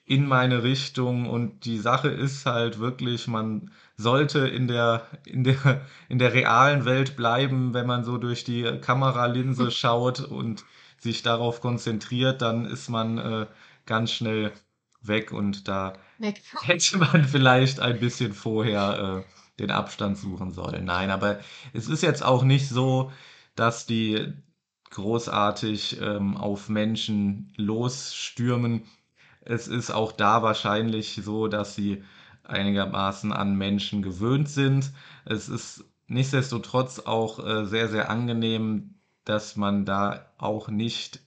in 0.05 0.27
meine 0.27 0.63
Richtung 0.65 1.31
und 1.31 1.65
die 1.65 1.79
Sache 1.79 2.09
ist 2.09 2.45
halt 2.45 2.81
wirklich, 2.81 3.29
man 3.29 3.71
sollte 3.97 4.41
in 4.41 4.67
der, 4.67 5.07
in 5.25 5.45
der, 5.45 5.87
in 6.09 6.19
der 6.19 6.35
realen 6.35 6.85
Welt 6.85 7.17
bleiben, 7.17 7.73
wenn 7.73 7.87
man 7.87 8.05
so 8.05 8.19
durch 8.19 8.43
die 8.43 8.65
Kameralinse 8.81 9.71
schaut 9.71 10.21
und 10.21 10.65
sich 11.03 11.23
darauf 11.23 11.61
konzentriert, 11.61 12.43
dann 12.43 12.65
ist 12.65 12.89
man 12.89 13.19
äh, 13.19 13.47
ganz 13.87 14.13
schnell 14.13 14.53
weg 15.01 15.33
und 15.33 15.69
da 15.69 15.95
Weg. 16.19 16.41
hätte 16.63 16.99
man 16.99 17.25
vielleicht 17.25 17.81
ein 17.81 17.99
bisschen 17.99 18.33
vorher 18.33 19.25
äh, 19.27 19.61
den 19.61 19.71
Abstand 19.71 20.17
suchen 20.17 20.53
sollen. 20.53 20.85
Nein, 20.85 21.11
aber 21.11 21.41
es 21.73 21.89
ist 21.89 22.03
jetzt 22.03 22.23
auch 22.25 22.45
nicht 22.45 22.69
so, 22.69 23.13
dass 23.57 23.87
die 23.87 24.33
großartig 24.91 26.01
ähm, 26.01 26.37
auf 26.37 26.69
Menschen 26.69 27.53
losstürmen. 27.57 28.85
Es 29.41 29.67
ist 29.67 29.91
auch 29.91 30.13
da 30.13 30.43
wahrscheinlich 30.43 31.21
so, 31.25 31.49
dass 31.49 31.75
sie 31.75 32.05
einigermaßen 32.45 33.33
an 33.33 33.57
Menschen 33.57 34.03
gewöhnt 34.03 34.49
sind. 34.49 34.93
Es 35.25 35.49
ist 35.49 35.85
nichtsdestotrotz 36.07 37.01
auch 37.01 37.45
äh, 37.45 37.67
sehr, 37.67 37.89
sehr 37.89 38.11
angenehm, 38.11 38.95
dass 39.25 39.57
man 39.57 39.85
da 39.85 40.27
auch 40.39 40.69
nicht 40.69 41.21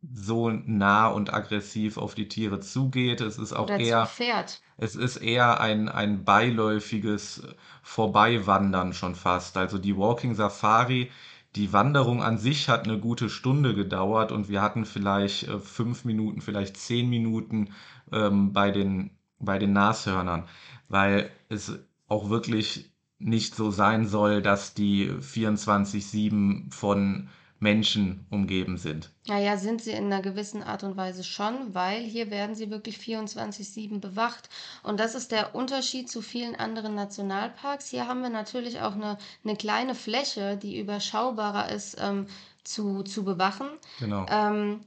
so 0.00 0.50
nah 0.50 1.08
und 1.08 1.34
aggressiv 1.34 1.98
auf 1.98 2.14
die 2.14 2.28
Tiere 2.28 2.60
zugeht. 2.60 3.20
Es 3.20 3.38
ist 3.38 3.52
auch 3.52 3.64
Oder 3.64 3.80
eher, 3.80 4.06
Pferd. 4.06 4.60
es 4.76 4.94
ist 4.94 5.16
eher 5.16 5.60
ein, 5.60 5.88
ein 5.88 6.24
beiläufiges 6.24 7.42
Vorbeiwandern 7.82 8.92
schon 8.92 9.14
fast. 9.16 9.56
Also 9.56 9.78
die 9.78 9.96
Walking 9.96 10.34
Safari, 10.34 11.10
die 11.56 11.72
Wanderung 11.72 12.22
an 12.22 12.38
sich 12.38 12.68
hat 12.68 12.84
eine 12.84 12.98
gute 12.98 13.28
Stunde 13.28 13.74
gedauert 13.74 14.30
und 14.30 14.48
wir 14.48 14.62
hatten 14.62 14.84
vielleicht 14.84 15.48
äh, 15.48 15.58
fünf 15.58 16.04
Minuten, 16.04 16.40
vielleicht 16.40 16.76
zehn 16.76 17.08
Minuten 17.08 17.70
ähm, 18.12 18.52
bei 18.52 18.70
den, 18.70 19.10
bei 19.40 19.58
den 19.58 19.72
Nashörnern, 19.72 20.44
weil 20.88 21.30
es 21.48 21.76
auch 22.06 22.30
wirklich 22.30 22.92
nicht 23.18 23.54
so 23.54 23.70
sein 23.70 24.06
soll, 24.06 24.42
dass 24.42 24.74
die 24.74 25.10
24/7 25.20 26.70
von 26.70 27.28
Menschen 27.60 28.24
umgeben 28.30 28.76
sind. 28.76 29.10
Naja, 29.26 29.56
sind 29.56 29.82
sie 29.82 29.90
in 29.90 30.06
einer 30.06 30.22
gewissen 30.22 30.62
Art 30.62 30.84
und 30.84 30.96
Weise 30.96 31.24
schon, 31.24 31.74
weil 31.74 32.02
hier 32.02 32.30
werden 32.30 32.54
sie 32.54 32.70
wirklich 32.70 32.98
24/7 32.98 34.00
bewacht. 34.00 34.48
Und 34.84 35.00
das 35.00 35.16
ist 35.16 35.32
der 35.32 35.54
Unterschied 35.56 36.08
zu 36.08 36.22
vielen 36.22 36.54
anderen 36.54 36.94
Nationalparks. 36.94 37.88
Hier 37.88 38.06
haben 38.06 38.22
wir 38.22 38.30
natürlich 38.30 38.80
auch 38.80 38.94
eine, 38.94 39.18
eine 39.44 39.56
kleine 39.56 39.96
Fläche, 39.96 40.56
die 40.56 40.78
überschaubarer 40.78 41.70
ist, 41.70 41.96
ähm, 42.00 42.26
zu, 42.62 43.02
zu 43.02 43.24
bewachen. 43.24 43.68
Genau. 43.98 44.26
Ähm, 44.30 44.80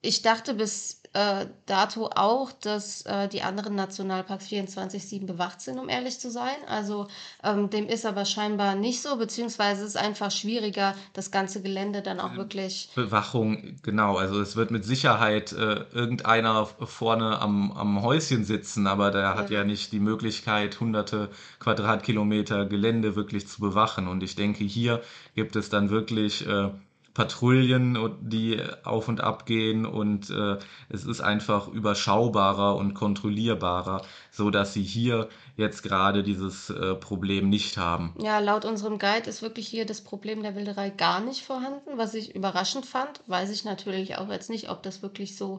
ich 0.00 0.22
dachte 0.22 0.54
bis 0.54 0.97
äh, 1.14 1.46
dato 1.66 2.10
auch, 2.14 2.52
dass 2.52 3.02
äh, 3.02 3.28
die 3.28 3.42
anderen 3.42 3.74
Nationalparks 3.74 4.46
24/7 4.46 5.26
bewacht 5.26 5.60
sind, 5.60 5.78
um 5.78 5.88
ehrlich 5.88 6.18
zu 6.20 6.30
sein. 6.30 6.56
Also 6.66 7.08
ähm, 7.42 7.70
dem 7.70 7.88
ist 7.88 8.04
aber 8.06 8.24
scheinbar 8.24 8.74
nicht 8.74 9.02
so, 9.02 9.16
beziehungsweise 9.16 9.82
es 9.82 9.90
ist 9.90 9.96
einfach 9.96 10.30
schwieriger, 10.30 10.94
das 11.12 11.30
ganze 11.30 11.62
Gelände 11.62 12.02
dann 12.02 12.20
auch 12.20 12.36
wirklich. 12.36 12.90
Bewachung, 12.94 13.76
genau. 13.82 14.16
Also 14.16 14.40
es 14.40 14.56
wird 14.56 14.70
mit 14.70 14.84
Sicherheit 14.84 15.52
äh, 15.52 15.84
irgendeiner 15.92 16.66
vorne 16.66 17.40
am, 17.40 17.72
am 17.72 18.02
Häuschen 18.02 18.44
sitzen, 18.44 18.86
aber 18.86 19.10
der 19.10 19.34
hat 19.34 19.50
Ja. 19.50 19.58
ja 19.58 19.64
nicht 19.64 19.92
die 19.92 20.00
Möglichkeit, 20.00 20.78
hunderte 20.80 21.30
Quadratkilometer 21.60 22.66
Gelände 22.66 23.16
wirklich 23.16 23.48
zu 23.48 23.60
bewachen. 23.60 24.08
Und 24.08 24.22
ich 24.22 24.36
denke, 24.36 24.64
hier 24.64 25.02
gibt 25.34 25.56
es 25.56 25.70
dann 25.70 25.90
wirklich 25.90 26.46
äh, 26.46 26.70
Patrouillen, 27.18 27.98
die 28.20 28.62
auf 28.84 29.08
und 29.08 29.20
ab 29.20 29.44
gehen 29.44 29.86
und 29.86 30.30
äh, 30.30 30.56
es 30.88 31.04
ist 31.04 31.20
einfach 31.20 31.66
überschaubarer 31.66 32.76
und 32.76 32.94
kontrollierbarer, 32.94 34.02
so 34.30 34.50
dass 34.50 34.72
sie 34.72 34.84
hier 34.84 35.28
jetzt 35.56 35.82
gerade 35.82 36.22
dieses 36.22 36.70
äh, 36.70 36.94
Problem 36.94 37.48
nicht 37.48 37.76
haben. 37.76 38.14
Ja, 38.20 38.38
laut 38.38 38.64
unserem 38.64 39.00
Guide 39.00 39.28
ist 39.28 39.42
wirklich 39.42 39.66
hier 39.66 39.84
das 39.84 40.00
Problem 40.00 40.44
der 40.44 40.54
Wilderei 40.54 40.90
gar 40.90 41.18
nicht 41.18 41.44
vorhanden, 41.44 41.90
was 41.98 42.14
ich 42.14 42.36
überraschend 42.36 42.86
fand. 42.86 43.20
Weiß 43.26 43.50
ich 43.50 43.64
natürlich 43.64 44.16
auch 44.16 44.28
jetzt 44.28 44.48
nicht, 44.48 44.70
ob 44.70 44.84
das 44.84 45.02
wirklich 45.02 45.36
so 45.36 45.58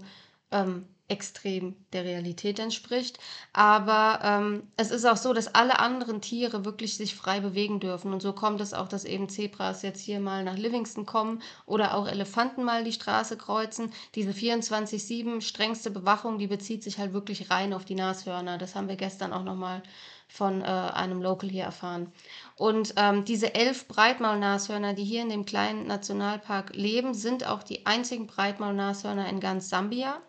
ähm, 0.52 0.86
extrem 1.10 1.76
der 1.91 2.06
Realität 2.06 2.60
entspricht. 2.60 3.19
Aber 3.52 4.19
ähm, 4.24 4.63
es 4.78 4.91
ist 4.91 5.06
auch 5.06 5.17
so, 5.17 5.34
dass 5.34 5.54
alle 5.54 5.80
anderen 5.80 6.22
Tiere 6.22 6.65
wirklich 6.65 6.95
sich 6.95 7.15
frei 7.15 7.39
bewegen 7.39 7.80
dürfen. 7.80 8.13
Und 8.13 8.22
so 8.22 8.32
kommt 8.32 8.62
es 8.62 8.74
auch, 8.74 8.88
dass 8.88 9.06
eben 9.06 9.28
Zebras 9.28 9.82
jetzt 9.82 10.02
hier 10.02 10.19
mal 10.19 10.43
nach 10.43 10.56
Livingston 10.56 11.06
kommen 11.06 11.41
oder 11.65 11.95
auch 11.95 12.08
Elefanten 12.08 12.63
mal 12.63 12.84
die 12.84 12.93
Straße 12.93 13.38
kreuzen. 13.38 13.91
Diese 14.15 14.32
24/7 14.32 15.41
strengste 15.41 15.91
Bewachung, 15.91 16.38
die 16.38 16.48
bezieht 16.48 16.84
sich 16.84 17.00
halt 17.00 17.13
wirklich 17.13 17.50
rein 17.50 17.74
auf 17.74 17.86
die 17.86 17.95
Nashörner. 17.95 18.58
Das 18.58 18.76
haben 18.76 18.88
wir 18.88 18.95
gestern 18.95 19.34
auch 19.34 19.43
nochmal 19.43 19.82
von 20.30 20.62
äh, 20.62 20.65
einem 20.65 21.22
Local 21.22 21.50
hier 21.50 21.63
erfahren. 21.63 22.13
Und 22.56 22.93
ähm, 22.98 23.26
diese 23.26 23.56
elf 23.56 23.88
Breitmaulnashörner, 23.88 24.93
die 24.93 25.04
hier 25.04 25.24
in 25.24 25.30
dem 25.30 25.45
kleinen 25.45 25.88
Nationalpark 25.88 26.76
leben, 26.76 27.15
sind 27.15 27.48
auch 27.48 27.63
die 27.63 27.88
einzigen 27.88 28.28
Breitmaulnashörner 28.28 29.28
in 29.28 29.39
ganz 29.39 29.69
Sambia. 29.69 30.22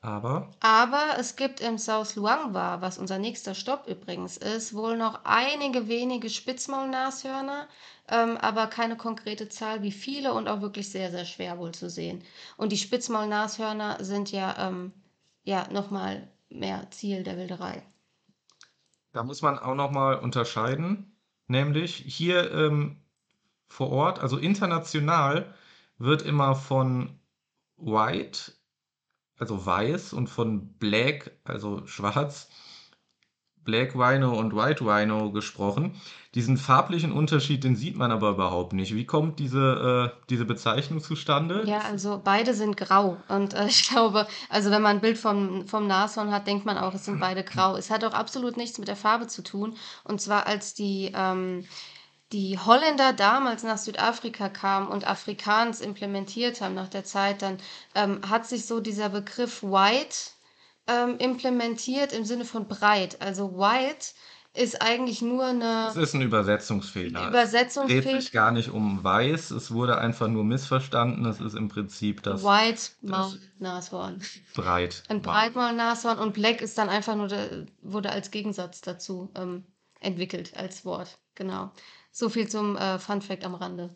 Aber 0.00 0.50
Aber 0.60 1.16
es 1.18 1.34
gibt 1.34 1.60
im 1.60 1.76
South 1.76 2.14
Luangwa, 2.14 2.80
was 2.80 2.98
unser 2.98 3.18
nächster 3.18 3.54
Stopp 3.54 3.88
übrigens 3.88 4.36
ist, 4.36 4.74
wohl 4.74 4.96
noch 4.96 5.24
einige 5.24 5.88
wenige 5.88 6.30
Spitzmaulnashörner, 6.30 7.66
ähm, 8.08 8.36
aber 8.36 8.68
keine 8.68 8.96
konkrete 8.96 9.48
Zahl, 9.48 9.82
wie 9.82 9.90
viele 9.90 10.32
und 10.34 10.46
auch 10.46 10.60
wirklich 10.60 10.88
sehr, 10.90 11.10
sehr 11.10 11.24
schwer 11.24 11.58
wohl 11.58 11.72
zu 11.72 11.90
sehen. 11.90 12.22
Und 12.56 12.70
die 12.70 12.76
Spitzmaulnashörner 12.78 14.02
sind 14.04 14.30
ja, 14.30 14.68
ähm, 14.68 14.92
ja 15.42 15.66
nochmal 15.72 16.28
mehr 16.48 16.88
Ziel 16.90 17.24
der 17.24 17.36
Wilderei. 17.36 17.82
Da 19.12 19.24
muss 19.24 19.42
man 19.42 19.58
auch 19.58 19.74
noch 19.74 19.90
mal 19.90 20.16
unterscheiden, 20.18 21.16
nämlich 21.48 21.96
hier 21.96 22.52
ähm, 22.52 23.02
vor 23.66 23.90
Ort, 23.90 24.20
also 24.20 24.38
international, 24.38 25.52
wird 25.98 26.22
immer 26.22 26.54
von 26.54 27.18
White, 27.76 28.52
also 29.38 29.64
weiß, 29.64 30.12
und 30.12 30.28
von 30.28 30.74
Black, 30.74 31.32
also 31.44 31.86
schwarz, 31.86 32.48
Black 33.68 33.94
Rhino 33.94 34.32
und 34.32 34.56
White 34.56 34.82
Rhino 34.82 35.30
gesprochen. 35.30 35.94
Diesen 36.34 36.56
farblichen 36.56 37.12
Unterschied, 37.12 37.64
den 37.64 37.76
sieht 37.76 37.96
man 37.96 38.10
aber 38.10 38.30
überhaupt 38.30 38.72
nicht. 38.72 38.94
Wie 38.94 39.04
kommt 39.04 39.38
diese, 39.38 40.14
äh, 40.14 40.20
diese 40.30 40.46
Bezeichnung 40.46 41.02
zustande? 41.02 41.64
Ja, 41.66 41.80
also 41.80 42.18
beide 42.24 42.54
sind 42.54 42.78
grau. 42.78 43.18
Und 43.28 43.52
äh, 43.52 43.66
ich 43.68 43.86
glaube, 43.90 44.26
also 44.48 44.70
wenn 44.70 44.80
man 44.80 44.96
ein 44.96 45.00
Bild 45.02 45.18
vom, 45.18 45.66
vom 45.68 45.86
Nashorn 45.86 46.32
hat, 46.32 46.46
denkt 46.46 46.64
man 46.64 46.78
auch, 46.78 46.94
es 46.94 47.04
sind 47.04 47.20
beide 47.20 47.44
grau. 47.44 47.76
Es 47.76 47.90
hat 47.90 48.04
auch 48.04 48.14
absolut 48.14 48.56
nichts 48.56 48.78
mit 48.78 48.88
der 48.88 48.96
Farbe 48.96 49.26
zu 49.26 49.42
tun. 49.42 49.76
Und 50.02 50.22
zwar 50.22 50.46
als 50.46 50.72
die, 50.72 51.12
ähm, 51.14 51.66
die 52.32 52.58
Holländer 52.58 53.12
damals 53.12 53.62
nach 53.62 53.78
Südafrika 53.78 54.48
kamen 54.48 54.88
und 54.88 55.06
Afrikaans 55.06 55.80
implementiert 55.80 56.60
haben 56.60 56.74
nach 56.74 56.88
der 56.88 57.04
Zeit, 57.04 57.42
dann 57.42 57.58
ähm, 57.94 58.20
hat 58.28 58.46
sich 58.46 58.66
so 58.66 58.80
dieser 58.80 59.08
Begriff 59.08 59.62
White 59.62 60.16
ähm, 60.86 61.16
implementiert 61.18 62.12
im 62.12 62.24
Sinne 62.24 62.44
von 62.44 62.68
breit. 62.68 63.20
Also 63.20 63.56
White 63.56 64.08
ist 64.54 64.82
eigentlich 64.82 65.22
nur 65.22 65.46
eine. 65.46 65.88
Es 65.88 65.96
ist 65.96 66.14
ein 66.14 66.22
Übersetzungsfehler. 66.22 67.28
Übersetzungsfehler. 67.28 67.98
Es 67.98 68.04
dreht 68.04 68.22
sich 68.22 68.32
gar 68.32 68.50
nicht 68.50 68.70
um 68.70 69.02
weiß, 69.02 69.50
es 69.52 69.70
wurde 69.70 69.98
einfach 69.98 70.28
nur 70.28 70.44
missverstanden. 70.44 71.24
Es 71.26 71.40
ist 71.40 71.54
im 71.54 71.68
Prinzip 71.68 72.22
das. 72.22 72.42
White 72.42 72.82
Maulnashorn. 73.02 74.20
Breit. 74.54 75.02
Ein 75.08 75.22
Breitmaulnashorn 75.22 76.18
und 76.18 76.34
Black 76.34 76.60
ist 76.60 76.76
dann 76.76 76.88
einfach 76.88 77.14
nur, 77.14 77.28
wurde 77.82 78.10
als 78.10 78.30
Gegensatz 78.30 78.80
dazu 78.80 79.30
ähm, 79.34 79.64
entwickelt, 80.00 80.54
als 80.56 80.84
Wort. 80.84 81.18
Genau. 81.34 81.70
So 82.10 82.28
viel 82.28 82.48
zum 82.48 82.76
äh, 82.76 82.98
Fun 82.98 83.22
Fact 83.22 83.44
am 83.44 83.54
Rande. 83.54 83.94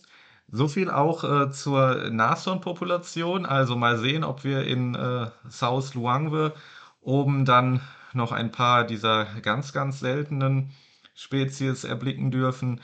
So 0.50 0.68
viel 0.68 0.90
auch 0.90 1.24
äh, 1.24 1.50
zur 1.50 2.10
Nashornpopulation. 2.10 3.46
Also 3.46 3.76
mal 3.76 3.98
sehen, 3.98 4.24
ob 4.24 4.44
wir 4.44 4.64
in 4.64 4.94
äh, 4.94 5.30
South 5.50 5.94
Luangwe 5.94 6.54
oben 7.00 7.44
dann 7.44 7.80
noch 8.12 8.32
ein 8.32 8.52
paar 8.52 8.84
dieser 8.84 9.24
ganz, 9.40 9.72
ganz 9.72 10.00
seltenen 10.00 10.72
Spezies 11.14 11.84
erblicken 11.84 12.30
dürfen. 12.30 12.80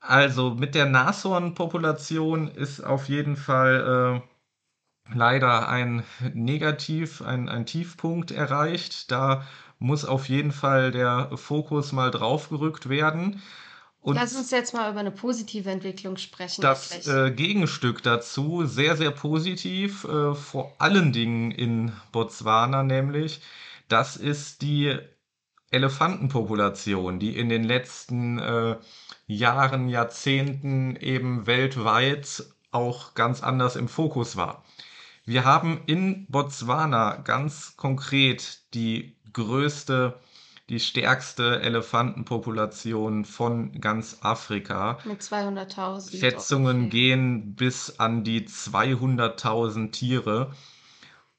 Also 0.00 0.54
mit 0.54 0.74
der 0.74 0.86
Nashornpopulation 0.86 2.48
ist 2.48 2.80
auf 2.80 3.08
jeden 3.08 3.36
Fall 3.36 4.22
äh, 4.22 5.14
leider 5.14 5.68
ein 5.68 6.04
Negativ, 6.34 7.22
ein, 7.22 7.48
ein 7.48 7.66
Tiefpunkt 7.66 8.30
erreicht. 8.30 9.10
Da 9.10 9.46
muss 9.78 10.04
auf 10.04 10.28
jeden 10.28 10.52
Fall 10.52 10.90
der 10.92 11.30
Fokus 11.36 11.92
mal 11.92 12.10
draufgerückt 12.10 12.88
werden. 12.88 13.42
Und 14.02 14.14
Lass 14.16 14.34
uns 14.34 14.50
jetzt 14.50 14.72
mal 14.72 14.90
über 14.90 15.00
eine 15.00 15.10
positive 15.10 15.70
Entwicklung 15.70 16.16
sprechen. 16.16 16.62
Das 16.62 17.06
äh, 17.06 17.30
Gegenstück 17.32 18.02
dazu, 18.02 18.64
sehr, 18.64 18.96
sehr 18.96 19.10
positiv, 19.10 20.04
äh, 20.04 20.34
vor 20.34 20.74
allen 20.78 21.12
Dingen 21.12 21.50
in 21.50 21.92
Botswana 22.10 22.82
nämlich, 22.82 23.42
das 23.88 24.16
ist 24.16 24.62
die 24.62 24.98
Elefantenpopulation, 25.70 27.18
die 27.18 27.36
in 27.36 27.48
den 27.48 27.62
letzten 27.62 28.38
äh, 28.38 28.76
Jahren, 29.26 29.88
Jahrzehnten 29.88 30.96
eben 30.96 31.46
weltweit 31.46 32.44
auch 32.70 33.14
ganz 33.14 33.42
anders 33.42 33.76
im 33.76 33.88
Fokus 33.88 34.36
war. 34.36 34.64
Wir 35.24 35.44
haben 35.44 35.82
in 35.86 36.26
Botswana 36.28 37.16
ganz 37.16 37.76
konkret 37.76 38.62
die 38.74 39.16
größte, 39.32 40.18
die 40.70 40.78
stärkste 40.78 41.60
Elefantenpopulation 41.62 43.24
von 43.24 43.72
ganz 43.80 44.18
Afrika. 44.22 44.98
Mit 45.04 45.20
200.000. 45.20 46.18
Schätzungen 46.18 46.82
okay. 46.82 46.88
gehen 46.90 47.54
bis 47.56 47.98
an 47.98 48.22
die 48.22 48.46
200.000 48.46 49.90
Tiere. 49.90 50.52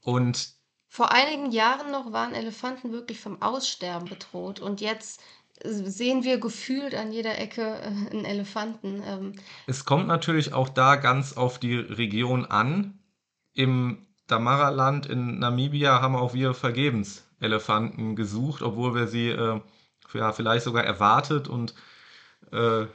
Und 0.01 0.49
vor 0.89 1.13
einigen 1.13 1.51
Jahren 1.51 1.91
noch 1.91 2.11
waren 2.11 2.33
Elefanten 2.33 2.91
wirklich 2.91 3.21
vom 3.21 3.41
Aussterben 3.41 4.09
bedroht 4.09 4.59
und 4.59 4.81
jetzt 4.81 5.21
sehen 5.63 6.23
wir 6.25 6.37
gefühlt 6.39 6.93
an 6.93 7.13
jeder 7.13 7.37
Ecke 7.37 7.61
äh, 7.61 7.85
einen 7.85 8.25
Elefanten. 8.25 9.01
Ähm. 9.05 9.35
Es 9.65 9.85
kommt 9.85 10.07
natürlich 10.07 10.53
auch 10.53 10.67
da 10.67 10.97
ganz 10.97 11.37
auf 11.37 11.57
die 11.57 11.77
Region 11.77 12.45
an. 12.45 12.99
Im 13.53 14.07
Damara-Land 14.27 15.05
in 15.05 15.39
Namibia 15.39 16.01
haben 16.01 16.15
auch 16.17 16.33
wir 16.33 16.53
vergebens 16.53 17.30
Elefanten 17.41 18.15
gesucht, 18.15 18.61
obwohl 18.61 18.95
wir 18.95 19.07
sie 19.07 19.29
äh, 19.29 19.61
ja, 20.13 20.31
vielleicht 20.33 20.65
sogar 20.65 20.83
erwartet 20.85 21.47
und 21.47 21.75
äh, 22.51 22.87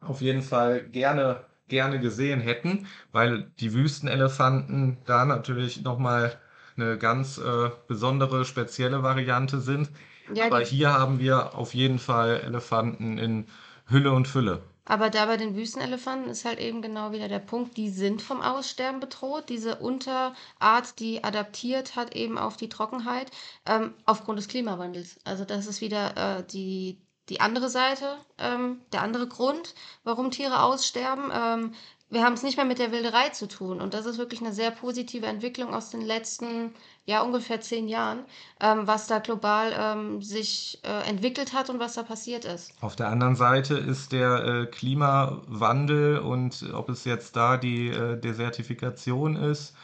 auf 0.00 0.20
jeden 0.20 0.42
Fall 0.42 0.88
gerne, 0.90 1.44
gerne 1.68 2.00
gesehen 2.00 2.40
hätten, 2.40 2.86
weil 3.12 3.50
die 3.60 3.72
Wüstenelefanten 3.74 4.98
da 5.04 5.24
natürlich 5.24 5.82
nochmal 5.82 6.40
eine 6.76 6.98
ganz 6.98 7.38
äh, 7.38 7.70
besondere, 7.88 8.44
spezielle 8.44 9.02
Variante 9.02 9.60
sind. 9.60 9.90
Ja, 10.32 10.46
Aber 10.46 10.60
hier 10.60 10.92
haben 10.92 11.18
wir 11.18 11.54
auf 11.56 11.74
jeden 11.74 11.98
Fall 11.98 12.40
Elefanten 12.40 13.18
in 13.18 13.46
Hülle 13.86 14.12
und 14.12 14.28
Fülle. 14.28 14.62
Aber 14.88 15.10
da 15.10 15.26
bei 15.26 15.36
den 15.36 15.54
Wüstenelefanten 15.54 16.30
ist 16.30 16.46
halt 16.46 16.58
eben 16.58 16.80
genau 16.80 17.12
wieder 17.12 17.28
der 17.28 17.40
Punkt, 17.40 17.76
die 17.76 17.90
sind 17.90 18.22
vom 18.22 18.40
Aussterben 18.40 19.00
bedroht. 19.00 19.50
Diese 19.50 19.76
Unterart, 19.76 20.98
die 20.98 21.22
adaptiert 21.22 21.94
hat 21.94 22.16
eben 22.16 22.38
auf 22.38 22.56
die 22.56 22.70
Trockenheit 22.70 23.30
ähm, 23.66 23.92
aufgrund 24.06 24.38
des 24.38 24.48
Klimawandels. 24.48 25.18
Also 25.24 25.44
das 25.44 25.66
ist 25.66 25.82
wieder 25.82 26.38
äh, 26.38 26.44
die, 26.46 26.98
die 27.28 27.40
andere 27.40 27.68
Seite, 27.68 28.16
ähm, 28.38 28.80
der 28.92 29.02
andere 29.02 29.28
Grund, 29.28 29.74
warum 30.04 30.30
Tiere 30.30 30.62
aussterben. 30.62 31.30
Ähm, 31.34 31.74
wir 32.10 32.24
haben 32.24 32.32
es 32.32 32.42
nicht 32.42 32.56
mehr 32.56 32.64
mit 32.64 32.78
der 32.78 32.90
Wilderei 32.90 33.28
zu 33.30 33.46
tun. 33.46 33.80
Und 33.80 33.92
das 33.94 34.06
ist 34.06 34.18
wirklich 34.18 34.40
eine 34.40 34.52
sehr 34.52 34.70
positive 34.70 35.26
Entwicklung 35.26 35.74
aus 35.74 35.90
den 35.90 36.00
letzten, 36.00 36.72
ja, 37.04 37.20
ungefähr 37.22 37.60
zehn 37.60 37.88
Jahren, 37.88 38.24
ähm, 38.60 38.86
was 38.86 39.06
da 39.06 39.18
global 39.18 39.74
ähm, 39.78 40.22
sich 40.22 40.80
äh, 40.84 41.08
entwickelt 41.08 41.52
hat 41.52 41.68
und 41.68 41.80
was 41.80 41.94
da 41.94 42.02
passiert 42.02 42.44
ist. 42.44 42.72
Auf 42.80 42.96
der 42.96 43.08
anderen 43.08 43.36
Seite 43.36 43.74
ist 43.74 44.12
der 44.12 44.44
äh, 44.44 44.66
Klimawandel 44.66 46.18
und 46.18 46.64
ob 46.72 46.88
es 46.88 47.04
jetzt 47.04 47.36
da 47.36 47.56
die 47.58 47.88
äh, 47.88 48.18
Desertifikation 48.18 49.36
ist, 49.36 49.74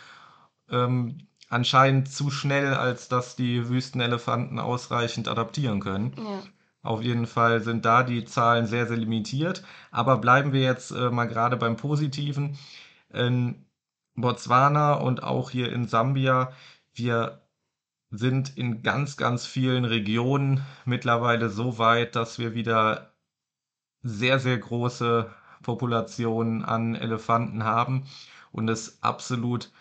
ähm, 0.71 1.27
anscheinend 1.51 2.11
zu 2.11 2.31
schnell, 2.31 2.73
als 2.75 3.09
dass 3.09 3.37
die 3.37 3.69
Wüstenelefanten 3.69 4.59
ausreichend 4.59 5.29
adaptieren 5.29 5.81
können. 5.81 6.15
Ja. 6.17 6.43
Auf 6.85 7.03
jeden 7.03 7.27
Fall 7.27 7.61
sind 7.63 7.85
da 7.85 8.03
die 8.05 8.25
Zahlen 8.25 8.67
sehr, 8.67 8.87
sehr 8.87 8.99
limitiert. 8.99 9.65
Aber 9.91 10.19
bleiben 10.19 10.53
wir 10.53 10.63
jetzt 10.63 10.93
äh, 10.93 11.11
mal 11.11 11.27
gerade 11.27 11.57
beim 11.57 11.77
Positiven. 11.77 12.59
In 13.13 13.67
Botswana 14.17 14.95
und 14.95 15.23
auch 15.23 15.51
hier 15.51 15.73
in 15.73 15.89
Sambia, 15.89 16.53
wir 16.95 17.41
sind 18.11 18.57
in 18.57 18.83
ganz, 18.83 19.17
ganz 19.17 19.47
vielen 19.47 19.85
Regionen 19.85 20.65
mittlerweile 20.85 21.51
so 21.51 21.79
weit, 21.79 22.17
dass 22.17 22.39
wir 22.39 22.55
wieder 22.55 23.15
sehr, 24.03 24.39
sehr 24.39 24.59
große 24.59 25.31
Populationen 25.63 26.65
an 26.65 26.95
Elefanten 26.95 27.65
haben 27.65 28.07
und 28.53 28.69
es 28.69 29.03
absolut 29.03 29.73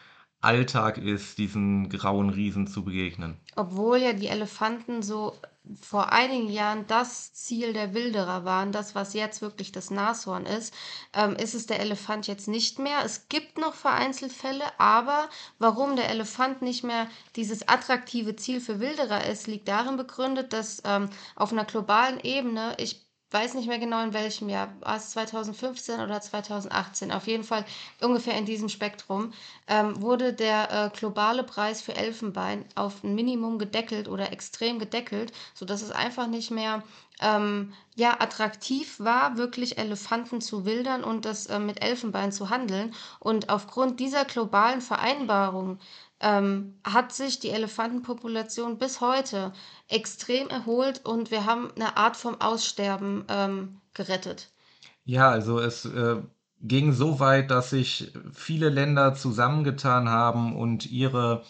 Alltag 0.43 0.97
ist, 0.97 1.37
diesen 1.37 1.89
grauen 1.89 2.29
Riesen 2.29 2.67
zu 2.67 2.83
begegnen. 2.83 3.37
Obwohl 3.55 3.97
ja 3.97 4.13
die 4.13 4.27
Elefanten 4.27 5.01
so 5.01 5.33
vor 5.79 6.11
einigen 6.11 6.49
Jahren 6.49 6.85
das 6.87 7.33
Ziel 7.33 7.71
der 7.71 7.93
Wilderer 7.93 8.43
waren, 8.43 8.73
das, 8.73 8.95
was 8.95 9.13
jetzt 9.13 9.41
wirklich 9.41 9.71
das 9.71 9.91
Nashorn 9.91 10.45
ist, 10.45 10.73
ähm, 11.13 11.35
ist 11.37 11.53
es 11.53 11.67
der 11.67 11.79
Elefant 11.79 12.27
jetzt 12.27 12.49
nicht 12.49 12.79
mehr. 12.79 13.03
Es 13.05 13.29
gibt 13.29 13.57
noch 13.57 13.73
vereinzelt 13.73 14.33
Fälle, 14.33 14.65
aber 14.77 15.29
warum 15.59 15.95
der 15.95 16.09
Elefant 16.09 16.61
nicht 16.61 16.83
mehr 16.83 17.07
dieses 17.37 17.67
attraktive 17.67 18.35
Ziel 18.35 18.59
für 18.59 18.81
Wilderer 18.81 19.25
ist, 19.25 19.47
liegt 19.47 19.69
darin 19.69 19.95
begründet, 19.95 20.51
dass 20.51 20.81
ähm, 20.83 21.09
auf 21.35 21.53
einer 21.53 21.65
globalen 21.65 22.19
Ebene, 22.19 22.75
ich 22.77 23.02
weiß 23.33 23.55
nicht 23.55 23.67
mehr 23.67 23.79
genau 23.79 24.03
in 24.03 24.13
welchem 24.13 24.49
Jahr, 24.49 24.69
war 24.81 24.97
es 24.97 25.09
2015 25.11 25.99
oder 25.99 26.21
2018, 26.21 27.11
auf 27.11 27.27
jeden 27.27 27.43
Fall 27.43 27.65
ungefähr 28.01 28.37
in 28.37 28.45
diesem 28.45 28.69
Spektrum, 28.69 29.33
ähm, 29.67 30.01
wurde 30.01 30.33
der 30.33 30.71
äh, 30.71 30.97
globale 30.97 31.43
Preis 31.43 31.81
für 31.81 31.95
Elfenbein 31.95 32.65
auf 32.75 33.03
ein 33.03 33.15
Minimum 33.15 33.57
gedeckelt 33.59 34.07
oder 34.07 34.31
extrem 34.31 34.79
gedeckelt, 34.79 35.33
sodass 35.53 35.81
es 35.81 35.91
einfach 35.91 36.27
nicht 36.27 36.51
mehr 36.51 36.83
ähm, 37.21 37.73
ja, 37.95 38.19
attraktiv 38.19 38.99
war, 38.99 39.37
wirklich 39.37 39.77
Elefanten 39.77 40.41
zu 40.41 40.65
wildern 40.65 41.03
und 41.03 41.25
das 41.25 41.47
äh, 41.47 41.59
mit 41.59 41.83
Elfenbein 41.83 42.31
zu 42.31 42.49
handeln. 42.49 42.93
Und 43.19 43.49
aufgrund 43.49 43.99
dieser 43.99 44.25
globalen 44.25 44.81
Vereinbarung 44.81 45.79
ähm, 46.23 46.79
hat 46.83 47.13
sich 47.13 47.39
die 47.39 47.49
Elefantenpopulation 47.49 48.77
bis 48.77 49.01
heute 49.01 49.51
extrem 49.89 50.47
erholt 50.49 51.01
und 51.05 51.29
wir 51.29 51.45
haben 51.45 51.69
eine 51.75 51.97
Art 51.97 52.17
vom 52.17 52.39
Aussterben 52.41 53.25
ähm, 53.27 53.81
gerettet. 53.93 54.49
Ja, 55.05 55.29
also 55.29 55.59
es 55.59 55.85
äh, 55.85 56.15
ging 56.61 56.93
so 56.93 57.19
weit, 57.19 57.51
dass 57.51 57.69
sich 57.69 58.13
viele 58.33 58.69
Länder 58.69 59.13
zusammengetan 59.15 60.09
haben 60.09 60.55
und 60.55 60.89
ihre 60.89 61.43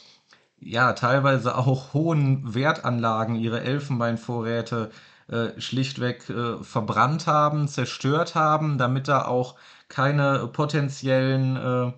ja 0.59 0.93
teilweise 0.93 1.57
auch 1.57 1.93
hohen 1.93 2.55
Wertanlagen, 2.55 3.35
ihre 3.35 3.61
Elfenbeinvorräte 3.61 4.91
äh, 5.27 5.59
schlichtweg 5.59 6.29
äh, 6.29 6.63
verbrannt 6.63 7.27
haben, 7.27 7.67
zerstört 7.67 8.33
haben, 8.33 8.77
damit 8.77 9.07
da 9.07 9.25
auch 9.25 9.55
keine 9.87 10.47
potenziellen 10.47 11.57
äh, 11.57 11.93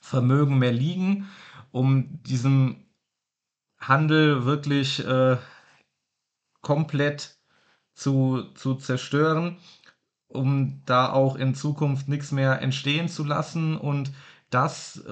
Vermögen 0.00 0.58
mehr 0.58 0.72
liegen 0.72 1.28
um 1.78 2.20
diesem 2.24 2.84
Handel 3.78 4.44
wirklich 4.44 5.06
äh, 5.06 5.36
komplett 6.60 7.38
zu, 7.94 8.42
zu 8.54 8.74
zerstören, 8.74 9.58
um 10.26 10.82
da 10.86 11.12
auch 11.12 11.36
in 11.36 11.54
Zukunft 11.54 12.08
nichts 12.08 12.32
mehr 12.32 12.60
entstehen 12.60 13.08
zu 13.08 13.22
lassen. 13.22 13.76
Und 13.76 14.10
das 14.50 15.04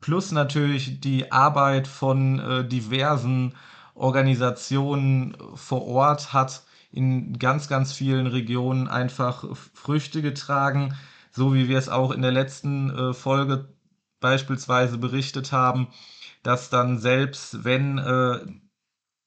plus 0.00 0.32
natürlich 0.32 1.00
die 1.00 1.32
Arbeit 1.32 1.88
von 1.88 2.38
äh, 2.38 2.68
diversen 2.68 3.54
Organisationen 3.94 5.34
vor 5.54 5.86
Ort 5.86 6.34
hat 6.34 6.62
in 6.90 7.38
ganz, 7.38 7.68
ganz 7.68 7.94
vielen 7.94 8.26
Regionen 8.26 8.86
einfach 8.86 9.46
Früchte 9.72 10.20
getragen, 10.20 10.94
so 11.30 11.54
wie 11.54 11.68
wir 11.68 11.78
es 11.78 11.88
auch 11.88 12.10
in 12.10 12.20
der 12.20 12.32
letzten 12.32 12.90
äh, 12.90 13.14
Folge 13.14 13.72
beispielsweise 14.22 14.96
berichtet 14.96 15.52
haben, 15.52 15.88
dass 16.42 16.70
dann 16.70 16.98
selbst 16.98 17.64
wenn 17.64 17.98
äh, 17.98 18.40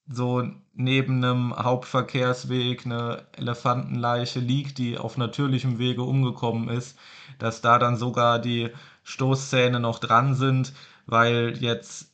so 0.08 0.48
neben 0.74 1.24
einem 1.24 1.56
Hauptverkehrsweg 1.56 2.84
eine 2.86 3.26
Elefantenleiche 3.32 4.40
liegt, 4.40 4.78
die 4.78 4.98
auf 4.98 5.16
natürlichem 5.16 5.78
Wege 5.78 6.02
umgekommen 6.02 6.68
ist, 6.68 6.98
dass 7.38 7.60
da 7.60 7.78
dann 7.78 7.96
sogar 7.96 8.38
die 8.40 8.70
Stoßzähne 9.04 9.80
noch 9.80 9.98
dran 9.98 10.34
sind, 10.34 10.72
weil 11.06 11.56
jetzt 11.60 12.12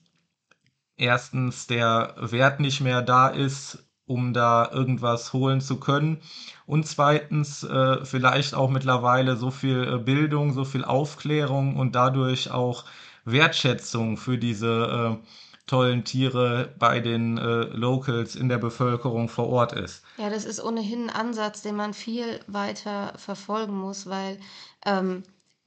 erstens 0.97 1.67
der 1.67 2.15
Wert 2.19 2.61
nicht 2.61 2.81
mehr 2.81 3.03
da 3.03 3.29
ist, 3.29 3.85
um 4.13 4.33
da 4.33 4.71
irgendwas 4.71 5.33
holen 5.33 5.61
zu 5.61 5.81
können. 5.81 6.19
Und 6.67 6.87
zweitens 6.87 7.65
äh, 7.65 8.05
vielleicht 8.05 8.55
auch 8.55 8.71
mittlerweile 8.71 9.37
so 9.37 9.51
viel 9.51 9.95
äh, 9.95 9.99
Bildung, 9.99 10.53
so 10.53 10.65
viel 10.65 10.85
Aufklärung 10.85 11.77
und 11.77 11.95
dadurch 11.95 12.51
auch 12.51 12.85
Wertschätzung 13.25 14.17
für 14.17 14.39
diese 14.39 15.19
äh, 15.21 15.27
tollen 15.67 16.05
Tiere 16.05 16.75
bei 16.79 17.01
den 17.01 17.39
äh, 17.39 17.65
Locals 17.65 18.37
in 18.37 18.49
der 18.49 18.59
Bevölkerung 18.59 19.29
vor 19.29 19.49
Ort 19.49 19.73
ist. 19.73 20.03
Ja, 20.19 20.29
das 20.29 20.45
ist 20.45 20.63
ohnehin 20.63 21.09
ein 21.09 21.17
Ansatz, 21.17 21.63
den 21.63 21.77
man 21.77 21.95
viel 21.95 22.41
weiter 22.47 23.15
verfolgen 23.17 23.79
muss, 23.79 24.07
weil 24.07 24.39
ähm, 24.85 25.23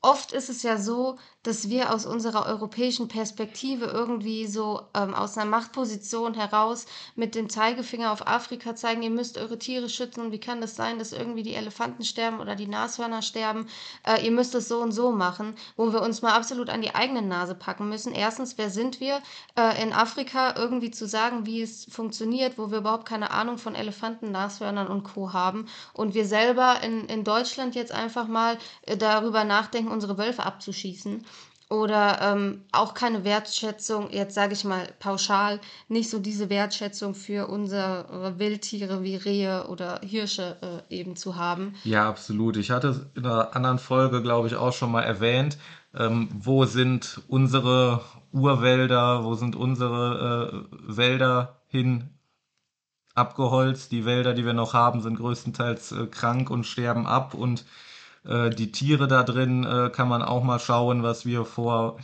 oft 0.06 0.34
ist 0.34 0.50
es 0.50 0.62
ja 0.62 0.78
so, 0.78 1.18
dass 1.42 1.70
wir 1.70 1.94
aus 1.94 2.06
unserer 2.06 2.46
europäischen 2.46 3.08
Perspektive 3.08 3.86
irgendwie 3.86 4.48
so 4.48 4.82
ähm, 4.96 5.14
aus 5.14 5.38
einer 5.38 5.50
Machtposition 5.50 6.34
heraus 6.34 6.86
mit 7.16 7.36
dem 7.36 7.50
Zeigefinger 7.50 8.12
auf 8.12 8.28
Afrika 8.28 8.76
zeigen, 8.76 9.02
ihr 9.02 9.10
müsst 9.10 9.38
eure 9.38 9.58
Tiere 9.58 9.90
schützen 9.90 10.22
und 10.22 10.32
wie 10.32 10.40
kann 10.40 10.62
das 10.62 10.76
sein, 10.76 11.00
dass 11.00 11.12
irgendwie 11.12 11.44
die 11.44 11.56
Elefanten 11.56 12.04
sterben 12.04 12.40
oder 12.40 12.56
die 12.56 12.68
Nashörner 12.68 13.22
sterben, 13.22 13.68
äh, 14.06 14.24
ihr 14.24 14.32
müsst 14.32 14.54
es 14.56 14.68
so 14.68 14.80
und 14.80 14.92
so 14.92 15.12
machen, 15.12 15.56
wo 15.76 15.92
wir 15.92 16.02
uns 16.02 16.22
mal 16.22 16.34
absolut 16.34 16.70
an 16.70 16.82
die 16.82 16.94
eigene 16.94 17.24
Nase 17.24 17.56
packen 17.56 17.90
müssen. 17.90 18.14
Erstens, 18.14 18.58
wer 18.58 18.70
sind 18.70 19.00
wir 19.00 19.22
äh, 19.58 19.82
in 19.82 19.92
Afrika 19.92 20.56
irgendwie 20.56 20.92
zu 20.92 21.08
sagen, 21.08 21.48
wie 21.48 21.62
es 21.62 21.86
funktioniert, 21.86 22.58
wo 22.58 22.70
wir 22.70 22.80
überhaupt 22.80 23.08
keine 23.08 23.32
Ahnung 23.32 23.58
von 23.58 23.74
Elefanten, 23.74 24.32
Nashörnern 24.32 24.88
und 24.88 25.04
Co. 25.04 25.34
haben 25.34 25.68
und 25.94 26.14
wir 26.14 26.26
selber 26.26 26.82
in, 26.84 27.06
in 27.06 27.24
Deutschland 27.24 27.74
jetzt 27.74 27.92
einfach 27.92 28.28
mal 28.28 28.58
äh, 28.84 28.98
darüber 28.98 29.44
nachdenken, 29.44 29.95
unsere 29.96 30.18
Wölfe 30.18 30.44
abzuschießen 30.44 31.26
oder 31.70 32.20
ähm, 32.22 32.62
auch 32.72 32.94
keine 32.94 33.24
Wertschätzung, 33.24 34.12
jetzt 34.12 34.36
sage 34.36 34.54
ich 34.54 34.64
mal 34.64 34.88
pauschal, 35.00 35.60
nicht 35.88 36.10
so 36.10 36.20
diese 36.20 36.50
Wertschätzung 36.50 37.16
für 37.16 37.48
unsere 37.48 38.36
Wildtiere 38.38 39.02
wie 39.02 39.16
Rehe 39.16 39.68
oder 39.68 40.00
Hirsche 40.04 40.84
äh, 40.90 40.96
eben 40.96 41.16
zu 41.16 41.36
haben. 41.36 41.74
Ja, 41.84 42.08
absolut. 42.08 42.58
Ich 42.58 42.70
hatte 42.70 42.90
es 42.90 43.02
in 43.16 43.26
einer 43.26 43.56
anderen 43.56 43.80
Folge, 43.80 44.22
glaube 44.22 44.48
ich, 44.48 44.56
auch 44.56 44.74
schon 44.74 44.92
mal 44.92 45.02
erwähnt. 45.02 45.58
Ähm, 45.96 46.30
wo 46.38 46.66
sind 46.66 47.22
unsere 47.30 48.02
Urwälder, 48.32 49.24
wo 49.24 49.34
sind 49.34 49.56
unsere 49.56 50.68
äh, 50.72 50.98
Wälder 50.98 51.62
hin 51.68 52.10
abgeholzt? 53.16 53.92
Die 53.92 54.06
Wälder, 54.06 54.34
die 54.34 54.46
wir 54.46 54.54
noch 54.54 54.74
haben, 54.74 55.02
sind 55.02 55.16
größtenteils 55.18 55.94
äh, 55.94 56.06
krank 56.08 56.52
und 56.52 56.66
sterben 56.66 57.08
ab 57.08 57.34
und 57.34 57.66
äh, 58.28 58.50
die 58.50 58.72
Tiere 58.72 59.08
da 59.08 59.24
drin 59.24 59.64
äh, 59.64 59.90
kann 59.90 60.08
man 60.08 60.22
auch 60.22 60.44
mal 60.44 60.60
schauen, 60.60 61.04
was 61.04 61.26
wir 61.26 61.46
vor 61.46 61.98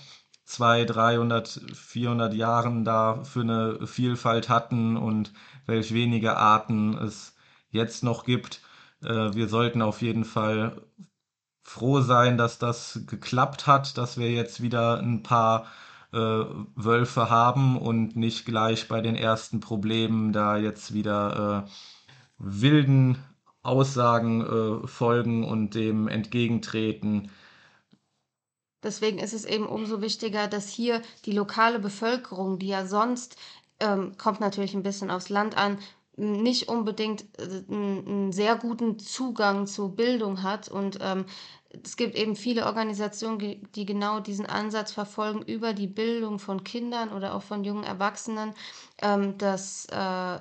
200, 0.45 0.95
300, 0.95 1.61
400 1.73 2.33
Jahren 2.33 2.83
da 2.85 3.23
für 3.23 3.41
eine 3.41 3.87
Vielfalt 3.87 4.49
hatten 4.49 4.97
und 4.97 5.33
welch 5.65 5.93
wenige 5.93 6.37
Arten 6.37 6.97
es 6.97 7.35
jetzt 7.69 8.03
noch 8.03 8.25
gibt. 8.25 8.61
Äh, 9.03 9.33
wir 9.33 9.47
sollten 9.47 9.81
auf 9.81 10.01
jeden 10.01 10.25
Fall 10.25 10.81
froh 11.63 12.01
sein, 12.01 12.37
dass 12.37 12.59
das 12.59 13.01
geklappt 13.07 13.67
hat, 13.67 13.97
dass 13.97 14.17
wir 14.17 14.31
jetzt 14.31 14.61
wieder 14.61 14.99
ein 14.99 15.23
paar 15.23 15.67
äh, 16.11 16.17
Wölfe 16.17 17.29
haben 17.29 17.77
und 17.77 18.15
nicht 18.15 18.45
gleich 18.45 18.87
bei 18.87 19.01
den 19.01 19.15
ersten 19.15 19.61
Problemen 19.61 20.33
da 20.33 20.57
jetzt 20.57 20.93
wieder 20.93 21.65
äh, 21.65 21.71
wilden 22.37 23.17
Aussagen 23.63 24.41
äh, 24.41 24.87
folgen 24.87 25.43
und 25.43 25.75
dem 25.75 26.07
entgegentreten. 26.07 27.31
Deswegen 28.83 29.19
ist 29.19 29.33
es 29.33 29.45
eben 29.45 29.67
umso 29.67 30.01
wichtiger, 30.01 30.47
dass 30.47 30.67
hier 30.67 31.01
die 31.25 31.33
lokale 31.33 31.79
Bevölkerung, 31.79 32.57
die 32.57 32.69
ja 32.69 32.87
sonst, 32.87 33.35
ähm, 33.79 34.17
kommt 34.17 34.39
natürlich 34.39 34.73
ein 34.73 34.83
bisschen 34.83 35.11
aufs 35.11 35.29
Land 35.29 35.55
an, 35.55 35.77
nicht 36.17 36.67
unbedingt 36.67 37.25
äh, 37.39 37.63
einen 37.71 38.31
sehr 38.31 38.55
guten 38.55 38.99
Zugang 38.99 39.67
zur 39.67 39.95
Bildung 39.95 40.41
hat. 40.41 40.67
Und 40.67 40.97
ähm, 41.01 41.25
es 41.83 41.95
gibt 41.95 42.15
eben 42.15 42.35
viele 42.35 42.65
Organisationen, 42.65 43.67
die 43.75 43.85
genau 43.85 44.19
diesen 44.19 44.45
Ansatz 44.45 44.91
verfolgen, 44.91 45.43
über 45.43 45.73
die 45.73 45.87
Bildung 45.87 46.39
von 46.39 46.63
Kindern 46.63 47.11
oder 47.11 47.35
auch 47.35 47.43
von 47.43 47.63
jungen 47.63 47.83
Erwachsenen, 47.83 48.53
ähm, 49.01 49.37
dass 49.37 49.85
äh, 49.85 50.39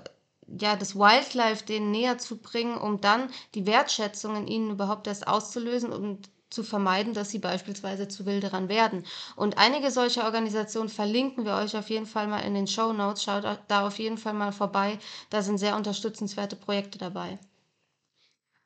ja, 0.59 0.77
das 0.77 0.97
Wildlife 0.97 1.65
denen 1.65 1.91
näher 1.91 2.19
zu 2.19 2.39
bringen, 2.39 2.77
um 2.77 3.01
dann 3.01 3.29
die 3.55 3.67
Wertschätzung 3.67 4.37
in 4.37 4.47
ihnen 4.47 4.71
überhaupt 4.71 5.07
erst 5.07 5.27
auszulösen 5.27 5.93
und 5.93 6.29
zu 6.51 6.65
vermeiden, 6.65 7.15
dass 7.15 7.31
sie 7.31 7.39
beispielsweise 7.39 8.09
zu 8.09 8.27
Wilderern 8.27 8.69
werden. 8.69 9.05
Und 9.37 9.57
einige 9.57 9.91
solcher 9.91 10.25
Organisationen 10.25 10.89
verlinken 10.89 11.45
wir 11.45 11.55
euch 11.55 11.77
auf 11.77 11.89
jeden 11.91 12.07
Fall 12.07 12.27
mal 12.27 12.41
in 12.41 12.55
den 12.55 12.67
Show 12.67 12.93
Notes. 12.93 13.23
Schaut 13.23 13.45
da 13.69 13.87
auf 13.87 13.99
jeden 13.99 14.19
Fall 14.19 14.35
mal 14.35 14.53
vorbei. 14.53 14.99
Da 15.31 15.43
sind 15.43 15.59
sehr 15.59 15.77
unterstützenswerte 15.77 16.57
Projekte 16.57 16.99
dabei. 16.99 17.39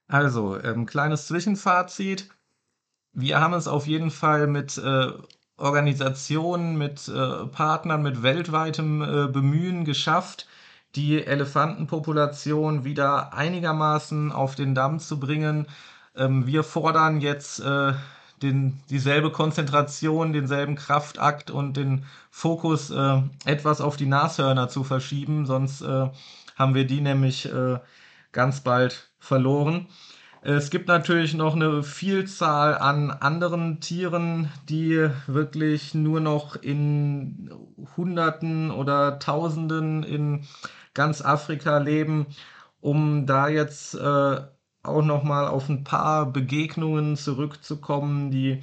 Also, 0.09 0.59
ähm, 0.61 0.87
kleines 0.87 1.27
Zwischenfazit. 1.27 2.29
Wir 3.13 3.41
haben 3.41 3.55
es 3.55 3.69
auf 3.69 3.87
jeden 3.87 4.11
Fall 4.11 4.47
mit 4.47 4.77
äh, 4.79 5.13
Organisationen, 5.57 6.77
mit 6.77 7.07
äh, 7.09 7.47
Partnern, 7.47 8.03
mit 8.03 8.23
weltweitem 8.23 9.03
äh, 9.03 9.29
Bemühen 9.29 9.85
geschafft, 9.85 10.49
die 10.97 11.25
Elefantenpopulation 11.25 12.85
wieder 12.85 13.35
einigermaßen 13.35 14.33
auf 14.33 14.55
den 14.55 14.75
Damm 14.75 14.99
zu 15.01 15.19
bringen. 15.19 15.67
Ähm, 16.17 16.47
wir 16.47 16.63
fordern 16.63 17.21
jetzt 17.21 17.61
äh, 17.61 17.95
den, 18.43 18.81
dieselbe 18.91 19.31
Konzentration, 19.31 20.33
denselben 20.33 20.77
Kraftakt 20.77 21.51
und 21.51 21.77
den 21.77 22.05
Fokus 22.31 22.91
äh, 22.91 23.23
etwas 23.45 23.81
auf 23.81 23.97
die 23.97 24.07
Nashörner 24.07 24.69
zu 24.69 24.85
verschieben, 24.85 25.47
sonst 25.47 25.83
äh, 25.83 26.09
haben 26.57 26.75
wir 26.75 26.87
die 26.87 27.01
nämlich 27.01 27.53
äh, 27.53 27.79
ganz 28.33 28.61
bald 28.61 29.11
verloren. 29.19 29.87
Es 30.47 30.69
gibt 30.69 30.89
natürlich 30.89 31.33
noch 31.33 31.55
eine 31.55 31.83
Vielzahl 31.83 32.77
an 32.77 33.11
anderen 33.11 33.81
Tieren, 33.81 34.51
die 34.69 35.09
wirklich 35.27 35.95
nur 35.95 36.21
noch 36.21 36.57
in 36.57 37.51
Hunderten 37.97 38.71
oder 38.71 39.19
Tausenden 39.19 40.03
in 40.03 40.45
ganz 40.95 41.21
Afrika 41.21 41.79
leben, 41.79 42.27
um 42.81 43.27
da 43.27 43.49
jetzt 43.49 43.95
äh, 43.95 44.41
auch 44.83 45.03
noch 45.03 45.23
mal 45.23 45.49
auf 45.49 45.69
ein 45.69 45.85
paar 45.85 46.27
Begegnungen 46.27 47.17
zurückzukommen, 47.17 48.31
die 48.31 48.63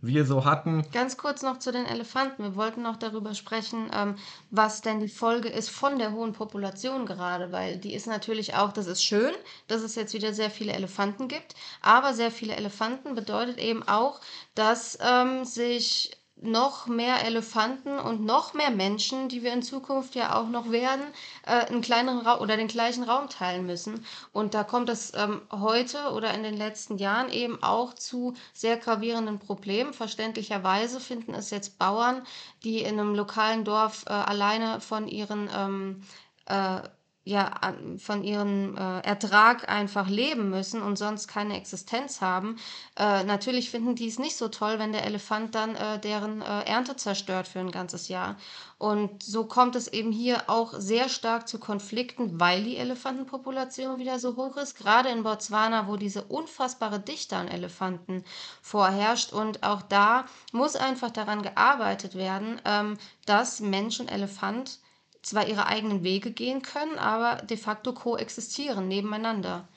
wir 0.00 0.24
so 0.24 0.44
hatten. 0.44 0.84
Ganz 0.92 1.16
kurz 1.16 1.42
noch 1.42 1.58
zu 1.58 1.70
den 1.72 1.84
Elefanten. 1.84 2.42
Wir 2.42 2.56
wollten 2.56 2.82
noch 2.82 2.96
darüber 2.96 3.34
sprechen, 3.34 3.90
ähm, 3.92 4.16
was 4.50 4.80
denn 4.80 5.00
die 5.00 5.08
Folge 5.08 5.48
ist 5.48 5.70
von 5.70 5.98
der 5.98 6.12
hohen 6.12 6.32
Population 6.32 7.04
gerade, 7.04 7.52
weil 7.52 7.76
die 7.76 7.94
ist 7.94 8.06
natürlich 8.06 8.54
auch, 8.54 8.72
das 8.72 8.86
ist 8.86 9.02
schön, 9.02 9.32
dass 9.68 9.82
es 9.82 9.94
jetzt 9.94 10.14
wieder 10.14 10.32
sehr 10.32 10.50
viele 10.50 10.72
Elefanten 10.72 11.28
gibt, 11.28 11.54
aber 11.82 12.14
sehr 12.14 12.30
viele 12.30 12.56
Elefanten 12.56 13.14
bedeutet 13.14 13.58
eben 13.58 13.86
auch, 13.86 14.20
dass 14.54 14.98
ähm, 15.02 15.44
sich 15.44 16.16
noch 16.42 16.86
mehr 16.86 17.24
Elefanten 17.24 17.98
und 17.98 18.24
noch 18.24 18.54
mehr 18.54 18.70
Menschen, 18.70 19.28
die 19.28 19.42
wir 19.42 19.52
in 19.52 19.62
Zukunft 19.62 20.14
ja 20.14 20.36
auch 20.36 20.48
noch 20.48 20.70
werden, 20.70 21.04
äh, 21.46 21.66
einen 21.66 21.80
kleineren 21.82 22.26
Raum 22.26 22.40
oder 22.40 22.56
den 22.56 22.68
gleichen 22.68 23.04
Raum 23.04 23.28
teilen 23.28 23.66
müssen. 23.66 24.04
Und 24.32 24.54
da 24.54 24.64
kommt 24.64 24.88
es 24.88 25.12
ähm, 25.14 25.42
heute 25.50 26.10
oder 26.12 26.34
in 26.34 26.42
den 26.42 26.56
letzten 26.56 26.98
Jahren 26.98 27.30
eben 27.30 27.62
auch 27.62 27.94
zu 27.94 28.34
sehr 28.52 28.76
gravierenden 28.76 29.38
Problemen. 29.38 29.92
Verständlicherweise 29.92 31.00
finden 31.00 31.34
es 31.34 31.50
jetzt 31.50 31.78
Bauern, 31.78 32.22
die 32.64 32.82
in 32.82 32.98
einem 32.98 33.14
lokalen 33.14 33.64
Dorf 33.64 34.04
äh, 34.06 34.10
alleine 34.12 34.80
von 34.80 35.08
ihren 35.08 35.48
ähm, 35.54 36.02
äh, 36.46 36.80
ja 37.24 37.74
von 37.98 38.24
ihrem 38.24 38.76
äh, 38.76 39.00
Ertrag 39.00 39.68
einfach 39.68 40.08
leben 40.08 40.50
müssen 40.50 40.82
und 40.82 40.96
sonst 40.96 41.28
keine 41.28 41.56
Existenz 41.56 42.20
haben. 42.20 42.56
Äh, 42.96 43.22
natürlich 43.24 43.70
finden 43.70 43.94
die 43.94 44.08
es 44.08 44.18
nicht 44.18 44.36
so 44.36 44.48
toll, 44.48 44.78
wenn 44.78 44.92
der 44.92 45.04
Elefant 45.04 45.54
dann 45.54 45.76
äh, 45.76 46.00
deren 46.00 46.42
äh, 46.42 46.62
Ernte 46.64 46.96
zerstört 46.96 47.46
für 47.46 47.60
ein 47.60 47.70
ganzes 47.70 48.08
Jahr. 48.08 48.36
Und 48.78 49.22
so 49.22 49.44
kommt 49.44 49.76
es 49.76 49.86
eben 49.86 50.10
hier 50.10 50.50
auch 50.50 50.74
sehr 50.76 51.08
stark 51.08 51.46
zu 51.46 51.60
Konflikten, 51.60 52.40
weil 52.40 52.64
die 52.64 52.76
Elefantenpopulation 52.76 54.00
wieder 54.00 54.18
so 54.18 54.34
hoch 54.34 54.56
ist. 54.56 54.76
Gerade 54.76 55.08
in 55.10 55.22
Botswana, 55.22 55.86
wo 55.86 55.96
diese 55.96 56.24
unfassbare 56.24 56.98
Dichte 56.98 57.36
an 57.36 57.46
Elefanten 57.46 58.24
vorherrscht. 58.60 59.32
Und 59.32 59.62
auch 59.62 59.82
da 59.82 60.24
muss 60.50 60.74
einfach 60.74 61.10
daran 61.10 61.42
gearbeitet 61.42 62.16
werden, 62.16 62.60
ähm, 62.64 62.98
dass 63.26 63.60
Mensch 63.60 64.00
und 64.00 64.10
Elefant 64.10 64.80
zwar 65.22 65.46
ihre 65.46 65.66
eigenen 65.66 66.02
Wege 66.02 66.32
gehen 66.32 66.62
können, 66.62 66.98
aber 66.98 67.42
de 67.42 67.56
facto 67.56 67.92
koexistieren 67.92 68.88
nebeneinander. 68.88 69.68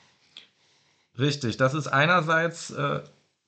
Richtig, 1.18 1.56
das 1.56 1.72
ist 1.74 1.86
einerseits 1.86 2.70
äh, 2.70 3.00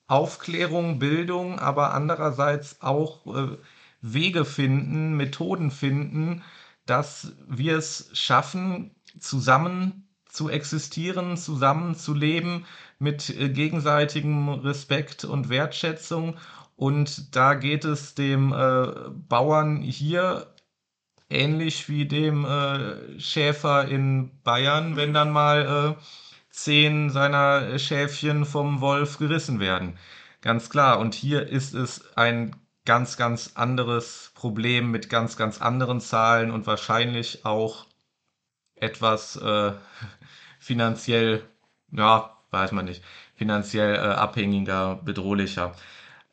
Aufklärung, 0.07 0.97
Bildung, 0.97 1.59
aber 1.59 1.93
andererseits 1.93 2.81
auch 2.81 3.25
äh, 3.27 3.57
Wege 4.01 4.45
finden, 4.45 5.15
Methoden 5.15 5.69
finden, 5.69 6.43
dass 6.85 7.33
wir 7.47 7.77
es 7.77 8.09
schaffen, 8.13 8.95
zusammen 9.19 10.07
zu 10.25 10.49
existieren, 10.49 11.37
zusammen 11.37 11.95
zu 11.95 12.13
leben 12.13 12.65
mit 12.97 13.29
äh, 13.29 13.49
gegenseitigem 13.49 14.49
Respekt 14.49 15.25
und 15.25 15.49
Wertschätzung. 15.49 16.37
Und 16.75 17.35
da 17.35 17.55
geht 17.55 17.85
es 17.85 18.15
dem 18.15 18.53
äh, 18.53 19.09
Bauern 19.27 19.81
hier 19.81 20.47
ähnlich 21.29 21.89
wie 21.89 22.05
dem 22.05 22.45
äh, 22.45 23.19
Schäfer 23.19 23.87
in 23.87 24.31
Bayern, 24.43 24.95
wenn 24.95 25.13
dann 25.13 25.31
mal 25.31 25.95
äh, 25.97 26.03
zehn 26.49 27.09
seiner 27.09 27.77
Schäfchen 27.79 28.45
vom 28.45 28.81
Wolf 28.81 29.17
gerissen 29.17 29.59
werden. 29.59 29.97
Ganz 30.41 30.69
klar. 30.69 30.99
Und 30.99 31.13
hier 31.13 31.47
ist 31.47 31.73
es 31.73 32.17
ein 32.17 32.55
ganz, 32.85 33.17
ganz 33.17 33.51
anderes 33.55 34.31
Problem 34.35 34.91
mit 34.91 35.09
ganz, 35.09 35.37
ganz 35.37 35.61
anderen 35.61 36.01
Zahlen 36.01 36.51
und 36.51 36.65
wahrscheinlich 36.65 37.45
auch 37.45 37.85
etwas 38.75 39.35
äh, 39.35 39.73
finanziell, 40.59 41.43
ja, 41.91 42.35
weiß 42.51 42.71
man 42.71 42.85
nicht, 42.85 43.03
finanziell 43.35 43.95
äh, 43.95 43.99
abhängiger, 43.99 44.95
bedrohlicher. 44.95 45.73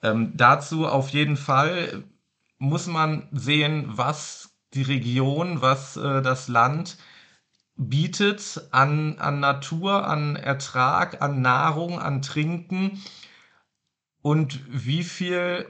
Ähm, 0.02 0.32
dazu 0.34 0.86
auf 0.86 1.10
jeden 1.10 1.36
Fall 1.36 2.04
muss 2.58 2.86
man 2.86 3.28
sehen, 3.32 3.84
was 3.88 4.45
die 4.76 4.82
Region, 4.82 5.62
was 5.62 5.96
äh, 5.96 6.22
das 6.22 6.48
Land 6.48 6.98
bietet 7.76 8.68
an, 8.70 9.18
an 9.18 9.40
Natur, 9.40 10.06
an 10.06 10.36
Ertrag, 10.36 11.20
an 11.20 11.42
Nahrung, 11.42 11.98
an 11.98 12.22
Trinken 12.22 13.02
und 14.22 14.60
wie 14.68 15.04
viel 15.04 15.66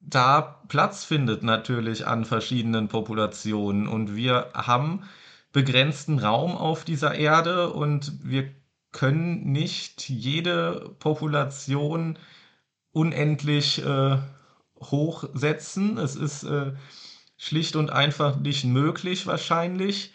da 0.00 0.40
Platz 0.68 1.04
findet 1.04 1.42
natürlich 1.42 2.06
an 2.06 2.24
verschiedenen 2.24 2.88
Populationen. 2.88 3.86
Und 3.86 4.16
wir 4.16 4.50
haben 4.54 5.04
begrenzten 5.52 6.18
Raum 6.18 6.56
auf 6.56 6.84
dieser 6.84 7.14
Erde 7.14 7.70
und 7.70 8.12
wir 8.24 8.50
können 8.90 9.52
nicht 9.52 10.08
jede 10.08 10.94
Population 10.98 12.18
unendlich 12.92 13.84
äh, 13.84 14.18
hochsetzen. 14.80 15.98
Es 15.98 16.16
ist 16.16 16.44
äh, 16.44 16.72
schlicht 17.42 17.74
und 17.74 17.90
einfach 17.90 18.36
nicht 18.36 18.64
möglich 18.64 19.26
wahrscheinlich. 19.26 20.12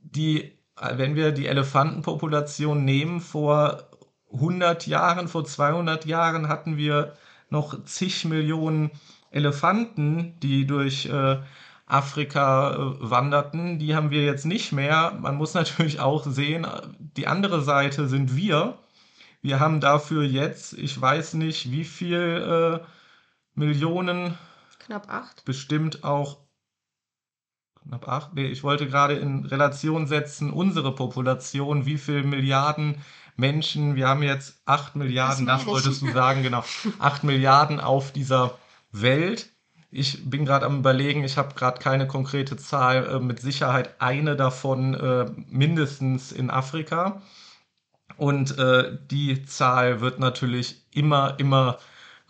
Die, 0.00 0.52
wenn 0.94 1.16
wir 1.16 1.32
die 1.32 1.48
Elefantenpopulation 1.48 2.84
nehmen, 2.84 3.20
vor 3.20 3.88
100 4.32 4.86
Jahren, 4.86 5.26
vor 5.26 5.44
200 5.44 6.06
Jahren 6.06 6.46
hatten 6.48 6.76
wir 6.76 7.16
noch 7.50 7.84
zig 7.84 8.24
Millionen 8.26 8.92
Elefanten, 9.32 10.38
die 10.40 10.64
durch 10.64 11.06
äh, 11.06 11.38
Afrika 11.86 12.74
äh, 12.74 13.10
wanderten. 13.10 13.80
Die 13.80 13.96
haben 13.96 14.12
wir 14.12 14.24
jetzt 14.24 14.46
nicht 14.46 14.70
mehr. 14.70 15.18
Man 15.20 15.34
muss 15.34 15.54
natürlich 15.54 15.98
auch 15.98 16.24
sehen, 16.26 16.64
die 17.16 17.26
andere 17.26 17.62
Seite 17.62 18.06
sind 18.06 18.36
wir. 18.36 18.78
Wir 19.40 19.58
haben 19.58 19.80
dafür 19.80 20.22
jetzt, 20.22 20.74
ich 20.74 20.98
weiß 20.98 21.34
nicht, 21.34 21.72
wie 21.72 21.84
viel 21.84 22.80
äh, 22.80 22.86
Millionen. 23.56 24.38
Knapp 24.78 25.10
acht. 25.10 25.44
Bestimmt 25.44 26.04
auch 26.04 26.41
knapp 27.86 28.08
acht, 28.08 28.34
nee, 28.34 28.46
ich 28.46 28.62
wollte 28.62 28.86
gerade 28.86 29.14
in 29.14 29.44
Relation 29.44 30.06
setzen, 30.06 30.50
unsere 30.50 30.94
Population, 30.94 31.86
wie 31.86 31.98
viele 31.98 32.22
Milliarden 32.22 32.96
Menschen, 33.36 33.94
wir 33.94 34.08
haben 34.08 34.22
jetzt 34.22 34.60
acht 34.66 34.96
Milliarden, 34.96 35.46
das, 35.46 35.60
das 35.60 35.66
wolltest 35.66 36.02
du 36.02 36.10
sagen, 36.12 36.42
genau, 36.42 36.64
acht 36.98 37.24
Milliarden 37.24 37.80
auf 37.80 38.12
dieser 38.12 38.58
Welt. 38.92 39.50
Ich 39.90 40.28
bin 40.28 40.44
gerade 40.44 40.66
am 40.66 40.78
überlegen, 40.78 41.24
ich 41.24 41.36
habe 41.36 41.54
gerade 41.54 41.78
keine 41.78 42.06
konkrete 42.06 42.56
Zahl, 42.56 43.06
äh, 43.06 43.20
mit 43.20 43.40
Sicherheit 43.40 44.00
eine 44.00 44.36
davon 44.36 44.94
äh, 44.94 45.26
mindestens 45.48 46.32
in 46.32 46.50
Afrika. 46.50 47.20
Und 48.16 48.58
äh, 48.58 48.98
die 49.10 49.44
Zahl 49.44 50.00
wird 50.00 50.18
natürlich 50.18 50.82
immer, 50.92 51.38
immer 51.38 51.78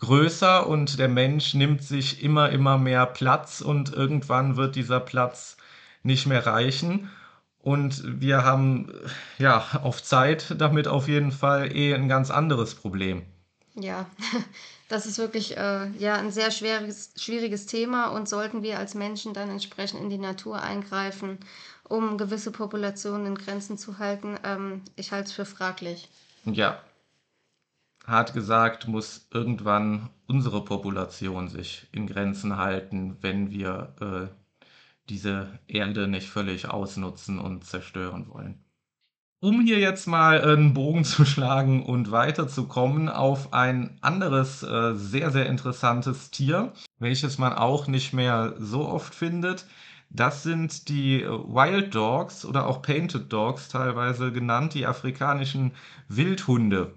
größer 0.03 0.67
und 0.67 0.99
der 0.99 1.07
Mensch 1.07 1.53
nimmt 1.53 1.81
sich 1.81 2.21
immer, 2.21 2.49
immer 2.49 2.77
mehr 2.77 3.05
Platz 3.05 3.61
und 3.61 3.93
irgendwann 3.93 4.57
wird 4.57 4.75
dieser 4.75 4.99
Platz 4.99 5.55
nicht 6.03 6.27
mehr 6.27 6.45
reichen. 6.45 7.09
Und 7.59 8.03
wir 8.19 8.43
haben 8.43 8.91
ja 9.37 9.65
auf 9.81 10.03
Zeit 10.03 10.55
damit 10.57 10.89
auf 10.89 11.07
jeden 11.07 11.31
Fall 11.31 11.73
eh 11.73 11.93
ein 11.93 12.09
ganz 12.09 12.29
anderes 12.29 12.75
Problem. 12.75 13.23
Ja, 13.75 14.05
das 14.89 15.05
ist 15.05 15.17
wirklich 15.17 15.55
äh, 15.55 15.87
ja, 15.97 16.15
ein 16.15 16.31
sehr 16.31 16.51
schwieriges, 16.51 17.11
schwieriges 17.15 17.65
Thema 17.65 18.07
und 18.07 18.27
sollten 18.27 18.61
wir 18.61 18.79
als 18.79 18.95
Menschen 18.95 19.33
dann 19.33 19.49
entsprechend 19.49 20.01
in 20.01 20.09
die 20.09 20.17
Natur 20.17 20.61
eingreifen, 20.61 21.37
um 21.87 22.17
gewisse 22.17 22.51
Populationen 22.51 23.27
in 23.27 23.35
Grenzen 23.35 23.77
zu 23.77 23.99
halten, 23.99 24.37
ähm, 24.43 24.81
ich 24.97 25.13
halte 25.13 25.29
es 25.29 25.33
für 25.33 25.45
fraglich. 25.45 26.09
Ja, 26.43 26.81
hart 28.05 28.33
gesagt, 28.33 28.87
muss 28.87 29.27
irgendwann 29.31 30.09
unsere 30.27 30.63
Population 30.63 31.47
sich 31.47 31.87
in 31.91 32.07
Grenzen 32.07 32.57
halten, 32.57 33.17
wenn 33.21 33.51
wir 33.51 33.95
äh, 34.01 34.67
diese 35.09 35.59
Erde 35.67 36.07
nicht 36.07 36.29
völlig 36.29 36.69
ausnutzen 36.69 37.39
und 37.39 37.65
zerstören 37.65 38.27
wollen. 38.29 38.63
Um 39.41 39.59
hier 39.61 39.79
jetzt 39.79 40.07
mal 40.07 40.41
einen 40.41 40.73
Bogen 40.73 41.03
zu 41.03 41.25
schlagen 41.25 41.85
und 41.85 42.11
weiterzukommen 42.11 43.09
auf 43.09 43.53
ein 43.53 43.97
anderes 44.01 44.63
äh, 44.63 44.95
sehr, 44.95 45.31
sehr 45.31 45.47
interessantes 45.47 46.31
Tier, 46.31 46.71
welches 46.99 47.37
man 47.37 47.53
auch 47.53 47.87
nicht 47.87 48.13
mehr 48.13 48.55
so 48.57 48.87
oft 48.87 49.13
findet. 49.13 49.65
Das 50.09 50.43
sind 50.43 50.87
die 50.89 51.23
Wild 51.23 51.93
Dogs 51.93 52.45
oder 52.45 52.67
auch 52.67 52.81
Painted 52.81 53.33
Dogs 53.33 53.67
teilweise 53.67 54.31
genannt, 54.31 54.75
die 54.75 54.85
afrikanischen 54.85 55.73
Wildhunde 56.07 56.93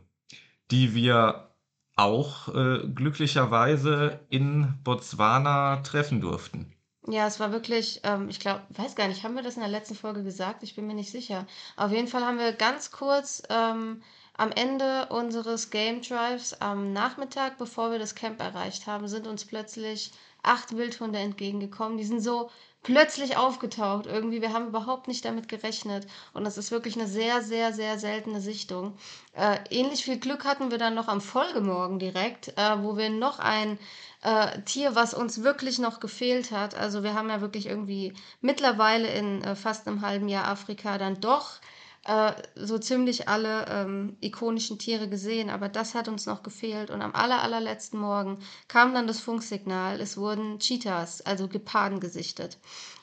die 0.70 0.94
wir 0.94 1.50
auch 1.96 2.48
äh, 2.48 2.86
glücklicherweise 2.94 4.20
in 4.28 4.74
Botswana 4.84 5.76
treffen 5.78 6.20
durften. 6.20 6.72
Ja, 7.08 7.26
es 7.26 7.38
war 7.38 7.52
wirklich, 7.52 8.00
ähm, 8.02 8.28
ich 8.28 8.40
glaube, 8.40 8.62
weiß 8.70 8.96
gar 8.96 9.06
nicht, 9.06 9.22
haben 9.22 9.36
wir 9.36 9.42
das 9.42 9.54
in 9.54 9.60
der 9.60 9.70
letzten 9.70 9.94
Folge 9.94 10.24
gesagt? 10.24 10.62
Ich 10.62 10.74
bin 10.74 10.86
mir 10.86 10.94
nicht 10.94 11.10
sicher. 11.10 11.46
Auf 11.76 11.92
jeden 11.92 12.08
Fall 12.08 12.24
haben 12.24 12.38
wir 12.38 12.52
ganz 12.52 12.90
kurz 12.90 13.42
ähm, 13.48 14.02
am 14.36 14.50
Ende 14.50 15.06
unseres 15.06 15.70
Game 15.70 16.02
Drives 16.02 16.60
am 16.60 16.92
Nachmittag, 16.92 17.58
bevor 17.58 17.92
wir 17.92 17.98
das 17.98 18.16
Camp 18.16 18.40
erreicht 18.40 18.86
haben, 18.86 19.06
sind 19.08 19.26
uns 19.26 19.44
plötzlich 19.44 20.10
acht 20.42 20.76
Wildhunde 20.76 21.18
entgegengekommen. 21.20 21.96
Die 21.96 22.04
sind 22.04 22.20
so 22.20 22.50
plötzlich 22.82 23.36
aufgetaucht. 23.36 24.06
Irgendwie, 24.06 24.40
wir 24.40 24.52
haben 24.52 24.68
überhaupt 24.68 25.08
nicht 25.08 25.24
damit 25.24 25.48
gerechnet. 25.48 26.06
Und 26.32 26.44
das 26.44 26.56
ist 26.58 26.70
wirklich 26.70 26.96
eine 26.96 27.08
sehr, 27.08 27.42
sehr, 27.42 27.72
sehr 27.72 27.98
seltene 27.98 28.40
Sichtung. 28.40 28.96
Äh, 29.32 29.58
ähnlich 29.70 30.04
viel 30.04 30.18
Glück 30.18 30.44
hatten 30.44 30.70
wir 30.70 30.78
dann 30.78 30.94
noch 30.94 31.08
am 31.08 31.20
Folgemorgen 31.20 31.98
direkt, 31.98 32.48
äh, 32.56 32.82
wo 32.82 32.96
wir 32.96 33.10
noch 33.10 33.38
ein 33.38 33.78
äh, 34.22 34.60
Tier, 34.62 34.94
was 34.94 35.14
uns 35.14 35.42
wirklich 35.42 35.78
noch 35.78 36.00
gefehlt 36.00 36.50
hat. 36.52 36.74
Also 36.74 37.02
wir 37.02 37.14
haben 37.14 37.28
ja 37.28 37.40
wirklich 37.40 37.66
irgendwie 37.66 38.14
mittlerweile 38.40 39.08
in 39.08 39.42
äh, 39.42 39.56
fast 39.56 39.86
einem 39.86 40.02
halben 40.02 40.28
Jahr 40.28 40.46
Afrika 40.48 40.98
dann 40.98 41.20
doch 41.20 41.60
äh, 42.06 42.32
so 42.54 42.78
ziemlich 42.78 43.28
alle 43.28 43.66
ähm, 43.68 44.16
ikonischen 44.20 44.78
Tiere 44.78 45.08
gesehen, 45.08 45.50
aber 45.50 45.68
das 45.68 45.94
hat 45.94 46.08
uns 46.08 46.26
noch 46.26 46.42
gefehlt. 46.42 46.90
Und 46.90 47.02
am 47.02 47.14
aller, 47.14 47.42
allerletzten 47.42 47.98
Morgen 47.98 48.38
kam 48.68 48.94
dann 48.94 49.06
das 49.06 49.20
Funksignal, 49.20 50.00
es 50.00 50.16
wurden 50.16 50.58
Cheetahs, 50.58 51.20
also 51.22 51.48
Geparden 51.48 52.00
gesichtet. 52.00 52.58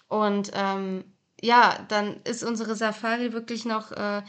Und 0.08 0.52
ähm, 0.54 1.04
ja, 1.42 1.86
dann 1.90 2.22
ist 2.24 2.44
unsere 2.44 2.76
Safari 2.76 3.34
wirklich 3.34 3.66
noch 3.66 3.92
äh, 3.92 4.22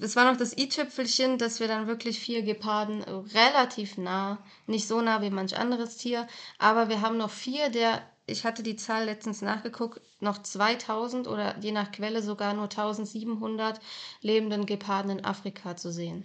es 0.00 0.16
war 0.16 0.30
noch 0.30 0.38
das 0.38 0.56
i-Tüpfelchen, 0.56 1.38
dass 1.38 1.60
wir 1.60 1.68
dann 1.68 1.86
wirklich 1.86 2.18
vier 2.20 2.42
Geparden 2.42 3.02
relativ 3.02 3.98
nah, 3.98 4.38
nicht 4.66 4.88
so 4.88 5.00
nah 5.00 5.20
wie 5.20 5.30
manch 5.30 5.58
anderes 5.58 5.96
Tier, 5.96 6.26
aber 6.58 6.88
wir 6.88 7.02
haben 7.02 7.18
noch 7.18 7.30
vier 7.30 7.68
der 7.68 8.02
ich 8.28 8.44
hatte 8.44 8.62
die 8.62 8.76
Zahl 8.76 9.06
letztens 9.06 9.42
nachgeguckt, 9.42 10.00
noch 10.20 10.40
2000 10.42 11.26
oder 11.26 11.58
je 11.58 11.72
nach 11.72 11.90
Quelle 11.90 12.22
sogar 12.22 12.54
nur 12.54 12.64
1700 12.64 13.80
lebenden 14.20 14.66
Geparden 14.66 15.18
in 15.18 15.24
Afrika 15.24 15.76
zu 15.76 15.90
sehen. 15.90 16.24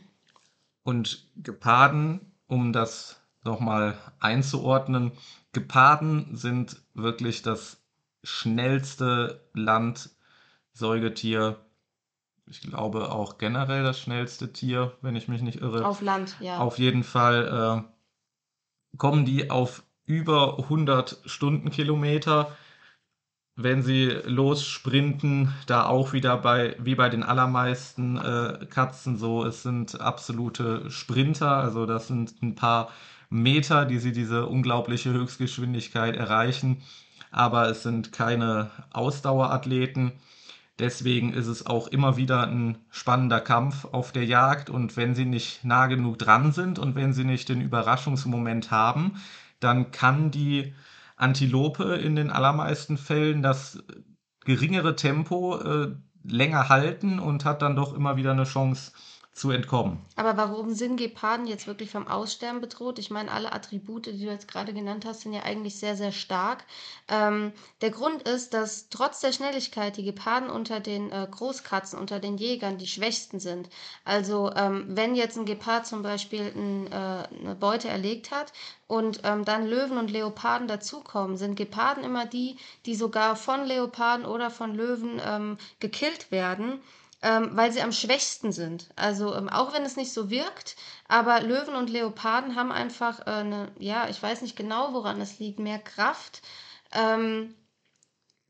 Und 0.84 1.26
Geparden, 1.38 2.34
um 2.48 2.74
das 2.74 3.22
nochmal 3.44 3.98
einzuordnen, 4.20 5.14
Geparden 5.54 6.36
sind 6.36 6.82
wirklich 6.94 7.42
das 7.42 7.78
schnellste 8.24 9.48
Landsäugetier. 9.54 11.66
Ich 12.48 12.60
glaube 12.62 13.12
auch 13.12 13.38
generell 13.38 13.84
das 13.84 14.00
schnellste 14.00 14.52
Tier, 14.52 14.98
wenn 15.02 15.16
ich 15.16 15.30
mich 15.30 15.42
nicht 15.42 15.62
irre. 15.62 15.86
Auf 15.86 16.02
Land, 16.02 16.36
ja. 16.42 16.60
Auf 16.60 16.80
jeden 16.80 17.04
Fall 17.04 17.86
äh, 17.86 18.98
kommen 18.98 19.26
die 19.26 19.50
auf 19.50 19.84
über 20.06 20.60
100 20.60 21.20
Stundenkilometer. 21.26 22.56
Wenn 23.56 23.84
sie 23.84 24.08
lossprinten, 24.26 25.54
da 25.68 25.86
auch 25.86 26.12
wieder 26.12 26.38
bei, 26.38 26.76
wie 26.80 26.96
bei 26.96 27.10
den 27.10 27.22
allermeisten 27.22 28.18
äh, 28.18 28.66
Katzen 28.70 29.18
so, 29.18 29.46
es 29.46 29.62
sind 29.62 30.02
absolute 30.02 30.90
Sprinter, 30.90 31.58
also 31.58 31.86
das 31.86 32.08
sind 32.08 32.42
ein 32.42 32.56
paar 32.56 32.90
Meter, 33.30 33.86
die 33.86 34.00
sie 34.00 34.12
diese 34.12 34.48
unglaubliche 34.48 35.12
Höchstgeschwindigkeit 35.12 36.16
erreichen, 36.16 36.82
aber 37.32 37.70
es 37.70 37.84
sind 37.84 38.12
keine 38.12 38.72
Ausdauerathleten. 38.92 40.14
Deswegen 40.80 41.34
ist 41.34 41.48
es 41.48 41.68
auch 41.68 41.88
immer 41.88 42.18
wieder 42.18 42.48
ein 42.48 42.80
spannender 42.90 43.40
Kampf 43.40 43.86
auf 43.86 44.12
der 44.12 44.26
Jagd 44.26 44.72
und 44.72 44.98
wenn 44.98 45.14
sie 45.14 45.26
nicht 45.26 45.64
nah 45.64 45.86
genug 45.86 46.18
dran 46.18 46.52
sind 46.52 46.80
und 46.80 46.96
wenn 46.96 47.14
sie 47.14 47.24
nicht 47.24 47.50
den 47.50 47.62
Überraschungsmoment 47.62 48.72
haben, 48.72 49.22
dann 49.64 49.92
kann 49.92 50.32
die 50.32 50.74
Antilope 51.16 51.96
in 51.96 52.16
den 52.16 52.30
allermeisten 52.30 52.98
Fällen 52.98 53.42
das 53.42 53.84
geringere 54.46 54.96
Tempo 54.96 55.58
äh, 55.60 55.96
länger 56.24 56.70
halten 56.70 57.20
und 57.20 57.46
hat 57.46 57.62
dann 57.62 57.76
doch 57.76 57.94
immer 57.94 58.18
wieder 58.18 58.32
eine 58.32 58.44
Chance 58.46 58.92
zu 59.34 59.50
entkommen. 59.50 60.00
Aber 60.16 60.38
warum 60.38 60.76
sind 60.76 60.98
Geparden 60.98 61.48
jetzt 61.48 61.66
wirklich 61.66 61.90
vom 61.90 62.08
Aussterben 62.08 62.62
bedroht? 62.62 63.00
Ich 63.00 63.10
meine, 63.10 63.32
alle 63.32 63.52
Attribute, 63.52 64.06
die 64.06 64.12
du 64.12 64.32
jetzt 64.32 64.48
gerade 64.48 64.74
genannt 64.74 65.06
hast, 65.06 65.22
sind 65.22 65.34
ja 65.34 65.42
eigentlich 65.42 65.80
sehr, 65.80 65.96
sehr 65.96 66.12
stark. 66.12 66.64
Ähm, 67.08 67.52
der 67.82 67.90
Grund 67.90 68.22
ist, 68.30 68.54
dass 68.54 68.90
trotz 68.90 69.22
der 69.22 69.32
Schnelligkeit 69.32 69.98
die 69.98 70.04
Geparden 70.04 70.52
unter 70.52 70.80
den 70.80 71.12
äh, 71.12 71.28
Großkatzen, 71.30 71.98
unter 71.98 72.20
den 72.20 72.38
Jägern 72.38 72.78
die 72.78 72.86
schwächsten 72.86 73.40
sind. 73.40 73.70
Also 74.06 74.52
ähm, 74.56 74.86
wenn 74.90 75.16
jetzt 75.16 75.36
ein 75.36 75.46
Gepard 75.46 75.88
zum 75.88 76.04
Beispiel 76.04 76.54
ein, 76.56 76.92
äh, 76.92 77.28
eine 77.42 77.56
Beute 77.60 77.88
erlegt 77.88 78.30
hat 78.30 78.54
und 78.86 79.22
ähm, 79.24 79.46
dann 79.46 79.66
Löwen 79.66 79.98
und 79.98 80.12
Leoparden 80.12 80.68
dazukommen, 80.68 81.38
sind 81.38 81.56
Geparden 81.56 82.04
immer 82.04 82.28
die, 82.28 82.58
die 82.86 82.94
sogar 82.94 83.36
von 83.36 83.66
Leoparden 83.66 84.28
oder 84.28 84.52
von 84.52 84.76
Löwen 84.76 85.20
ähm, 85.26 85.58
gekillt 85.80 86.30
werden 86.30 86.82
ähm, 87.24 87.52
weil 87.54 87.72
sie 87.72 87.82
am 87.82 87.94
schwächsten 87.94 88.52
sind. 88.52 88.90
Also 88.98 89.34
ähm, 89.34 89.50
auch 89.50 89.74
wenn 89.74 89.84
es 89.84 89.96
nicht 89.96 90.14
so 90.14 90.30
wirkt, 90.30 90.76
aber 91.08 91.42
Löwen 91.42 91.76
und 91.76 91.90
Leoparden 91.90 92.56
haben 92.56 92.72
einfach 92.72 93.22
äh, 93.22 93.32
eine, 93.32 93.72
ja, 93.80 94.10
ich 94.10 94.22
weiß 94.22 94.42
nicht 94.42 94.58
genau, 94.58 94.94
woran 94.94 95.22
es 95.22 95.40
liegt, 95.40 95.58
mehr 95.58 95.80
Kraft. 95.80 96.42
Ähm, 96.92 97.56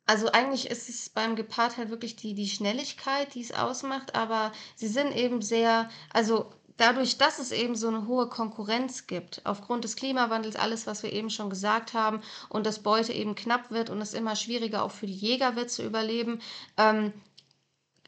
also 0.05 0.31
eigentlich 0.31 0.69
ist 0.69 0.89
es 0.89 1.09
beim 1.09 1.35
Gepard 1.35 1.77
halt 1.77 1.89
wirklich 1.89 2.15
die, 2.15 2.33
die 2.33 2.49
Schnelligkeit, 2.49 3.35
die 3.35 3.41
es 3.41 3.53
ausmacht, 3.53 4.15
aber 4.15 4.51
sie 4.75 4.87
sind 4.87 5.15
eben 5.15 5.41
sehr, 5.41 5.89
also 6.11 6.51
dadurch, 6.75 7.17
dass 7.19 7.37
es 7.37 7.51
eben 7.51 7.75
so 7.75 7.87
eine 7.87 8.07
hohe 8.07 8.27
Konkurrenz 8.27 9.05
gibt, 9.07 9.41
aufgrund 9.45 9.83
des 9.83 9.95
Klimawandels, 9.95 10.55
alles, 10.55 10.87
was 10.87 11.03
wir 11.03 11.13
eben 11.13 11.29
schon 11.29 11.49
gesagt 11.49 11.93
haben, 11.93 12.21
und 12.49 12.65
das 12.65 12.81
Beute 12.81 13.13
eben 13.13 13.35
knapp 13.35 13.71
wird 13.71 13.91
und 13.91 14.01
es 14.01 14.15
immer 14.15 14.35
schwieriger 14.35 14.83
auch 14.83 14.91
für 14.91 15.05
die 15.05 15.13
Jäger 15.13 15.55
wird 15.55 15.69
zu 15.69 15.83
überleben, 15.83 16.41
ähm, 16.77 17.13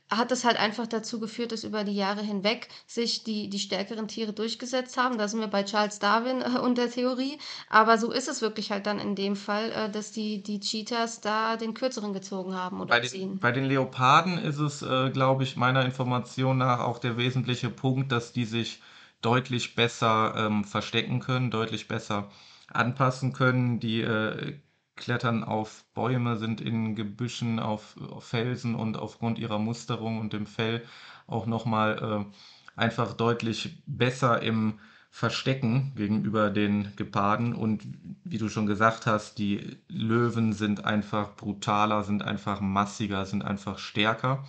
hat 0.09 0.31
es 0.31 0.45
halt 0.45 0.57
einfach 0.57 0.85
dazu 0.85 1.19
geführt, 1.19 1.51
dass 1.51 1.63
über 1.63 1.83
die 1.83 1.95
Jahre 1.95 2.21
hinweg 2.21 2.67
sich 2.85 3.23
die, 3.23 3.49
die 3.49 3.59
stärkeren 3.59 4.07
Tiere 4.07 4.33
durchgesetzt 4.33 4.97
haben. 4.97 5.17
Da 5.17 5.27
sind 5.27 5.39
wir 5.39 5.47
bei 5.47 5.63
Charles 5.63 5.99
Darwin 5.99 6.41
äh, 6.41 6.59
und 6.59 6.77
der 6.77 6.91
Theorie. 6.91 7.39
Aber 7.69 7.97
so 7.97 8.11
ist 8.11 8.27
es 8.27 8.41
wirklich 8.41 8.71
halt 8.71 8.85
dann 8.85 8.99
in 8.99 9.15
dem 9.15 9.35
Fall, 9.35 9.71
äh, 9.71 9.89
dass 9.89 10.11
die, 10.11 10.43
die 10.43 10.59
Cheetahs 10.59 11.21
da 11.21 11.57
den 11.57 11.73
kürzeren 11.73 12.13
gezogen 12.13 12.53
haben 12.53 12.81
oder 12.81 12.89
bei 12.89 12.99
den, 12.99 13.39
Bei 13.39 13.51
den 13.51 13.65
Leoparden 13.65 14.37
ist 14.37 14.59
es, 14.59 14.83
äh, 14.83 15.09
glaube 15.09 15.43
ich, 15.43 15.55
meiner 15.55 15.83
Information 15.83 16.59
nach 16.59 16.81
auch 16.81 16.99
der 16.99 17.17
wesentliche 17.17 17.69
Punkt, 17.69 18.11
dass 18.11 18.31
die 18.31 18.45
sich 18.45 18.81
deutlich 19.21 19.73
besser 19.75 20.35
ähm, 20.37 20.63
verstecken 20.63 21.19
können, 21.19 21.49
deutlich 21.49 21.87
besser 21.87 22.29
anpassen 22.71 23.33
können. 23.33 23.79
Die 23.79 24.01
äh, 24.01 24.59
klettern 24.95 25.43
auf 25.43 25.85
Bäume, 25.93 26.37
sind 26.37 26.61
in 26.61 26.95
Gebüschen, 26.95 27.59
auf, 27.59 27.95
auf 28.09 28.25
Felsen 28.25 28.75
und 28.75 28.97
aufgrund 28.97 29.39
ihrer 29.39 29.59
Musterung 29.59 30.19
und 30.19 30.33
dem 30.33 30.45
Fell 30.45 30.83
auch 31.27 31.45
nochmal 31.45 32.25
äh, 32.25 32.79
einfach 32.79 33.13
deutlich 33.13 33.81
besser 33.85 34.41
im 34.41 34.79
Verstecken 35.09 35.93
gegenüber 35.95 36.49
den 36.49 36.95
Geparden. 36.95 37.53
Und 37.53 37.87
wie 38.23 38.37
du 38.37 38.49
schon 38.49 38.65
gesagt 38.65 39.05
hast, 39.05 39.37
die 39.37 39.77
Löwen 39.87 40.53
sind 40.53 40.85
einfach 40.85 41.35
brutaler, 41.35 42.03
sind 42.03 42.23
einfach 42.23 42.59
massiger, 42.61 43.25
sind 43.25 43.43
einfach 43.43 43.79
stärker. 43.79 44.45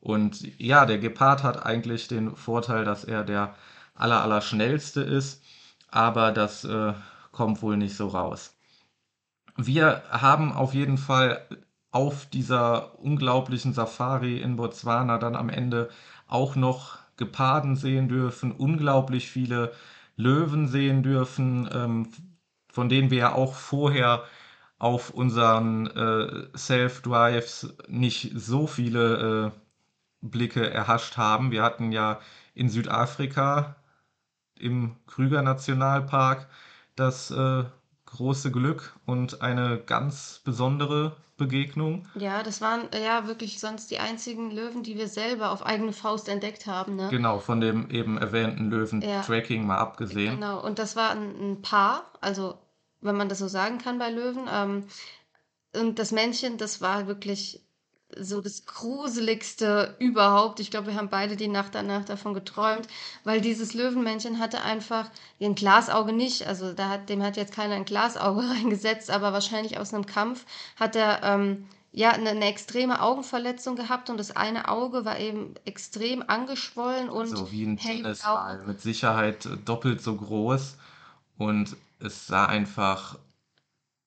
Und 0.00 0.58
ja, 0.58 0.86
der 0.86 0.98
Gepard 0.98 1.42
hat 1.42 1.66
eigentlich 1.66 2.08
den 2.08 2.34
Vorteil, 2.36 2.84
dass 2.84 3.04
er 3.04 3.24
der 3.24 3.54
aller, 3.94 4.22
aller 4.22 4.40
schnellste 4.40 5.02
ist, 5.02 5.44
aber 5.88 6.32
das 6.32 6.64
äh, 6.64 6.94
kommt 7.32 7.60
wohl 7.62 7.76
nicht 7.76 7.96
so 7.96 8.08
raus 8.08 8.54
wir 9.66 10.02
haben 10.10 10.52
auf 10.52 10.74
jeden 10.74 10.98
Fall 10.98 11.46
auf 11.90 12.26
dieser 12.26 12.98
unglaublichen 13.00 13.72
Safari 13.72 14.40
in 14.40 14.56
Botswana 14.56 15.18
dann 15.18 15.36
am 15.36 15.48
Ende 15.48 15.90
auch 16.28 16.56
noch 16.56 16.98
Geparden 17.16 17.76
sehen 17.76 18.08
dürfen, 18.08 18.52
unglaublich 18.52 19.30
viele 19.30 19.72
Löwen 20.16 20.68
sehen 20.68 21.02
dürfen, 21.02 21.68
ähm, 21.72 22.08
von 22.72 22.88
denen 22.88 23.10
wir 23.10 23.18
ja 23.18 23.32
auch 23.34 23.54
vorher 23.54 24.24
auf 24.78 25.10
unseren 25.10 25.86
äh, 25.88 26.56
Self-Drives 26.56 27.74
nicht 27.88 28.32
so 28.34 28.66
viele 28.66 29.52
äh, 29.52 29.60
Blicke 30.22 30.70
erhascht 30.70 31.16
haben. 31.16 31.50
Wir 31.50 31.62
hatten 31.62 31.92
ja 31.92 32.20
in 32.54 32.68
Südafrika 32.70 33.76
im 34.58 34.96
Krüger 35.06 35.42
Nationalpark 35.42 36.48
das 36.96 37.30
äh, 37.30 37.64
große 38.10 38.50
Glück 38.50 38.94
und 39.06 39.42
eine 39.42 39.78
ganz 39.78 40.40
besondere 40.44 41.16
Begegnung. 41.36 42.06
Ja, 42.14 42.42
das 42.42 42.60
waren 42.60 42.92
äh, 42.92 43.02
ja 43.02 43.26
wirklich 43.26 43.60
sonst 43.60 43.90
die 43.90 43.98
einzigen 43.98 44.50
Löwen, 44.50 44.82
die 44.82 44.98
wir 44.98 45.08
selber 45.08 45.50
auf 45.50 45.64
eigene 45.64 45.92
Faust 45.92 46.28
entdeckt 46.28 46.66
haben. 46.66 46.96
Ne? 46.96 47.08
Genau, 47.10 47.38
von 47.38 47.60
dem 47.60 47.90
eben 47.90 48.18
erwähnten 48.18 48.70
Löwen-Tracking 48.70 49.62
ja. 49.62 49.66
mal 49.66 49.78
abgesehen. 49.78 50.34
Genau, 50.34 50.62
und 50.62 50.78
das 50.78 50.96
war 50.96 51.10
ein, 51.10 51.52
ein, 51.52 51.62
Paar, 51.62 52.04
also 52.20 52.58
wenn 53.00 53.16
man 53.16 53.30
das 53.30 53.38
so 53.38 53.48
sagen 53.48 53.78
kann 53.78 53.98
bei 53.98 54.10
Löwen. 54.10 54.46
Ähm, 54.52 54.84
und 55.74 55.98
das 55.98 56.12
Männchen, 56.12 56.58
das 56.58 56.82
war 56.82 57.06
wirklich 57.06 57.64
so 58.18 58.40
das 58.40 58.66
Gruseligste 58.66 59.96
überhaupt. 59.98 60.60
Ich 60.60 60.70
glaube, 60.70 60.88
wir 60.88 60.94
haben 60.94 61.08
beide 61.08 61.36
die 61.36 61.48
Nacht 61.48 61.74
danach 61.74 62.04
davon 62.04 62.34
geträumt, 62.34 62.86
weil 63.24 63.40
dieses 63.40 63.74
Löwenmännchen 63.74 64.38
hatte 64.38 64.62
einfach 64.62 65.10
ein 65.40 65.54
Glasauge 65.54 66.12
nicht. 66.12 66.46
Also 66.46 66.72
da 66.72 66.88
hat, 66.88 67.08
dem 67.08 67.22
hat 67.22 67.36
jetzt 67.36 67.54
keiner 67.54 67.74
ein 67.74 67.84
Glasauge 67.84 68.40
reingesetzt, 68.50 69.10
aber 69.10 69.32
wahrscheinlich 69.32 69.78
aus 69.78 69.94
einem 69.94 70.06
Kampf 70.06 70.44
hat 70.76 70.96
er 70.96 71.22
ähm, 71.22 71.66
ja 71.92 72.10
eine, 72.10 72.30
eine, 72.30 72.46
extreme 72.46 73.02
Augenverletzung 73.02 73.76
gehabt 73.76 74.10
und 74.10 74.18
das 74.18 74.36
eine 74.36 74.68
Auge 74.68 75.04
war 75.04 75.18
eben 75.18 75.54
extrem 75.64 76.22
angeschwollen 76.26 77.08
und 77.08 77.26
so 77.26 77.50
wie 77.50 77.64
ein 77.64 77.76
Tennisball 77.76 78.62
mit 78.66 78.80
Sicherheit 78.80 79.48
doppelt 79.64 80.00
so 80.00 80.14
groß 80.14 80.76
und 81.36 81.76
es 81.98 82.28
sah 82.28 82.46
einfach 82.46 83.18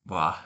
boah 0.06 0.38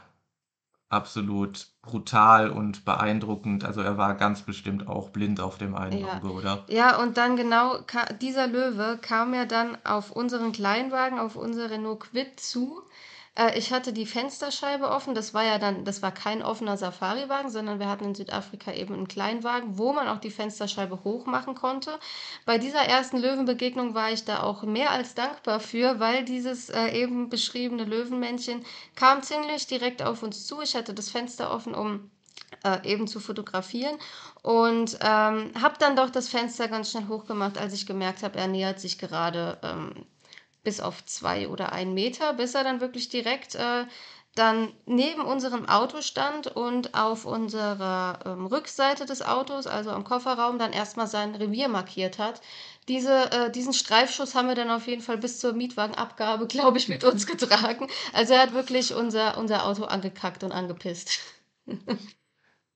absolut 0.90 1.68
brutal 1.82 2.50
und 2.50 2.86
beeindruckend. 2.86 3.66
Also 3.66 3.82
er 3.82 3.98
war 3.98 4.16
ganz 4.16 4.42
bestimmt 4.42 4.88
auch 4.88 5.10
blind 5.10 5.40
auf 5.40 5.58
dem 5.58 5.76
einen 5.76 6.00
ja. 6.00 6.18
Auge, 6.18 6.32
oder? 6.32 6.64
Ja, 6.68 7.02
und 7.02 7.18
dann 7.18 7.36
genau, 7.36 7.80
dieser 8.22 8.48
Löwe 8.48 8.98
kam 9.02 9.34
ja 9.34 9.46
dann 9.46 9.78
auf 9.84 10.12
unseren 10.12 10.52
Kleinwagen, 10.52 11.20
auf 11.20 11.36
unsere 11.36 11.72
Renault 11.72 12.02
Quid 12.02 12.40
zu 12.40 12.82
äh, 13.38 13.58
ich 13.58 13.72
hatte 13.72 13.94
die 13.94 14.06
Fensterscheibe 14.06 14.90
offen. 14.90 15.14
Das 15.16 15.34
war 15.34 15.44
ja 15.44 15.60
dann, 15.60 15.86
das 15.86 16.02
war 16.02 16.12
kein 16.12 16.42
offener 16.42 16.78
Safari-Wagen, 16.78 17.50
sondern 17.50 17.80
wir 17.80 17.88
hatten 17.88 18.06
in 18.06 18.16
Südafrika 18.16 18.74
eben 18.74 18.96
einen 18.96 19.08
Kleinwagen, 19.08 19.78
wo 19.78 19.94
man 19.94 20.08
auch 20.08 20.20
die 20.20 20.32
Fensterscheibe 20.32 21.04
hoch 21.04 21.26
machen 21.26 21.56
konnte. 21.56 22.00
Bei 22.46 22.58
dieser 22.58 22.82
ersten 22.82 23.18
Löwenbegegnung 23.18 23.94
war 23.94 24.12
ich 24.12 24.26
da 24.26 24.44
auch 24.44 24.64
mehr 24.64 24.92
als 24.92 25.14
dankbar 25.14 25.60
für, 25.60 26.00
weil 26.00 26.26
dieses 26.26 26.70
äh, 26.70 26.90
eben 26.90 27.30
beschriebene 27.30 27.84
Löwenmännchen 27.84 28.66
kam 28.96 29.22
ziemlich 29.22 29.68
direkt 29.68 30.02
auf 30.02 30.24
uns 30.24 30.46
zu. 30.48 30.62
Ich 30.62 30.76
hatte 30.76 30.94
das 30.94 31.10
Fenster 31.10 31.52
offen, 31.52 31.76
um 31.76 32.10
äh, 32.64 32.88
eben 32.88 33.08
zu 33.08 33.20
fotografieren 33.20 33.98
und 34.42 34.98
ähm, 35.02 35.52
habe 35.62 35.76
dann 35.80 35.96
doch 35.96 36.10
das 36.10 36.30
Fenster 36.30 36.68
ganz 36.68 36.92
schnell 36.92 37.08
hochgemacht, 37.08 37.58
als 37.58 37.74
ich 37.74 37.86
gemerkt 37.86 38.24
habe, 38.24 38.40
er 38.40 38.48
nähert 38.48 38.80
sich 38.80 38.98
gerade 38.98 39.58
ähm, 39.64 40.06
bis 40.68 40.82
auf 40.82 41.06
zwei 41.06 41.48
oder 41.48 41.72
einen 41.72 41.94
Meter, 41.94 42.34
bis 42.34 42.54
er 42.54 42.66
dann 42.66 42.82
wirklich 42.82 43.08
direkt 43.08 43.56
äh, 43.56 43.86
dann 44.36 44.74
neben 44.86 45.22
unserem 45.22 45.68
Auto 45.70 46.02
stand 46.02 46.48
und 46.48 46.94
auf 46.94 47.24
unserer 47.24 48.20
ähm, 48.26 48.46
Rückseite 48.48 49.06
des 49.06 49.22
Autos, 49.22 49.66
also 49.66 49.92
am 49.92 50.04
Kofferraum, 50.04 50.60
dann 50.60 50.74
erstmal 50.74 51.08
sein 51.08 51.34
Revier 51.36 51.70
markiert 51.70 52.20
hat. 52.20 52.42
Diese, 52.90 53.32
äh, 53.32 53.50
diesen 53.50 53.72
Streifschuss 53.72 54.36
haben 54.36 54.50
wir 54.50 54.56
dann 54.56 54.70
auf 54.70 54.88
jeden 54.88 55.02
Fall 55.02 55.18
bis 55.18 55.40
zur 55.40 55.54
Mietwagenabgabe, 55.54 56.48
glaube 56.50 56.78
ich, 56.80 56.90
mit 56.90 57.06
uns 57.06 57.26
getragen. 57.28 57.88
Also 58.12 58.34
er 58.34 58.42
hat 58.42 58.54
wirklich 58.54 58.94
unser, 58.94 59.38
unser 59.38 59.66
Auto 59.66 59.86
angekackt 59.86 60.44
und 60.44 60.52
angepisst. 60.52 61.20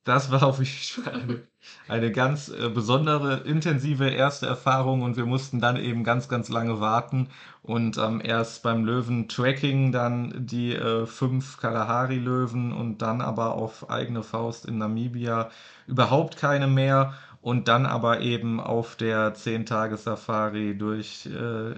Das 0.04 0.32
war 0.32 0.44
auf 0.44 0.58
jeden 0.60 1.04
Fall 1.04 1.14
eine, 1.22 1.48
eine 1.88 2.12
ganz 2.12 2.50
äh, 2.50 2.70
besondere, 2.70 3.42
intensive 3.46 4.10
erste 4.10 4.48
Erfahrung 4.48 5.04
und 5.04 5.16
wir 5.16 5.26
mussten 5.28 5.60
dann 5.62 5.78
eben 5.78 6.04
ganz, 6.04 6.28
ganz 6.28 6.50
lange 6.50 6.80
warten 6.80 7.30
und 7.62 7.98
ähm, 7.98 8.20
erst 8.24 8.64
beim 8.64 8.84
Löwen-Tracking 8.84 9.92
dann 9.92 10.46
die 10.48 10.74
äh, 10.76 11.06
fünf 11.06 11.58
Kalahari-Löwen 11.58 12.74
und 12.74 13.00
dann 13.04 13.22
aber 13.22 13.54
auf 13.54 13.90
eigene 13.92 14.24
Faust 14.24 14.66
in 14.66 14.80
Namibia 14.80 15.50
überhaupt 15.88 16.36
keine 16.38 16.68
mehr 16.68 17.14
und 17.42 17.68
dann 17.68 17.86
aber 17.86 18.22
eben 18.22 18.60
auf 18.60 18.96
der 18.96 19.36
10-Tages-Safari 19.36 20.78
durch 20.78 21.28
äh, 21.28 21.76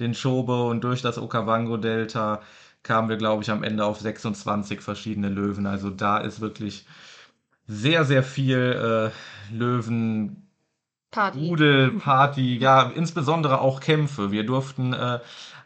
den 0.00 0.14
Chobe 0.14 0.64
und 0.64 0.82
durch 0.84 1.02
das 1.02 1.18
Okavango-Delta 1.18 2.40
kamen 2.82 3.08
wir, 3.08 3.16
glaube 3.16 3.42
ich, 3.42 3.50
am 3.50 3.62
Ende 3.62 3.84
auf 3.84 4.00
26 4.00 4.80
verschiedene 4.80 5.28
Löwen. 5.28 5.66
Also 5.66 5.90
da 5.90 6.18
ist 6.18 6.40
wirklich 6.40 6.86
sehr, 7.68 8.04
sehr 8.04 8.24
viel 8.24 9.12
äh, 9.12 9.54
Löwen. 9.54 10.44
Party. 11.10 11.48
Rudel, 11.48 11.92
Party, 11.92 12.58
ja, 12.58 12.82
insbesondere 12.82 13.60
auch 13.62 13.80
Kämpfe. 13.80 14.30
Wir 14.30 14.44
durften 14.44 14.92
äh, 14.92 15.20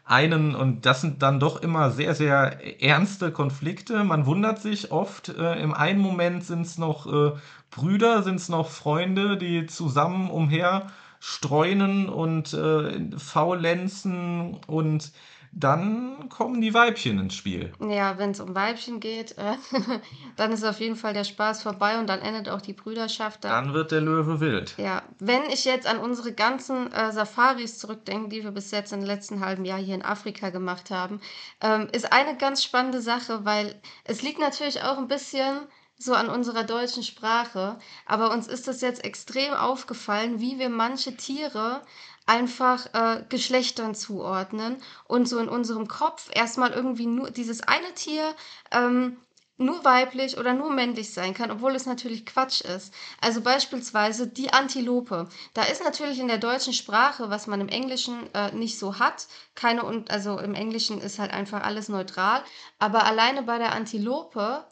einen, 0.05 0.55
und 0.55 0.85
das 0.85 1.01
sind 1.01 1.21
dann 1.21 1.39
doch 1.39 1.61
immer 1.61 1.91
sehr, 1.91 2.15
sehr 2.15 2.81
ernste 2.81 3.31
Konflikte. 3.31 4.03
Man 4.03 4.25
wundert 4.25 4.61
sich 4.61 4.91
oft, 4.91 5.29
äh, 5.29 5.61
im 5.61 5.73
einen 5.73 5.99
Moment 5.99 6.45
sind 6.45 6.61
es 6.61 6.77
noch 6.77 7.07
äh, 7.07 7.31
Brüder, 7.71 8.23
sind 8.23 8.35
es 8.35 8.47
noch 8.47 8.69
Freunde, 8.69 9.37
die 9.37 9.65
zusammen 9.65 10.29
umher 10.29 10.87
streunen 11.19 12.09
und 12.09 12.53
äh, 12.53 13.17
faulenzen 13.17 14.59
und 14.67 15.11
dann 15.55 16.29
kommen 16.29 16.61
die 16.61 16.73
Weibchen 16.73 17.19
ins 17.19 17.35
Spiel. 17.35 17.71
Ja, 17.79 18.17
wenn 18.17 18.31
es 18.31 18.39
um 18.39 18.55
Weibchen 18.55 18.99
geht, 18.99 19.37
äh, 19.37 19.55
dann 20.35 20.51
ist 20.51 20.63
auf 20.63 20.79
jeden 20.79 20.95
Fall 20.95 21.13
der 21.13 21.23
Spaß 21.23 21.61
vorbei 21.61 21.99
und 21.99 22.07
dann 22.07 22.21
endet 22.21 22.49
auch 22.49 22.61
die 22.61 22.73
Brüderschaft. 22.73 23.43
Dann, 23.43 23.65
dann 23.65 23.73
wird 23.73 23.91
der 23.91 24.01
Löwe 24.01 24.39
wild. 24.39 24.75
Ja, 24.77 25.03
wenn 25.19 25.43
ich 25.51 25.65
jetzt 25.65 25.85
an 25.85 25.99
unsere 25.99 26.33
ganzen 26.33 26.91
äh, 26.91 27.11
Safaris 27.11 27.77
zurückdenke, 27.77 28.29
die 28.29 28.43
wir 28.43 28.51
bis 28.51 28.71
jetzt 28.71 28.93
im 28.93 29.03
letzten 29.03 29.45
halben 29.45 29.65
Jahr 29.65 29.79
hier 29.79 29.95
in 29.95 30.03
Afrika 30.03 30.49
gemacht 30.49 30.89
haben, 30.89 31.21
ähm, 31.61 31.87
ist 31.91 32.11
eine 32.11 32.35
ganz 32.37 32.63
spannende 32.63 33.01
Sache, 33.01 33.45
weil 33.45 33.75
es 34.05 34.21
liegt 34.21 34.39
natürlich 34.39 34.81
auch 34.81 34.97
ein 34.97 35.07
bisschen 35.07 35.59
so 35.97 36.13
an 36.13 36.29
unserer 36.29 36.63
deutschen 36.63 37.03
Sprache, 37.03 37.77
aber 38.05 38.31
uns 38.31 38.47
ist 38.47 38.67
das 38.67 38.81
jetzt 38.81 39.05
extrem 39.05 39.53
aufgefallen, 39.53 40.39
wie 40.39 40.59
wir 40.59 40.69
manche 40.69 41.15
Tiere 41.15 41.81
einfach 42.25 42.87
äh, 42.93 43.23
Geschlechtern 43.29 43.95
zuordnen 43.95 44.77
und 45.07 45.27
so 45.27 45.39
in 45.39 45.49
unserem 45.49 45.87
Kopf 45.87 46.29
erstmal 46.33 46.71
irgendwie 46.71 47.05
nur 47.05 47.31
dieses 47.31 47.61
eine 47.61 47.93
Tier 47.93 48.33
ähm, 48.71 49.17
nur 49.57 49.85
weiblich 49.85 50.37
oder 50.37 50.53
nur 50.53 50.71
männlich 50.71 51.13
sein 51.13 51.33
kann, 51.33 51.51
obwohl 51.51 51.75
es 51.75 51.85
natürlich 51.85 52.25
Quatsch 52.25 52.61
ist. 52.61 52.93
Also 53.21 53.41
beispielsweise 53.41 54.27
die 54.27 54.51
Antilope. 54.51 55.29
Da 55.53 55.63
ist 55.63 55.83
natürlich 55.83 56.19
in 56.19 56.27
der 56.27 56.39
deutschen 56.39 56.73
Sprache, 56.73 57.29
was 57.29 57.47
man 57.47 57.61
im 57.61 57.69
Englischen 57.69 58.33
äh, 58.33 58.51
nicht 58.51 58.79
so 58.79 58.99
hat, 58.99 59.27
keine 59.53 59.83
und 59.83 60.09
also 60.09 60.39
im 60.39 60.55
Englischen 60.55 60.99
ist 60.99 61.19
halt 61.19 61.31
einfach 61.31 61.63
alles 61.63 61.87
neutral, 61.87 62.43
aber 62.79 63.05
alleine 63.05 63.43
bei 63.43 63.57
der 63.59 63.73
Antilope, 63.73 64.65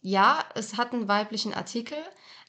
ja, 0.00 0.44
es 0.54 0.76
hat 0.76 0.92
einen 0.92 1.08
weiblichen 1.08 1.52
Artikel, 1.52 1.98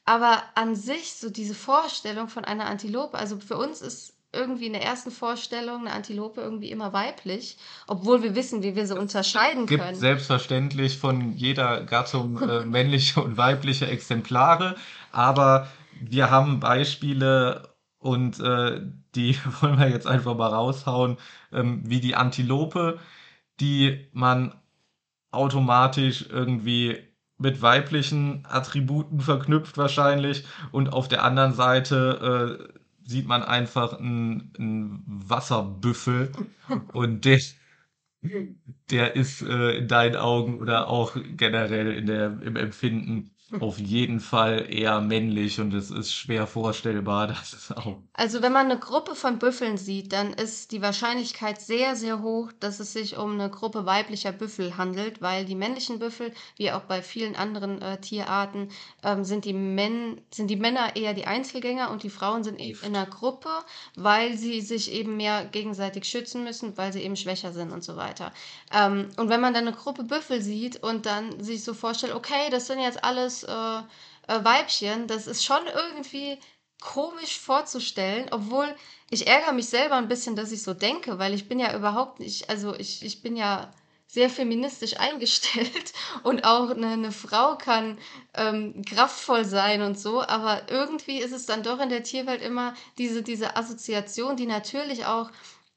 aber 0.06 0.44
an 0.56 0.76
sich 0.76 1.14
so 1.16 1.30
diese 1.30 1.56
Vorstellung 1.56 2.30
von 2.30 2.46
einer 2.46 2.68
Antilope, 2.68 3.18
also 3.18 3.40
für 3.40 3.58
uns 3.58 3.82
ist 3.82 4.19
irgendwie 4.32 4.68
in 4.68 4.74
der 4.74 4.84
ersten 4.84 5.12
Vorstellung 5.12 5.82
eine 5.82 5.92
Antilope 5.92 6.40
irgendwie 6.40 6.70
immer 6.70 6.94
weiblich, 6.94 7.58
obwohl 7.88 8.22
wir 8.22 8.36
wissen, 8.36 8.62
wie 8.62 8.76
wir 8.76 8.86
sie 8.86 8.98
unterscheiden 8.98 9.66
gibt 9.66 9.84
können. 9.84 9.96
selbstverständlich 9.96 10.98
von 10.98 11.34
jeder 11.36 11.82
Gattung 11.82 12.40
äh, 12.42 12.66
männliche 12.66 13.22
und 13.22 13.38
weibliche 13.38 13.88
Exemplare, 13.88 14.76
aber 15.12 15.68
wir 16.00 16.30
haben 16.30 16.60
Beispiele 16.60 17.70
und 17.98 18.40
äh, 18.40 18.82
die 19.16 19.38
wollen 19.62 19.80
wir 19.80 19.90
jetzt 19.90 20.08
einfach 20.08 20.36
mal 20.36 20.48
raushauen, 20.48 21.18
ähm, 21.52 21.82
wie 21.86 22.00
die 22.00 22.16
Antilope, 22.16 23.00
die 23.60 24.08
man 24.14 24.54
automatisch 25.32 26.26
irgendwie 26.30 26.98
mit 27.38 27.62
weiblichen 27.62 28.46
Attributen 28.48 29.22
verknüpft 29.22 29.78
wahrscheinlich 29.78 30.46
und 30.72 30.92
auf 30.94 31.08
der 31.08 31.24
anderen 31.24 31.54
Seite 31.54 32.70
äh, 32.76 32.79
sieht 33.10 33.26
man 33.28 33.42
einfach 33.42 33.94
einen, 34.00 34.54
einen 34.58 35.04
Wasserbüffel 35.08 36.32
und 36.94 37.26
der, 37.26 37.40
der 38.92 39.16
ist 39.16 39.42
äh, 39.42 39.78
in 39.80 39.88
deinen 39.88 40.16
Augen 40.16 40.60
oder 40.60 40.88
auch 40.88 41.18
generell 41.36 41.92
in 41.92 42.06
der, 42.06 42.40
im 42.44 42.56
Empfinden 42.56 43.32
auf 43.60 43.80
jeden 43.80 44.20
Fall 44.20 44.68
eher 44.70 45.02
männlich 45.02 45.60
und 45.60 45.74
es 45.74 45.90
ist 45.90 46.14
schwer 46.14 46.46
vorstellbar, 46.46 47.28
dass 47.28 47.54
es 47.54 47.72
auch. 47.72 47.98
Also 48.14 48.42
wenn 48.42 48.54
man 48.54 48.66
eine 48.66 48.80
Gruppe 48.80 49.16
von 49.16 49.40
Büffeln 49.40 49.78
sieht, 49.78 50.14
dann 50.14 50.34
ist 50.34 50.72
die 50.72 50.82
Wahrscheinlichkeit 50.82 51.60
sehr, 51.62 51.96
sehr 51.96 52.22
hoch, 52.22 52.52
dass 52.60 52.80
es 52.80 52.94
sich 52.94 53.18
um 53.18 53.34
eine 53.34 53.50
Gruppe 53.50 53.86
weiblicher 53.86 54.32
Büffel 54.32 54.78
handelt, 54.78 55.22
weil 55.22 55.46
die 55.46 55.56
männlichen 55.56 56.00
Büffel, 56.00 56.32
wie 56.58 56.72
auch 56.72 56.82
bei 56.82 57.02
vielen 57.02 57.36
anderen 57.36 57.82
äh, 57.82 58.00
Tierarten, 58.00 58.70
ähm, 59.04 59.24
sind, 59.24 59.46
die 59.46 59.54
Men 59.54 60.22
sind 60.32 60.50
die 60.50 60.56
Männer 60.56 60.96
eher 60.96 61.14
die 61.14 61.26
Einzelgänger 61.26 61.92
und 61.92 62.04
die 62.04 62.10
Frauen 62.10 62.44
sind 62.44 62.60
eben 62.60 62.80
in 62.82 62.96
einer 62.96 63.06
Gruppe, 63.06 63.50
weil 63.96 64.38
sie 64.38 64.62
sich 64.62 64.92
eben 64.92 65.18
mehr 65.18 65.46
gegenseitig 65.46 66.06
schützen 66.06 66.44
müssen, 66.44 66.78
weil 66.78 66.94
sie 66.94 67.02
eben 67.02 67.16
schwächer 67.16 67.52
sind 67.52 67.72
und 67.72 67.84
so 67.84 67.96
weiter. 67.96 68.32
Ähm, 68.74 69.10
und 69.18 69.30
wenn 69.30 69.42
man 69.42 69.54
dann 69.54 69.68
eine 69.68 69.76
Gruppe 69.76 70.04
Büffel 70.04 70.42
sieht 70.42 70.84
und 70.84 71.06
dann 71.06 71.42
sich 71.44 71.64
so 71.64 71.74
vorstellt, 71.74 72.14
okay, 72.14 72.50
das 72.52 72.68
sind 72.68 72.80
jetzt 72.80 73.04
alles 73.04 73.39
äh, 73.44 73.80
äh, 74.28 74.44
Weibchen, 74.44 75.08
das 75.08 75.28
ist 75.28 75.44
schon 75.44 75.66
irgendwie 75.68 76.40
komisch 76.82 77.40
vorzustellen, 77.40 78.28
obwohl 78.32 78.74
ich 79.10 79.28
ärgere 79.28 79.52
mich 79.52 79.68
selber 79.68 79.96
ein 79.96 80.08
bisschen, 80.08 80.36
dass 80.36 80.52
ich 80.52 80.64
so 80.64 80.74
denke, 80.74 81.20
weil 81.20 81.34
ich 81.34 81.50
bin 81.50 81.60
ja 81.60 81.76
überhaupt 81.76 82.20
nicht, 82.20 82.50
also 82.50 82.74
ich, 82.76 83.04
ich 83.04 83.22
bin 83.22 83.36
ja 83.36 83.72
sehr 84.08 84.30
feministisch 84.30 84.96
eingestellt 85.00 85.94
und 86.24 86.46
auch 86.46 86.70
eine, 86.70 86.88
eine 86.88 87.12
Frau 87.12 87.58
kann 87.58 87.98
ähm, 88.34 88.84
kraftvoll 88.86 89.46
sein 89.46 89.82
und 89.82 90.00
so, 90.00 90.22
aber 90.22 90.70
irgendwie 90.70 91.20
ist 91.20 91.34
es 91.34 91.46
dann 91.46 91.64
doch 91.64 91.80
in 91.80 91.90
der 91.90 92.04
Tierwelt 92.04 92.42
immer 92.42 92.74
diese, 92.98 93.24
diese 93.24 93.56
Assoziation, 93.56 94.38
die 94.38 94.48
natürlich 94.48 95.06
auch 95.06 95.30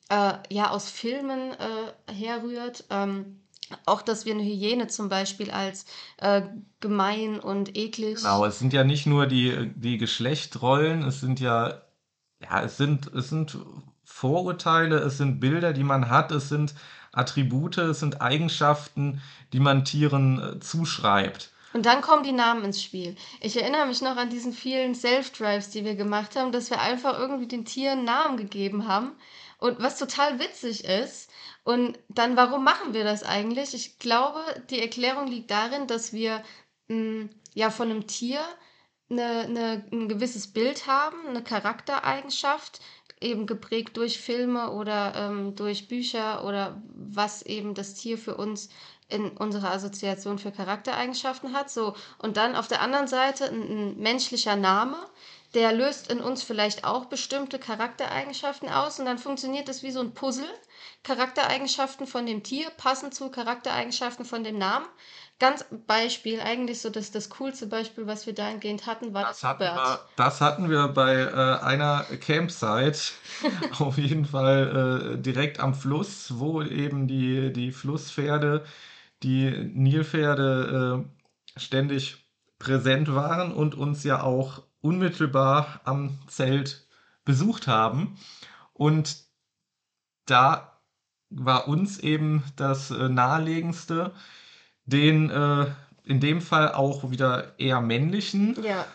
äh, 0.09 0.35
ja 0.51 0.71
aus 0.71 0.91
Filmen 0.91 1.53
äh, 1.53 2.13
herrührt. 2.13 2.85
Ähm, 2.91 3.42
auch, 3.87 4.03
dass 4.03 4.25
wir 4.25 4.35
eine 4.35 4.43
Hyäne 4.43 4.89
zum 4.89 5.09
Beispiel 5.09 5.51
als 5.51 5.87
äh, 6.19 6.43
gemein 6.81 7.41
und 7.41 7.77
eklig. 7.77 8.17
Genau, 8.17 8.45
es 8.45 8.59
sind 8.59 8.73
ja 8.73 8.85
nicht 8.85 9.07
nur 9.07 9.27
die, 9.27 9.71
die 9.75 9.99
Geschlechtrollen, 9.99 11.03
es 11.03 11.21
sind 11.21 11.41
ja, 11.41 11.83
ja, 12.41 12.63
es 12.63 12.77
sind, 12.77 13.13
es 13.15 13.29
sind 13.29 13.59
Vorurteile, 14.05 14.99
es 14.99 15.19
sind 15.19 15.41
Bilder, 15.41 15.73
die 15.73 15.85
man 15.85 16.09
hat, 16.09 16.33
es 16.33 16.49
sind 16.49 16.75
Attribute, 17.13 17.79
es 17.79 18.01
sind 18.01 18.21
Eigenschaften, 18.21 19.21
die 19.53 19.61
man 19.61 19.85
Tieren 19.85 20.57
äh, 20.57 20.61
zuschreibt. 20.61 21.51
Und 21.73 21.87
dann 21.87 22.03
kommen 22.03 22.23
die 22.23 22.33
Namen 22.33 22.65
ins 22.65 22.83
Spiel. 22.83 23.17
Ich 23.41 23.61
erinnere 23.61 23.87
mich 23.87 24.03
noch 24.03 24.17
an 24.17 24.29
diesen 24.29 24.53
vielen 24.53 24.95
Self-Drives, 24.95 25.71
die 25.71 25.85
wir 25.85 25.95
gemacht 25.95 26.37
haben, 26.37 26.53
dass 26.53 26.71
wir 26.71 26.81
einfach 26.81 27.19
irgendwie 27.19 27.49
den 27.49 27.65
Tieren 27.65 28.05
Namen 28.05 28.37
gegeben 28.37 28.87
haben. 28.87 29.13
Und 29.59 29.81
was 29.81 29.99
total 29.99 30.39
witzig 30.39 30.85
ist, 30.85 31.31
und 31.65 31.99
dann, 32.09 32.37
warum 32.37 32.65
machen 32.65 32.93
wir 32.93 33.05
das 33.05 33.23
eigentlich? 33.23 33.75
Ich 33.75 33.99
glaube, 33.99 34.41
die 34.71 34.81
Erklärung 34.81 35.27
liegt 35.29 35.51
darin, 35.51 35.87
dass 35.87 36.13
wir 36.13 36.43
mh, 36.89 36.97
hm, 36.97 37.31
ja 37.55 37.71
von 37.71 37.91
einem 37.91 38.07
Tier 38.07 38.41
eine, 39.11 39.41
eine, 39.43 39.85
ein 39.93 40.09
gewisses 40.09 40.53
Bild 40.53 40.87
haben, 40.87 41.27
eine 41.29 41.45
Charaktereigenschaft, 41.45 42.81
eben 43.21 43.47
geprägt 43.47 43.97
durch 43.97 44.19
Filme 44.19 44.73
oder 44.73 45.15
ähm, 45.15 45.55
durch 45.55 45.87
Bücher 45.87 46.45
oder 46.45 46.83
was 46.95 47.43
eben 47.43 47.75
das 47.75 47.95
Tier 47.95 48.19
für 48.19 48.37
uns 48.37 48.69
in 49.09 49.29
unserer 49.31 49.73
Assoziation 49.73 50.39
für 50.39 50.51
Charaktereigenschaften 50.51 51.53
hat. 51.53 51.71
So, 51.71 51.95
und 52.19 52.37
dann 52.37 52.57
auf 52.57 52.67
der 52.67 52.81
anderen 52.81 53.07
Seite 53.07 53.45
ein, 53.45 53.63
ein 53.63 53.99
menschlicher 53.99 54.57
Name, 54.57 54.97
der 55.55 55.73
löst 55.73 56.11
in 56.11 56.21
uns 56.21 56.43
vielleicht 56.43 56.85
auch 56.85 57.05
bestimmte 57.05 57.59
Charaktereigenschaften 57.59 58.69
aus 58.69 58.99
und 58.99 59.07
dann 59.07 59.19
funktioniert 59.19 59.69
das 59.69 59.83
wie 59.83 59.91
so 59.91 60.01
ein 60.01 60.15
Puzzle. 60.15 60.49
Charaktereigenschaften 61.03 62.07
von 62.07 62.27
dem 62.27 62.43
Tier 62.43 62.71
passen 62.71 63.11
zu 63.11 63.31
Charaktereigenschaften 63.31 64.25
von 64.25 64.45
dem 64.45 64.59
Namen. 64.59 64.87
Ganz 65.39 65.65
Beispiel, 65.89 66.41
eigentlich 66.41 66.81
so 66.81 66.91
das, 66.91 67.11
das 67.11 67.29
coolste 67.31 67.67
Beispiel, 67.67 68.07
was 68.07 68.27
wir 68.27 68.35
dahingehend 68.35 68.87
hatten, 68.87 69.13
war 69.13 69.25
das, 69.25 69.41
das 69.41 69.49
hatten 69.51 69.61
wir, 69.61 70.01
Das 70.15 70.41
hatten 70.41 70.71
wir 70.71 70.89
bei 70.89 71.15
äh, 71.15 71.65
einer 71.65 72.05
Campsite, 72.21 73.13
auf 73.81 73.99
jeden 73.99 74.27
Fall 74.27 75.17
äh, 75.17 75.19
direkt 75.21 75.59
am 75.59 75.75
Fluss, 75.75 76.39
wo 76.39 76.63
eben 76.63 77.09
die, 77.09 77.53
die 77.53 77.73
Flusspferde 77.73 78.65
die 79.23 79.51
Nilpferde 79.51 81.05
äh, 81.05 81.61
ständig 81.61 82.29
präsent 82.59 83.15
waren 83.15 83.53
und 83.53 83.75
uns 83.75 84.05
ja 84.05 84.23
auch 84.23 84.63
unmittelbar 84.81 85.81
am 85.85 86.19
Zelt 86.29 86.87
besucht 87.25 87.67
haben. 87.67 88.19
Und 88.73 89.17
da 90.27 90.72
war 91.35 91.69
uns 91.69 91.99
eben 91.99 92.43
das 92.57 92.91
äh, 92.91 93.09
naheliegendste, 93.09 94.13
den 94.85 95.31
äh, 95.31 95.67
in 96.05 96.21
dem 96.21 96.41
Fall 96.41 96.73
auch 96.73 97.11
wieder 97.11 97.59
eher 97.59 97.81
männlichen. 97.81 98.57
Ja. 98.63 98.87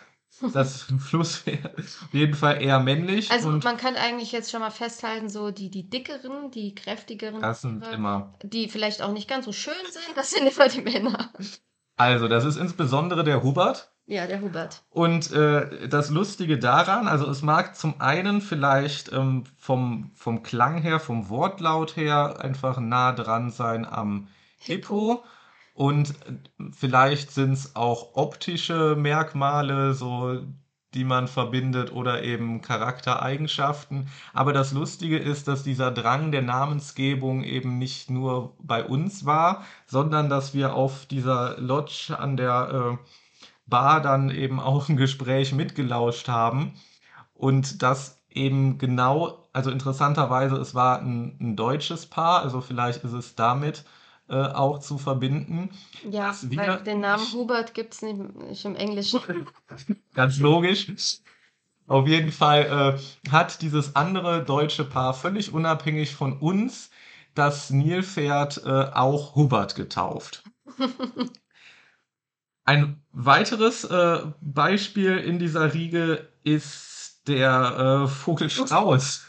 Das 0.54 0.86
Fluss 1.00 1.48
wäre 1.48 1.74
auf 1.76 2.14
jeden 2.14 2.36
Fall 2.36 2.62
eher 2.62 2.80
männlich. 2.80 3.32
Also 3.32 3.50
man 3.50 3.78
kann 3.78 3.96
eigentlich 3.96 4.32
jetzt 4.32 4.52
schon 4.52 4.60
mal 4.60 4.70
festhalten, 4.70 5.30
so 5.30 5.50
die, 5.50 5.72
die 5.72 5.90
dickeren, 5.90 6.52
die 6.52 6.76
kräftigeren, 6.76 7.42
das 7.42 7.62
sind 7.62 7.82
Tiere, 7.82 7.96
immer. 7.96 8.36
die 8.44 8.70
vielleicht 8.70 9.02
auch 9.02 9.14
nicht 9.14 9.28
ganz 9.28 9.46
so 9.46 9.52
schön 9.52 9.74
sind, 9.90 10.16
das 10.16 10.30
sind 10.30 10.46
immer 10.46 10.70
die 10.70 10.82
Männer. 10.82 11.34
Also, 11.96 12.28
das 12.28 12.46
ist 12.46 12.58
insbesondere 12.58 13.24
der 13.24 13.42
Hubert. 13.42 13.92
Ja, 14.10 14.26
der 14.26 14.39
Hubert. 14.39 14.84
Und 14.89 15.34
äh, 15.34 15.89
das 15.89 16.10
Lustige 16.10 16.58
daran, 16.58 17.10
also 17.10 17.30
es 17.30 17.41
mag 17.41 17.76
zum 17.76 17.99
einen 17.99 18.39
vielleicht 18.39 19.12
ähm, 19.12 19.43
vom, 19.58 20.12
vom 20.16 20.43
Klang 20.43 20.82
her, 20.82 21.01
vom 21.01 21.28
Wortlaut 21.28 21.97
her 21.97 22.38
einfach 22.39 22.80
nah 22.80 23.12
dran 23.12 23.49
sein 23.49 23.86
am 23.86 24.30
Hippo. 24.60 25.26
Und 25.74 26.12
äh, 26.12 26.64
vielleicht 26.72 27.32
sind 27.32 27.51
es 27.51 27.76
auch 27.76 28.16
optische 28.16 28.95
Merkmale, 28.95 29.93
so 29.93 30.41
die 30.93 31.03
man 31.03 31.28
verbindet 31.28 31.91
oder 31.91 32.24
eben 32.24 32.62
Charaktereigenschaften. 32.62 34.08
Aber 34.34 34.53
das 34.53 34.72
Lustige 34.72 35.18
ist, 35.18 35.49
dass 35.49 35.64
dieser 35.64 35.91
Drang 35.91 36.32
der 36.32 36.43
Namensgebung 36.43 37.43
eben 37.43 37.78
nicht 37.78 38.10
nur 38.10 38.55
bei 38.60 38.86
uns 38.86 39.26
war, 39.26 39.66
sondern 39.86 40.30
dass 40.30 40.53
wir 40.53 40.76
auf 40.76 41.05
dieser 41.08 41.60
Lodge 41.60 42.16
an 42.18 42.38
der 42.38 42.97
äh, 43.03 43.08
Bar 43.68 44.01
dann 44.01 44.30
eben 44.30 44.59
auch 44.59 44.89
ein 44.89 44.97
Gespräch 44.97 45.53
mitgelauscht 45.53 46.28
haben 46.28 46.74
und 47.34 47.82
das 47.84 48.18
eben 48.30 48.78
genau, 48.78 49.47
also 49.53 49.72
interessanterweise, 49.72 50.55
es 50.57 50.76
war 50.76 51.01
ein, 51.01 51.38
ein 51.39 51.55
deutsches 51.55 52.05
Paar, 52.05 52.41
also 52.41 52.61
vielleicht 52.61 53.03
ist 53.03 53.13
es 53.13 53.36
damit 53.36 53.84
äh, 54.30 54.36
auch 54.36 54.80
zu 54.80 54.97
verbinden. 54.97 55.70
Ja, 56.09 56.36
weil 56.43 56.84
den 56.84 56.99
Namen 56.99 57.26
Hubert 57.34 57.74
gibt 57.74 57.93
es 57.93 58.01
nicht, 58.01 58.18
nicht 58.18 58.65
im 58.65 58.76
Englischen. 58.76 59.22
Ganz 60.13 60.39
logisch. 60.39 60.91
Auf 61.88 62.07
jeden 62.07 62.32
Fall 62.32 62.97
äh, 63.26 63.30
hat 63.32 63.61
dieses 63.61 63.95
andere 63.95 64.43
deutsche 64.43 64.84
Paar 64.84 65.13
völlig 65.13 65.53
unabhängig 65.53 66.13
von 66.13 66.38
uns 66.38 66.89
das 67.34 67.70
Nilpferd 67.70 68.63
äh, 68.65 68.89
auch 68.93 69.36
Hubert 69.36 69.76
getauft. 69.76 70.43
Ein 72.68 73.01
weiteres 73.13 73.86
äh, 73.86 74.24
Beispiel 74.41 75.15
in 75.20 75.39
dieser 75.39 75.74
Riege 75.74 76.28
ist 76.43 77.22
der 77.26 78.03
äh, 78.03 78.07
Vogelstrauß. 78.09 79.26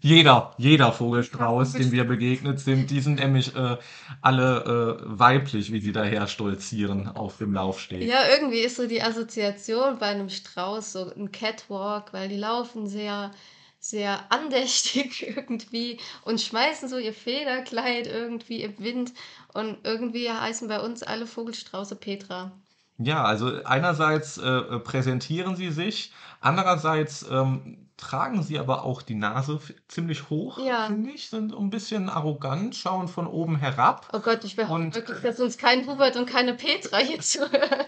Jeder, 0.00 0.54
jeder 0.56 0.92
Vogelstrauß, 0.92 1.72
dem 1.72 1.90
wir 1.90 2.04
begegnet 2.04 2.60
sind, 2.60 2.92
die 2.92 3.00
sind 3.00 3.18
nämlich 3.18 3.56
äh, 3.56 3.76
alle 4.22 5.00
äh, 5.02 5.18
weiblich, 5.18 5.72
wie 5.72 5.80
sie 5.80 5.90
daher 5.90 6.28
stolzieren 6.28 7.08
auf 7.08 7.38
dem 7.38 7.54
Laufsteg. 7.54 8.02
Ja, 8.02 8.20
irgendwie 8.28 8.60
ist 8.60 8.76
so 8.76 8.86
die 8.86 9.02
Assoziation 9.02 9.98
bei 9.98 10.06
einem 10.06 10.28
Strauß 10.28 10.92
so 10.92 11.12
ein 11.12 11.32
Catwalk, 11.32 12.12
weil 12.12 12.28
die 12.28 12.36
laufen 12.36 12.86
sehr, 12.86 13.32
sehr 13.80 14.30
andächtig 14.30 15.26
irgendwie 15.36 15.98
und 16.24 16.40
schmeißen 16.40 16.88
so 16.88 16.98
ihr 16.98 17.14
Federkleid 17.14 18.06
irgendwie 18.06 18.62
im 18.62 18.78
Wind. 18.78 19.12
Und 19.54 19.78
irgendwie 19.82 20.30
heißen 20.30 20.68
bei 20.68 20.78
uns 20.78 21.02
alle 21.02 21.26
Vogelstrauße 21.26 21.96
Petra. 21.96 22.52
Ja, 22.98 23.24
also 23.24 23.62
einerseits 23.64 24.38
äh, 24.38 24.48
äh, 24.48 24.78
präsentieren 24.80 25.54
sie 25.56 25.70
sich, 25.70 26.12
andererseits 26.40 27.26
ähm, 27.30 27.90
tragen 27.98 28.42
sie 28.42 28.58
aber 28.58 28.84
auch 28.84 29.02
die 29.02 29.14
Nase 29.14 29.56
f- 29.56 29.74
ziemlich 29.88 30.30
hoch, 30.30 30.58
Ja. 30.58 30.86
finde 30.86 31.10
ich, 31.10 31.28
sind 31.28 31.54
ein 31.54 31.68
bisschen 31.70 32.08
arrogant, 32.08 32.74
schauen 32.74 33.08
von 33.08 33.26
oben 33.26 33.56
herab. 33.56 34.08
Oh 34.12 34.20
Gott, 34.20 34.44
ich 34.44 34.56
behaupte 34.56 34.74
Und- 34.84 34.94
wirklich, 34.94 35.20
dass 35.20 35.40
uns 35.40 35.58
kein 35.58 35.86
Hubert 35.86 36.16
und 36.16 36.26
keine 36.26 36.54
Petra 36.54 36.98
hier 36.98 37.20
zuhören. 37.20 37.86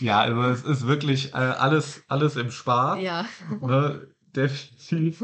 Ja, 0.00 0.20
also 0.22 0.42
es 0.42 0.62
ist 0.64 0.86
wirklich 0.88 1.32
äh, 1.32 1.36
alles, 1.36 2.02
alles 2.08 2.34
im 2.34 2.50
Spaß. 2.50 3.00
Ja. 3.00 3.24
Ne? 3.60 4.08
Definitiv. 4.34 5.22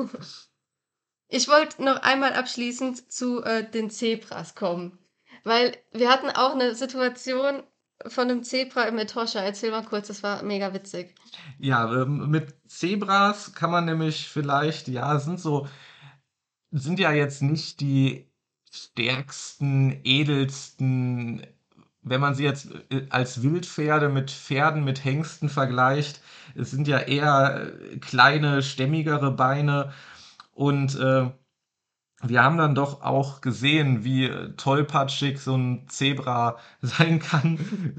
Ich 1.28 1.48
wollte 1.48 1.82
noch 1.82 1.96
einmal 2.02 2.32
abschließend 2.34 3.10
zu 3.12 3.42
äh, 3.42 3.68
den 3.68 3.90
Zebras 3.90 4.54
kommen. 4.54 4.98
Weil 5.42 5.76
wir 5.92 6.10
hatten 6.10 6.30
auch 6.30 6.52
eine 6.52 6.74
Situation 6.76 7.62
von 8.06 8.30
einem 8.30 8.42
Zebra 8.42 8.84
im 8.84 8.98
Etosha. 8.98 9.40
Erzähl 9.40 9.70
mal 9.70 9.84
kurz, 9.84 10.08
das 10.08 10.22
war 10.22 10.42
mega 10.42 10.72
witzig. 10.74 11.14
Ja, 11.58 12.02
ähm, 12.02 12.30
mit 12.30 12.54
Zebras 12.68 13.54
kann 13.54 13.70
man 13.70 13.84
nämlich 13.84 14.28
vielleicht, 14.28 14.88
ja, 14.88 15.18
sind 15.18 15.40
so, 15.40 15.68
sind 16.70 16.98
ja 16.98 17.12
jetzt 17.12 17.42
nicht 17.42 17.80
die 17.80 18.30
stärksten, 18.70 20.00
edelsten, 20.04 21.46
wenn 22.02 22.20
man 22.20 22.34
sie 22.34 22.44
jetzt 22.44 22.68
äh, 22.90 23.06
als 23.10 23.42
Wildpferde 23.42 24.08
mit 24.08 24.30
Pferden, 24.30 24.84
mit 24.84 25.04
Hengsten 25.04 25.48
vergleicht, 25.48 26.20
es 26.54 26.70
sind 26.70 26.88
ja 26.88 26.98
eher 26.98 27.72
äh, 27.72 27.98
kleine, 27.98 28.62
stämmigere 28.62 29.30
Beine 29.30 29.92
und 30.52 30.98
äh, 30.98 31.30
wir 32.26 32.42
haben 32.42 32.56
dann 32.58 32.74
doch 32.74 33.02
auch 33.02 33.40
gesehen, 33.40 34.04
wie 34.04 34.24
äh, 34.26 34.50
tollpatschig 34.56 35.38
so 35.40 35.56
ein 35.56 35.84
Zebra 35.88 36.56
sein 36.82 37.18
kann, 37.20 37.58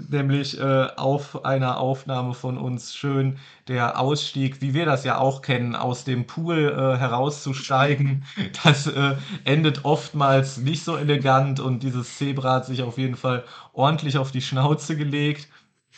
nämlich 0.10 0.60
äh, 0.60 0.88
auf 0.98 1.46
einer 1.46 1.78
Aufnahme 1.78 2.34
von 2.34 2.58
uns 2.58 2.96
schön 2.96 3.38
der 3.68 4.00
Ausstieg, 4.00 4.62
wie 4.62 4.74
wir 4.74 4.86
das 4.86 5.04
ja 5.04 5.18
auch 5.18 5.42
kennen, 5.42 5.76
aus 5.76 6.04
dem 6.04 6.28
Pool 6.28 6.58
äh, 6.78 6.98
herauszusteigen. 6.98 8.24
Das 8.64 8.88
äh, 8.88 9.16
endet 9.44 9.86
oftmals 9.86 10.58
nicht 10.58 10.84
so 10.84 10.96
elegant 10.96 11.60
und 11.60 11.84
dieses 11.84 12.18
Zebra 12.18 12.54
hat 12.56 12.66
sich 12.66 12.82
auf 12.84 12.98
jeden 12.98 13.16
Fall 13.16 13.44
ordentlich 13.74 14.18
auf 14.18 14.32
die 14.32 14.42
Schnauze 14.42 14.96
gelegt 14.98 15.48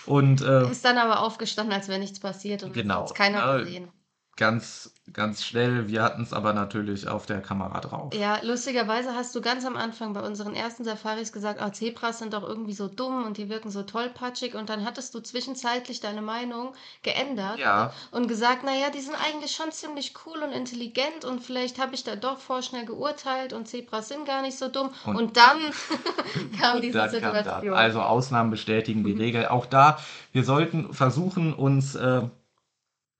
und 0.06 0.42
äh, 0.42 0.70
Ist 0.70 0.86
dann 0.86 0.98
aber 0.98 1.22
aufgestanden, 1.22 1.74
als 1.74 1.88
wäre 1.88 2.00
nichts 2.00 2.20
passiert 2.20 2.64
und 2.64 2.74
Genau. 2.74 3.02
hat 3.02 3.16
keiner 3.16 3.60
gesehen. 3.60 3.90
Ganz, 4.38 4.94
ganz 5.14 5.44
schnell. 5.44 5.88
Wir 5.88 6.04
hatten 6.04 6.22
es 6.22 6.32
aber 6.32 6.54
natürlich 6.54 7.08
auf 7.08 7.26
der 7.26 7.42
Kamera 7.42 7.80
drauf. 7.82 8.14
Ja, 8.14 8.40
lustigerweise 8.44 9.16
hast 9.16 9.34
du 9.36 9.42
ganz 9.42 9.66
am 9.66 9.76
Anfang 9.76 10.14
bei 10.14 10.22
unseren 10.22 10.54
ersten 10.54 10.84
Safaris 10.84 11.34
gesagt, 11.34 11.60
oh, 11.66 11.70
Zebras 11.70 12.20
sind 12.20 12.34
doch 12.34 12.44
irgendwie 12.44 12.74
so 12.74 12.88
dumm 12.88 13.24
und 13.26 13.38
die 13.38 13.50
wirken 13.50 13.72
so 13.72 13.84
tollpatschig. 13.84 14.54
Und 14.56 14.70
dann 14.70 14.86
hattest 14.86 15.14
du 15.16 15.20
zwischenzeitlich 15.20 16.00
deine 16.00 16.22
Meinung 16.22 16.74
geändert 17.04 17.58
Ja. 17.58 17.92
und 18.12 18.28
gesagt, 18.28 18.64
naja, 18.64 18.90
die 18.94 19.02
sind 19.02 19.16
eigentlich 19.16 19.52
schon 19.56 19.72
ziemlich 19.72 20.14
cool 20.26 20.38
und 20.44 20.52
intelligent 20.52 21.26
und 21.26 21.42
vielleicht 21.42 21.80
habe 21.80 21.96
ich 21.96 22.04
da 22.04 22.16
doch 22.16 22.38
vorschnell 22.40 22.86
geurteilt 22.86 23.54
und 23.54 23.68
Zebras 23.68 24.08
sind 24.10 24.26
gar 24.26 24.42
nicht 24.44 24.58
so 24.58 24.68
dumm. 24.70 24.92
Und, 25.06 25.16
Und- 25.16 25.38
dann 25.38 25.58
kam 26.62 26.82
diese 26.82 26.98
Dann 26.98 27.10
kam. 27.22 27.36
Situation. 27.36 27.74
Also 27.74 28.02
Ausnahmen 28.02 28.52
bestätigen 28.52 29.04
die 29.04 29.14
Mhm. 29.14 29.20
Regel. 29.20 29.48
Auch 29.48 29.66
da, 29.66 29.98
wir 30.32 30.44
sollten 30.44 30.94
versuchen, 30.94 31.54
uns 31.54 31.96
äh, 31.96 32.22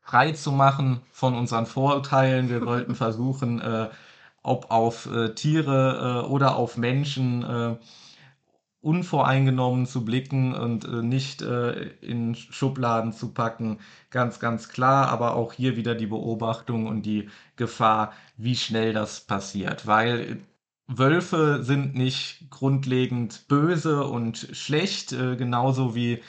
frei 0.08 0.32
zu 0.32 0.54
machen 0.54 1.02
von 1.12 1.36
unseren 1.36 1.66
Vorurteilen. 1.66 2.50
Wir 2.50 2.62
sollten 2.62 2.96
versuchen, 3.06 3.60
äh, 3.62 3.90
ob 4.42 4.72
auf 4.72 5.06
äh, 5.12 5.36
Tiere 5.36 6.24
äh, 6.24 6.28
oder 6.30 6.56
auf 6.56 6.78
Menschen 6.78 7.44
äh, 7.44 7.76
unvoreingenommen 8.80 9.86
zu 9.86 10.06
blicken 10.06 10.56
und 10.56 10.86
äh, 10.86 11.04
nicht 11.04 11.42
äh, 11.42 11.90
in 12.00 12.36
Schubladen 12.36 13.12
zu 13.12 13.34
packen. 13.34 13.80
Ganz, 14.10 14.40
ganz 14.40 14.70
klar, 14.70 15.10
aber 15.10 15.36
auch 15.36 15.52
hier 15.52 15.76
wieder 15.76 15.94
die 15.94 16.08
Beobachtung 16.08 16.88
und 16.88 17.06
die 17.06 17.30
Gefahr, 17.58 18.14
wie 18.38 18.56
schnell 18.56 18.94
das 18.94 19.20
passiert. 19.20 19.88
Weil 19.88 20.40
Wölfe 20.88 21.64
sind 21.64 21.96
nicht 21.96 22.50
grundlegend 22.50 23.50
böse 23.50 24.06
und 24.06 24.38
schlecht, 24.54 25.10
genauso 25.10 25.96
wie 25.96 26.24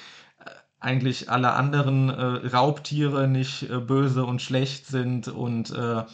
eigentlich 0.80 1.30
alle 1.30 1.52
anderen 1.52 2.08
äh, 2.08 2.46
Raubtiere 2.48 3.26
nicht 3.28 3.68
äh, 3.68 3.78
böse 3.78 4.24
und 4.24 4.42
schlecht 4.42 4.86
sind 4.86 5.28
und 5.28 5.70
äh, 5.70 6.04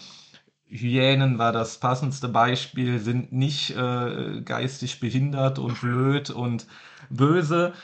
Hyänen 0.66 1.38
war 1.38 1.52
das 1.52 1.78
passendste 1.78 2.28
Beispiel, 2.28 2.98
sind 2.98 3.32
nicht 3.32 3.76
äh, 3.76 4.40
geistig 4.40 4.98
behindert 4.98 5.58
und 5.58 5.80
blöd 5.80 6.30
und 6.30 6.66
böse, 7.10 7.74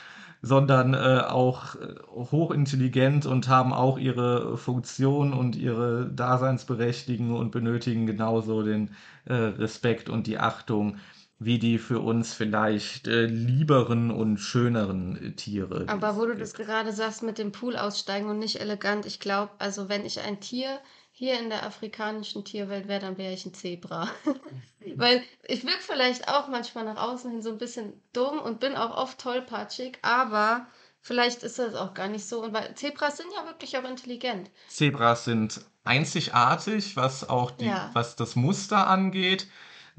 sondern 0.41 0.93
äh, 0.95 1.21
auch 1.27 1.75
äh, 1.75 1.95
hochintelligent 2.09 3.27
und 3.27 3.47
haben 3.47 3.71
auch 3.71 3.97
ihre 3.99 4.57
Funktion 4.57 5.33
und 5.33 5.55
ihre 5.55 6.09
Daseinsberechtigung 6.11 7.31
und 7.37 7.51
benötigen 7.51 8.05
genauso 8.07 8.63
den 8.63 8.91
Respekt 9.27 10.09
und 10.09 10.25
die 10.25 10.39
Achtung 10.39 10.97
wie 11.43 11.57
die 11.57 11.79
für 11.79 11.99
uns 11.99 12.35
vielleicht 12.35 13.07
äh, 13.07 13.25
lieberen 13.25 14.11
und 14.11 14.37
schöneren 14.37 15.17
äh, 15.17 15.31
Tiere. 15.31 15.85
Aber 15.87 16.15
wo 16.15 16.27
du 16.27 16.35
das 16.35 16.53
gerade 16.53 16.93
sagst 16.93 17.23
mit 17.23 17.39
dem 17.39 17.51
Pool 17.51 17.77
aussteigen 17.77 18.29
und 18.29 18.37
nicht 18.37 18.61
elegant, 18.61 19.07
ich 19.07 19.19
glaube, 19.19 19.51
also 19.57 19.89
wenn 19.89 20.05
ich 20.05 20.19
ein 20.19 20.39
Tier 20.39 20.79
hier 21.11 21.39
in 21.39 21.49
der 21.49 21.65
afrikanischen 21.65 22.45
Tierwelt 22.45 22.87
wäre, 22.87 22.99
dann 23.01 23.17
wäre 23.17 23.33
ich 23.33 23.43
ein 23.47 23.55
Zebra. 23.55 24.07
Weil 24.95 25.23
ich 25.47 25.63
wirke 25.65 25.81
vielleicht 25.81 26.27
auch 26.27 26.47
manchmal 26.47 26.85
nach 26.85 27.01
außen 27.01 27.31
hin 27.31 27.41
so 27.41 27.49
ein 27.49 27.57
bisschen 27.57 27.93
dumm 28.13 28.39
und 28.39 28.59
bin 28.59 28.75
auch 28.75 28.95
oft 28.95 29.19
tollpatschig, 29.19 29.97
aber 30.03 30.67
vielleicht 31.01 31.41
ist 31.41 31.57
das 31.57 31.73
auch 31.73 31.95
gar 31.95 32.07
nicht 32.07 32.25
so. 32.27 32.43
Und 32.43 32.53
weil 32.53 32.75
Zebras 32.75 33.17
sind 33.17 33.29
ja 33.35 33.47
wirklich 33.47 33.75
auch 33.79 33.83
intelligent. 33.83 34.51
Zebras 34.67 35.25
sind 35.25 35.61
einzigartig, 35.83 36.95
was 36.95 37.27
auch 37.27 37.49
die, 37.49 37.65
Ja. 37.65 37.89
was 37.93 38.15
das 38.15 38.35
Muster 38.35 38.85
angeht. 38.87 39.47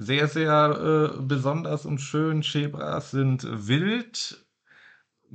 Sehr, 0.03 0.26
sehr 0.26 1.12
äh, 1.14 1.22
besonders 1.22 1.86
und 1.86 2.00
schön. 2.00 2.42
Zebras 2.42 3.12
sind 3.12 3.46
wild, 3.48 4.44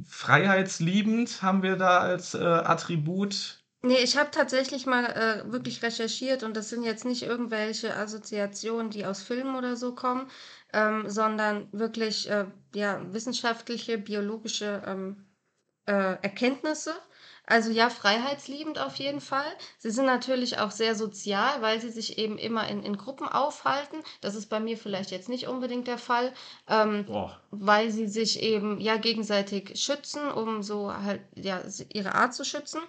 freiheitsliebend 0.05 1.41
haben 1.41 1.63
wir 1.63 1.78
da 1.78 1.99
als 1.99 2.34
äh, 2.34 2.39
Attribut. 2.43 3.63
Nee, 3.82 3.99
ich 4.03 4.18
habe 4.18 4.30
tatsächlich 4.32 4.86
mal 4.86 5.05
äh, 5.05 5.51
wirklich 5.51 5.82
recherchiert 5.84 6.43
und 6.43 6.57
das 6.57 6.70
sind 6.70 6.84
jetzt 6.84 7.05
nicht 7.05 7.24
irgendwelche 7.24 7.95
Assoziationen, 7.95 8.89
die 8.89 9.05
aus 9.05 9.22
Filmen 9.22 9.55
oder 9.55 9.78
so 9.78 9.95
kommen, 9.95 10.30
ähm, 10.74 11.09
sondern 11.09 11.70
wirklich 11.72 12.30
äh, 12.30 12.45
ja, 12.76 13.01
wissenschaftliche, 13.13 13.97
biologische 13.97 14.84
ähm, 14.86 15.27
äh, 15.88 16.18
Erkenntnisse. 16.22 16.94
Also 17.50 17.72
ja, 17.72 17.90
freiheitsliebend 17.90 18.78
auf 18.78 18.96
jeden 18.96 19.22
Fall. 19.22 19.50
Sie 19.78 19.90
sind 19.90 20.06
natürlich 20.06 20.60
auch 20.60 20.70
sehr 20.70 20.96
sozial, 20.96 21.62
weil 21.62 21.80
sie 21.80 21.90
sich 21.90 22.18
eben 22.18 22.38
immer 22.38 22.68
in, 22.68 22.84
in 22.84 22.98
Gruppen 22.98 23.26
aufhalten. 23.26 24.04
Das 24.20 24.36
ist 24.36 24.48
bei 24.48 24.60
mir 24.60 24.78
vielleicht 24.78 25.12
jetzt 25.12 25.30
nicht 25.30 25.48
unbedingt 25.48 25.88
der 25.88 25.98
Fall. 25.98 26.34
Ähm, 26.68 27.06
weil 27.52 27.90
sie 27.90 28.08
sich 28.08 28.44
eben 28.44 28.82
ja 28.82 28.98
gegenseitig 28.98 29.82
schützen, 29.82 30.30
um 30.30 30.62
so 30.62 30.94
halt 30.94 31.22
ja 31.36 31.62
ihre 31.94 32.16
Art 32.16 32.34
zu 32.34 32.44
schützen. 32.44 32.82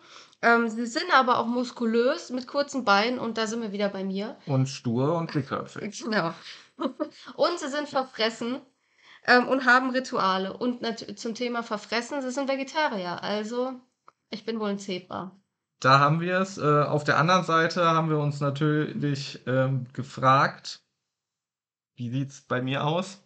Ähm, 0.42 0.68
sie 0.68 0.86
sind 0.86 1.06
aber 1.14 1.38
auch 1.38 1.46
muskulös 1.46 2.30
mit 2.30 2.48
kurzen 2.48 2.84
Beinen 2.84 3.20
und 3.20 3.38
da 3.38 3.46
sind 3.46 3.62
wir 3.62 3.70
wieder 3.70 3.88
bei 3.88 4.02
mir. 4.02 4.36
Und 4.46 4.68
stur 4.68 5.16
und 5.16 5.32
dickköpfig. 5.32 6.04
Genau. 6.08 6.34
und 7.36 7.58
sie 7.58 7.68
sind 7.68 7.88
verfressen 7.88 8.60
ähm, 9.26 9.48
und 9.48 9.66
haben 9.66 9.90
Rituale. 9.90 10.56
Und 10.56 10.84
zum 11.18 11.34
Thema 11.34 11.62
verfressen, 11.62 12.22
sie 12.22 12.30
sind 12.30 12.48
Vegetarier. 12.48 13.22
Also 13.22 13.74
ich 14.30 14.44
bin 14.44 14.60
wohl 14.60 14.70
ein 14.70 14.78
Zebra. 14.78 15.32
Da 15.80 16.00
haben 16.00 16.20
wir 16.20 16.40
es. 16.40 16.58
Äh, 16.58 16.82
auf 16.82 17.04
der 17.04 17.18
anderen 17.18 17.44
Seite 17.44 17.84
haben 17.84 18.10
wir 18.10 18.18
uns 18.18 18.40
natürlich 18.40 19.40
ähm, 19.46 19.86
gefragt, 19.92 20.82
wie 21.94 22.10
sieht 22.10 22.30
es 22.30 22.40
bei 22.40 22.60
mir 22.62 22.84
aus? 22.84 23.22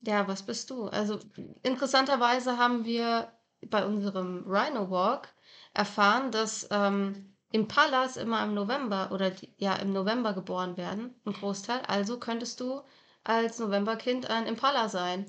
Ja, 0.00 0.28
was 0.28 0.42
bist 0.42 0.70
du? 0.70 0.88
Also 0.88 1.18
interessanterweise 1.62 2.58
haben 2.58 2.84
wir 2.84 3.32
bei 3.70 3.86
unserem 3.86 4.44
Rhino 4.46 4.90
Walk 4.90 5.28
erfahren, 5.72 6.30
dass 6.30 6.68
ähm, 6.70 7.34
Impalas 7.50 8.16
immer 8.16 8.44
im 8.44 8.52
November 8.52 9.10
oder 9.12 9.30
die, 9.30 9.54
ja 9.56 9.74
im 9.76 9.92
November 9.92 10.34
geboren 10.34 10.76
werden, 10.76 11.14
ein 11.24 11.32
Großteil. 11.32 11.80
Also 11.86 12.18
könntest 12.18 12.60
du 12.60 12.82
als 13.24 13.58
Novemberkind 13.58 14.30
ein 14.30 14.46
Impala 14.46 14.88
sein. 14.88 15.26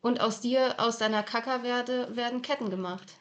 Und 0.00 0.20
aus 0.20 0.40
dir, 0.40 0.74
aus 0.78 0.98
deiner 0.98 1.22
Kackerwerde 1.22 2.14
werden 2.14 2.42
Ketten 2.42 2.70
gemacht. 2.70 3.14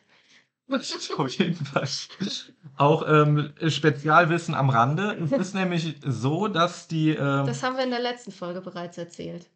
Auf 1.17 1.29
jeden 1.37 1.63
Fall. 1.65 1.87
Auch 2.77 3.07
ähm, 3.07 3.53
Spezialwissen 3.67 4.55
am 4.55 4.69
Rande. 4.69 5.15
Es 5.23 5.31
ist 5.31 5.53
nämlich 5.55 5.97
so, 6.03 6.47
dass 6.47 6.87
die. 6.87 7.11
ähm, 7.11 7.45
Das 7.45 7.61
haben 7.63 7.77
wir 7.77 7.83
in 7.83 7.91
der 7.91 7.99
letzten 8.01 8.31
Folge 8.31 8.61
bereits 8.61 8.97
erzählt. 8.97 9.47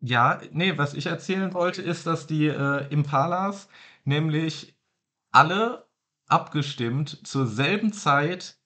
ja, 0.00 0.40
nee, 0.52 0.76
was 0.78 0.94
ich 0.94 1.06
erzählen 1.06 1.52
wollte, 1.54 1.82
ist, 1.82 2.06
dass 2.06 2.26
die 2.26 2.46
äh, 2.46 2.86
Impalas 2.92 3.68
nämlich 4.04 4.74
alle 5.32 5.86
abgestimmt 6.28 7.26
zur 7.26 7.46
selben 7.46 7.92
Zeit 7.92 8.58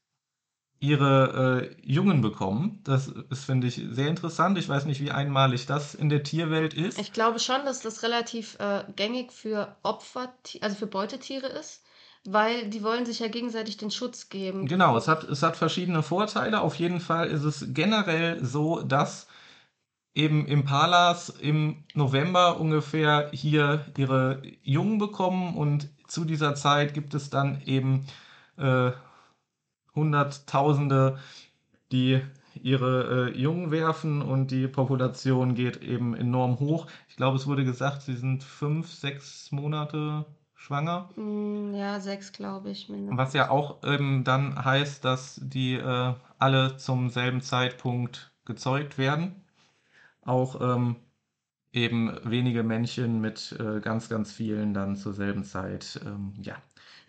ihre 0.80 1.70
äh, 1.70 1.86
Jungen 1.86 2.22
bekommen. 2.22 2.80
Das 2.84 3.08
ist, 3.08 3.44
finde 3.44 3.66
ich, 3.66 3.82
sehr 3.90 4.08
interessant. 4.08 4.56
Ich 4.56 4.68
weiß 4.68 4.86
nicht, 4.86 5.02
wie 5.02 5.10
einmalig 5.10 5.66
das 5.66 5.94
in 5.94 6.08
der 6.08 6.22
Tierwelt 6.22 6.72
ist. 6.72 6.98
Ich 6.98 7.12
glaube 7.12 7.38
schon, 7.38 7.64
dass 7.66 7.80
das 7.80 8.02
relativ 8.02 8.58
äh, 8.58 8.84
gängig 8.96 9.30
für 9.30 9.76
Opfer, 9.82 10.32
also 10.62 10.76
für 10.76 10.86
Beutetiere 10.86 11.48
ist, 11.48 11.82
weil 12.24 12.70
die 12.70 12.82
wollen 12.82 13.04
sich 13.04 13.18
ja 13.18 13.28
gegenseitig 13.28 13.76
den 13.76 13.90
Schutz 13.90 14.30
geben. 14.30 14.66
Genau, 14.66 14.96
es 14.96 15.06
hat, 15.06 15.24
es 15.24 15.42
hat 15.42 15.56
verschiedene 15.56 16.02
Vorteile. 16.02 16.62
Auf 16.62 16.76
jeden 16.76 17.00
Fall 17.00 17.28
ist 17.28 17.44
es 17.44 17.66
generell 17.74 18.42
so, 18.42 18.80
dass 18.80 19.26
eben 20.14 20.46
Impalas 20.46 21.28
im 21.28 21.84
November 21.94 22.58
ungefähr 22.58 23.30
hier 23.32 23.84
ihre 23.98 24.42
Jungen 24.62 24.98
bekommen 24.98 25.54
und 25.56 25.90
zu 26.08 26.24
dieser 26.24 26.54
Zeit 26.54 26.94
gibt 26.94 27.14
es 27.14 27.30
dann 27.30 27.60
eben 27.66 28.06
äh, 28.56 28.90
Hunderttausende, 29.94 31.18
die 31.92 32.20
ihre 32.54 33.30
äh, 33.30 33.38
Jungen 33.38 33.70
werfen 33.70 34.22
und 34.22 34.50
die 34.50 34.66
Population 34.68 35.54
geht 35.54 35.82
eben 35.82 36.14
enorm 36.14 36.58
hoch. 36.58 36.86
Ich 37.08 37.16
glaube, 37.16 37.36
es 37.36 37.46
wurde 37.46 37.64
gesagt, 37.64 38.02
sie 38.02 38.14
sind 38.16 38.42
fünf, 38.42 38.90
sechs 38.92 39.50
Monate 39.52 40.26
schwanger. 40.54 41.08
Mm, 41.16 41.74
Ja, 41.74 42.00
sechs, 42.00 42.32
glaube 42.32 42.70
ich, 42.70 42.88
mindestens. 42.88 43.18
Was 43.18 43.32
ja 43.34 43.50
auch 43.50 43.78
ähm, 43.84 44.24
dann 44.24 44.62
heißt, 44.64 45.04
dass 45.04 45.40
die 45.42 45.74
äh, 45.74 46.14
alle 46.38 46.76
zum 46.76 47.08
selben 47.10 47.40
Zeitpunkt 47.40 48.32
gezeugt 48.44 48.98
werden. 48.98 49.36
Auch 50.22 50.60
ähm, 50.60 50.96
eben 51.72 52.12
wenige 52.24 52.62
Männchen 52.62 53.20
mit 53.20 53.56
äh, 53.58 53.80
ganz, 53.80 54.08
ganz 54.08 54.32
vielen 54.32 54.74
dann 54.74 54.96
zur 54.96 55.12
selben 55.14 55.44
Zeit. 55.44 56.00
Ähm, 56.04 56.34
ja, 56.42 56.56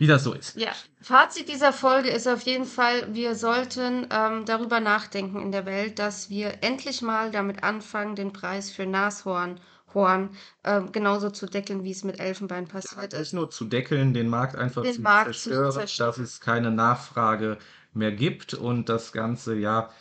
wie 0.01 0.07
das 0.07 0.23
so 0.23 0.33
ist. 0.33 0.57
Ja, 0.57 0.71
Fazit 0.99 1.47
dieser 1.47 1.71
Folge 1.71 2.09
ist 2.09 2.27
auf 2.27 2.41
jeden 2.41 2.65
Fall, 2.65 3.13
wir 3.13 3.35
sollten 3.35 4.07
ähm, 4.09 4.45
darüber 4.45 4.79
nachdenken 4.79 5.39
in 5.39 5.51
der 5.51 5.67
Welt, 5.67 5.99
dass 5.99 6.31
wir 6.31 6.63
endlich 6.63 7.03
mal 7.03 7.29
damit 7.29 7.63
anfangen, 7.63 8.15
den 8.15 8.33
Preis 8.33 8.71
für 8.71 8.87
Nashorn 8.87 9.59
Horn, 9.93 10.31
ähm, 10.63 10.91
genauso 10.91 11.29
zu 11.29 11.45
deckeln, 11.45 11.83
wie 11.83 11.91
es 11.91 12.03
mit 12.03 12.19
Elfenbein 12.19 12.67
passiert 12.67 13.11
Nicht 13.11 13.21
ist. 13.21 13.33
nur 13.33 13.51
zu 13.51 13.65
deckeln, 13.65 14.15
den 14.15 14.27
Markt 14.27 14.55
einfach 14.55 14.81
Den 14.81 14.95
zu 14.95 15.01
Markt 15.01 15.35
zu 15.35 15.51
zerstören, 15.51 15.71
zerstören. 15.71 16.07
dass 16.09 16.17
es 16.17 16.41
keine 16.41 16.71
Nachfrage 16.71 17.59
mehr 17.93 18.11
gibt 18.11 18.55
und 18.55 18.89
das 18.89 19.11
Ganze 19.11 19.53
ja 19.53 19.91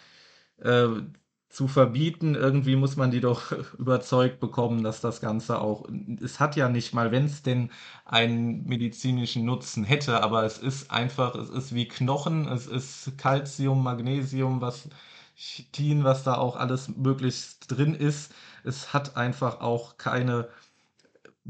äh, 0.62 0.86
zu 1.50 1.68
verbieten. 1.68 2.34
Irgendwie 2.34 2.76
muss 2.76 2.96
man 2.96 3.10
die 3.10 3.20
doch 3.20 3.52
überzeugt 3.78 4.40
bekommen, 4.40 4.82
dass 4.82 5.00
das 5.00 5.20
Ganze 5.20 5.60
auch, 5.60 5.86
es 6.22 6.40
hat 6.40 6.56
ja 6.56 6.68
nicht 6.68 6.94
mal, 6.94 7.10
wenn 7.12 7.26
es 7.26 7.42
denn 7.42 7.70
einen 8.04 8.64
medizinischen 8.66 9.44
Nutzen 9.44 9.84
hätte, 9.84 10.22
aber 10.22 10.44
es 10.44 10.58
ist 10.58 10.90
einfach, 10.90 11.34
es 11.34 11.50
ist 11.50 11.74
wie 11.74 11.88
Knochen, 11.88 12.48
es 12.48 12.66
ist 12.66 13.18
Calcium, 13.18 13.82
Magnesium, 13.82 14.60
was 14.60 14.88
Chitin, 15.36 16.04
was 16.04 16.22
da 16.24 16.34
auch 16.36 16.56
alles 16.56 16.88
möglichst 16.96 17.70
drin 17.70 17.94
ist. 17.94 18.32
Es 18.64 18.92
hat 18.92 19.16
einfach 19.16 19.60
auch 19.60 19.96
keine 19.98 20.48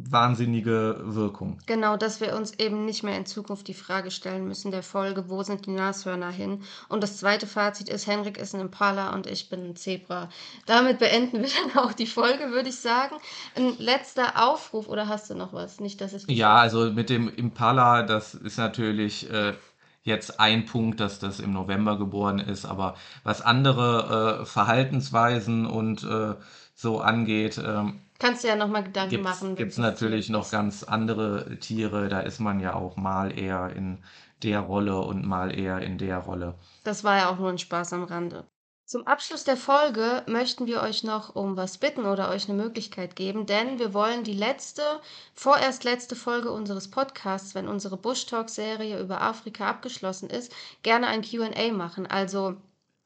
wahnsinnige 0.09 1.01
Wirkung. 1.03 1.59
Genau, 1.67 1.97
dass 1.97 2.21
wir 2.21 2.35
uns 2.37 2.53
eben 2.59 2.85
nicht 2.85 3.03
mehr 3.03 3.17
in 3.17 3.27
Zukunft 3.27 3.69
die 3.69 3.75
Frage 3.75 4.11
stellen 4.11 4.47
müssen 4.47 4.71
der 4.71 4.83
Folge, 4.83 5.29
wo 5.29 5.43
sind 5.43 5.67
die 5.67 5.71
Nashörner 5.71 6.31
hin? 6.31 6.63
Und 6.89 7.03
das 7.03 7.19
zweite 7.19 7.47
Fazit 7.47 7.89
ist, 7.89 8.07
Henrik 8.07 8.39
ist 8.39 8.55
ein 8.55 8.61
Impala 8.61 9.13
und 9.13 9.27
ich 9.27 9.49
bin 9.49 9.71
ein 9.71 9.77
Zebra. 9.77 10.29
Damit 10.67 10.99
beenden 10.99 11.43
wir 11.43 11.49
dann 11.75 11.85
auch 11.85 11.93
die 11.93 12.07
Folge, 12.07 12.51
würde 12.51 12.69
ich 12.69 12.77
sagen. 12.77 13.17
Ein 13.57 13.77
letzter 13.79 14.47
Aufruf, 14.49 14.89
oder 14.89 15.09
hast 15.09 15.31
du 15.31 15.35
noch 15.35 15.53
was? 15.53 15.81
Nicht, 15.81 16.01
dass 16.01 16.13
ich 16.13 16.27
Ja, 16.29 16.57
also 16.57 16.91
mit 16.91 17.11
dem 17.11 17.29
Impala, 17.29 18.03
das 18.03 18.35
ist 18.35 18.59
natürlich 18.59 19.31
äh, 19.31 19.55
jetzt 20.03 20.41
ein 20.41 20.65
Punkt, 20.67 21.01
dass 21.01 21.19
das 21.19 21.41
im 21.41 21.53
November 21.53 21.99
geboren 21.99 22.39
ist, 22.39 22.65
aber 22.65 22.95
was 23.23 23.43
andere 23.43 24.41
äh, 24.41 24.47
Verhaltensweisen 24.47 25.67
und 25.67 26.05
äh, 26.05 26.35
so 26.75 27.01
angeht, 27.01 27.61
ähm, 27.65 28.01
Kannst 28.21 28.45
du 28.45 28.49
ja 28.49 28.55
nochmal 28.57 28.85
Gedanken 28.85 29.11
gibt's, 29.11 29.25
machen. 29.25 29.59
wenn 29.59 29.71
du 29.71 29.81
natürlich 29.81 30.29
noch 30.29 30.51
ganz 30.51 30.85
andere 30.85 31.59
Tiere, 31.59 32.09
da 32.09 32.21
ist 32.21 32.39
man 32.39 32.61
ja 32.61 32.75
auch 32.75 32.97
mal 32.97 33.37
eher 33.37 33.75
in 33.75 33.99
der 34.43 34.61
Rolle 34.61 35.01
und 35.01 35.27
mal 35.27 35.59
eher 35.59 35.81
in 35.81 35.99
der 35.99 36.19
Rolle. 36.19 36.55
Das 36.85 37.03
war 37.03 37.17
ja 37.17 37.31
auch 37.31 37.39
nur 37.39 37.49
ein 37.49 37.59
Spaß 37.59 37.95
am 37.95 38.05
Rande. 38.05 38.47
Zum 38.85 39.07
Abschluss 39.07 39.45
der 39.45 39.57
Folge 39.57 40.25
möchten 40.27 40.67
wir 40.67 40.83
euch 40.83 41.05
noch 41.05 41.37
um 41.37 41.57
was 41.57 41.79
bitten 41.79 42.07
oder 42.07 42.29
euch 42.29 42.49
eine 42.49 42.61
Möglichkeit 42.61 43.15
geben, 43.15 43.47
denn 43.47 43.79
wir 43.79 43.95
wollen 43.95 44.25
die 44.25 44.35
letzte, 44.35 44.83
vorerst 45.33 45.85
letzte 45.85 46.17
Folge 46.17 46.51
unseres 46.51 46.91
Podcasts, 46.91 47.55
wenn 47.55 47.69
unsere 47.69 47.97
Bush 47.97 48.27
Talk 48.27 48.51
Serie 48.51 49.01
über 49.01 49.21
Afrika 49.21 49.71
abgeschlossen 49.71 50.29
ist, 50.29 50.53
gerne 50.83 51.07
ein 51.07 51.23
Q&A 51.23 51.73
machen. 51.73 52.07
Also 52.07 52.57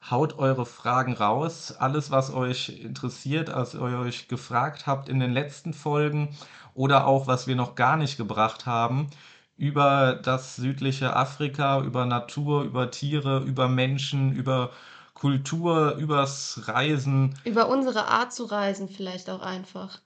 Haut 0.09 0.37
eure 0.37 0.65
Fragen 0.65 1.13
raus, 1.13 1.71
alles, 1.77 2.11
was 2.11 2.31
euch 2.33 2.69
interessiert, 2.81 3.49
was 3.49 3.73
ihr 3.73 3.81
euch 3.81 4.27
gefragt 4.27 4.85
habt 4.87 5.09
in 5.09 5.19
den 5.19 5.33
letzten 5.33 5.73
Folgen 5.73 6.35
oder 6.75 7.07
auch, 7.07 7.27
was 7.27 7.47
wir 7.47 7.55
noch 7.55 7.75
gar 7.75 7.97
nicht 7.97 8.17
gebracht 8.17 8.65
haben, 8.65 9.09
über 9.57 10.13
das 10.21 10.55
südliche 10.57 11.15
Afrika, 11.15 11.81
über 11.81 12.05
Natur, 12.05 12.63
über 12.63 12.91
Tiere, 12.91 13.39
über 13.39 13.67
Menschen, 13.67 14.33
über 14.33 14.71
Kultur, 15.13 15.95
übers 15.95 16.67
Reisen. 16.67 17.39
über 17.45 17.69
unsere 17.69 18.07
Art 18.07 18.33
zu 18.33 18.45
reisen 18.45 18.89
vielleicht 18.89 19.29
auch 19.29 19.41
einfach. 19.41 19.99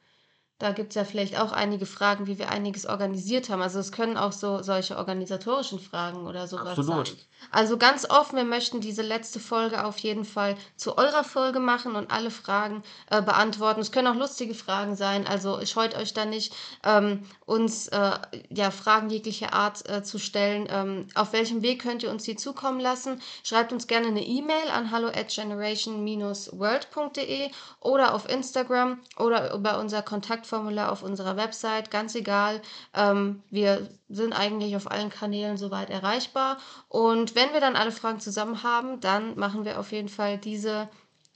Da 0.59 0.73
gibt 0.73 0.89
es 0.89 0.95
ja 0.95 1.05
vielleicht 1.05 1.39
auch 1.39 1.53
einige 1.53 1.85
Fragen, 1.85 2.27
wie 2.27 2.37
wir 2.37 2.49
einiges 2.49 2.85
organisiert 2.85 3.49
haben. 3.49 3.61
Also 3.61 3.79
es 3.79 3.93
können 3.93 4.17
auch 4.17 4.33
so 4.33 4.61
solche 4.61 4.97
organisatorischen 4.97 5.79
Fragen 5.79 6.27
oder 6.27 6.47
sowas 6.47 6.77
Absolut. 6.77 7.07
sein. 7.07 7.17
Also 7.51 7.77
ganz 7.77 8.09
offen, 8.09 8.35
wir 8.35 8.43
möchten 8.43 8.81
diese 8.81 9.01
letzte 9.01 9.39
Folge 9.39 9.85
auf 9.85 9.97
jeden 9.99 10.25
Fall 10.25 10.57
zu 10.75 10.97
eurer 10.97 11.23
Folge 11.23 11.61
machen 11.61 11.95
und 11.95 12.11
alle 12.11 12.31
Fragen 12.31 12.83
äh, 13.09 13.21
beantworten. 13.21 13.79
Es 13.79 13.93
können 13.93 14.07
auch 14.07 14.15
lustige 14.15 14.53
Fragen 14.53 14.97
sein, 14.97 15.25
also 15.25 15.65
scheut 15.65 15.95
euch 15.95 16.13
da 16.13 16.25
nicht, 16.25 16.53
ähm, 16.83 17.23
uns 17.45 17.87
äh, 17.87 18.11
ja, 18.49 18.71
Fragen 18.71 19.09
jeglicher 19.09 19.53
Art 19.53 19.87
äh, 19.89 20.03
zu 20.03 20.19
stellen. 20.19 20.67
Ähm, 20.69 21.07
auf 21.15 21.31
welchem 21.33 21.61
Weg 21.61 21.81
könnt 21.81 22.03
ihr 22.03 22.11
uns 22.11 22.23
die 22.23 22.35
zukommen 22.35 22.81
lassen? 22.81 23.21
Schreibt 23.43 23.71
uns 23.71 23.87
gerne 23.87 24.07
eine 24.07 24.25
E-Mail 24.25 24.67
an 24.73 24.91
hallo 24.91 25.07
at 25.07 25.29
generation-world.de 25.29 27.51
oder 27.79 28.13
auf 28.13 28.27
Instagram 28.29 28.99
oder 29.17 29.53
über 29.53 29.79
unser 29.79 30.01
Kontaktformular 30.49 30.91
auf 30.91 31.03
unserer 31.03 31.37
Website, 31.37 31.91
ganz 31.91 32.15
egal. 32.15 32.61
Ähm, 32.93 33.41
wir 33.49 33.87
sind 34.09 34.33
eigentlich 34.33 34.75
auf 34.75 34.89
allen 34.89 35.09
Kanälen 35.09 35.57
soweit 35.57 35.89
erreichbar. 35.89 36.57
Und 36.87 37.35
wenn 37.35 37.53
wir 37.53 37.61
dann 37.61 37.75
alle 37.75 37.91
Fragen 37.91 38.19
zusammen 38.19 38.63
haben, 38.63 38.99
dann 38.99 39.37
machen 39.37 39.65
wir 39.65 39.79
auf 39.79 39.91
jeden 39.91 40.09
Fall 40.09 40.37
diese 40.37 40.89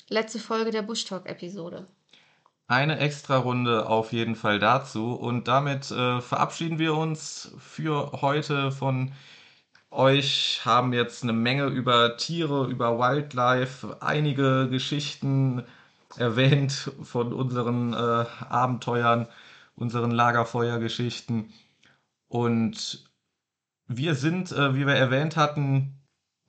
letzte 0.09 0.39
Folge 0.39 0.72
der 0.72 0.82
Bush 0.82 1.05
Talk-Episode. 1.05 1.86
Eine 2.68 2.97
extra 2.97 3.38
Runde 3.38 3.88
auf 3.88 4.14
jeden 4.14 4.36
Fall 4.36 4.57
dazu. 4.59 5.14
Und 5.14 5.47
damit 5.47 5.91
äh, 5.91 6.22
verabschieden 6.22 6.80
wir 6.80 6.95
uns 6.95 7.51
für 7.59 8.11
heute 8.22 8.72
von 8.72 9.11
euch, 9.91 10.61
haben 10.66 10.91
jetzt 10.91 11.22
eine 11.22 11.34
Menge 11.34 11.66
über 11.66 12.18
Tiere, 12.18 12.66
über 12.66 12.97
Wildlife, 12.97 13.97
einige 13.99 14.68
Geschichten 14.70 15.64
erwähnt 16.18 16.91
von 17.01 17.34
unseren 17.34 17.93
äh, 17.93 18.26
Abenteuern, 18.49 19.28
unseren 19.76 20.11
Lagerfeuergeschichten. 20.11 21.51
Und 22.28 23.09
wir 23.88 24.16
sind, 24.16 24.51
äh, 24.51 24.76
wie 24.76 24.88
wir 24.88 24.95
erwähnt 24.95 25.38
hatten, 25.38 25.99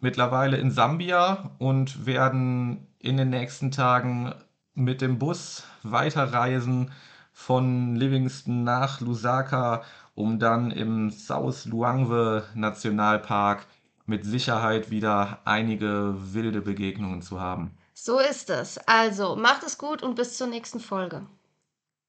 mittlerweile 0.00 0.56
in 0.58 0.70
Sambia 0.70 1.50
und 1.58 2.06
werden 2.06 2.86
in 2.98 3.16
den 3.16 3.30
nächsten 3.30 3.70
Tagen 3.70 4.34
mit 4.74 5.00
dem 5.00 5.18
Bus 5.18 5.64
weiterreisen 5.82 6.90
von 7.32 7.96
Livingston 7.96 8.64
nach 8.64 9.00
Lusaka, 9.00 9.82
um 10.14 10.38
dann 10.38 10.70
im 10.70 11.10
South 11.10 11.64
Luangwe 11.64 12.44
Nationalpark 12.54 13.66
mit 14.06 14.24
Sicherheit 14.24 14.90
wieder 14.90 15.40
einige 15.44 16.14
wilde 16.18 16.60
Begegnungen 16.60 17.22
zu 17.22 17.40
haben. 17.40 17.72
So 17.94 18.18
ist 18.18 18.50
es. 18.50 18.76
Also 18.86 19.36
macht 19.36 19.62
es 19.62 19.78
gut 19.78 20.02
und 20.02 20.16
bis 20.16 20.36
zur 20.36 20.48
nächsten 20.48 20.80
Folge. 20.80 21.26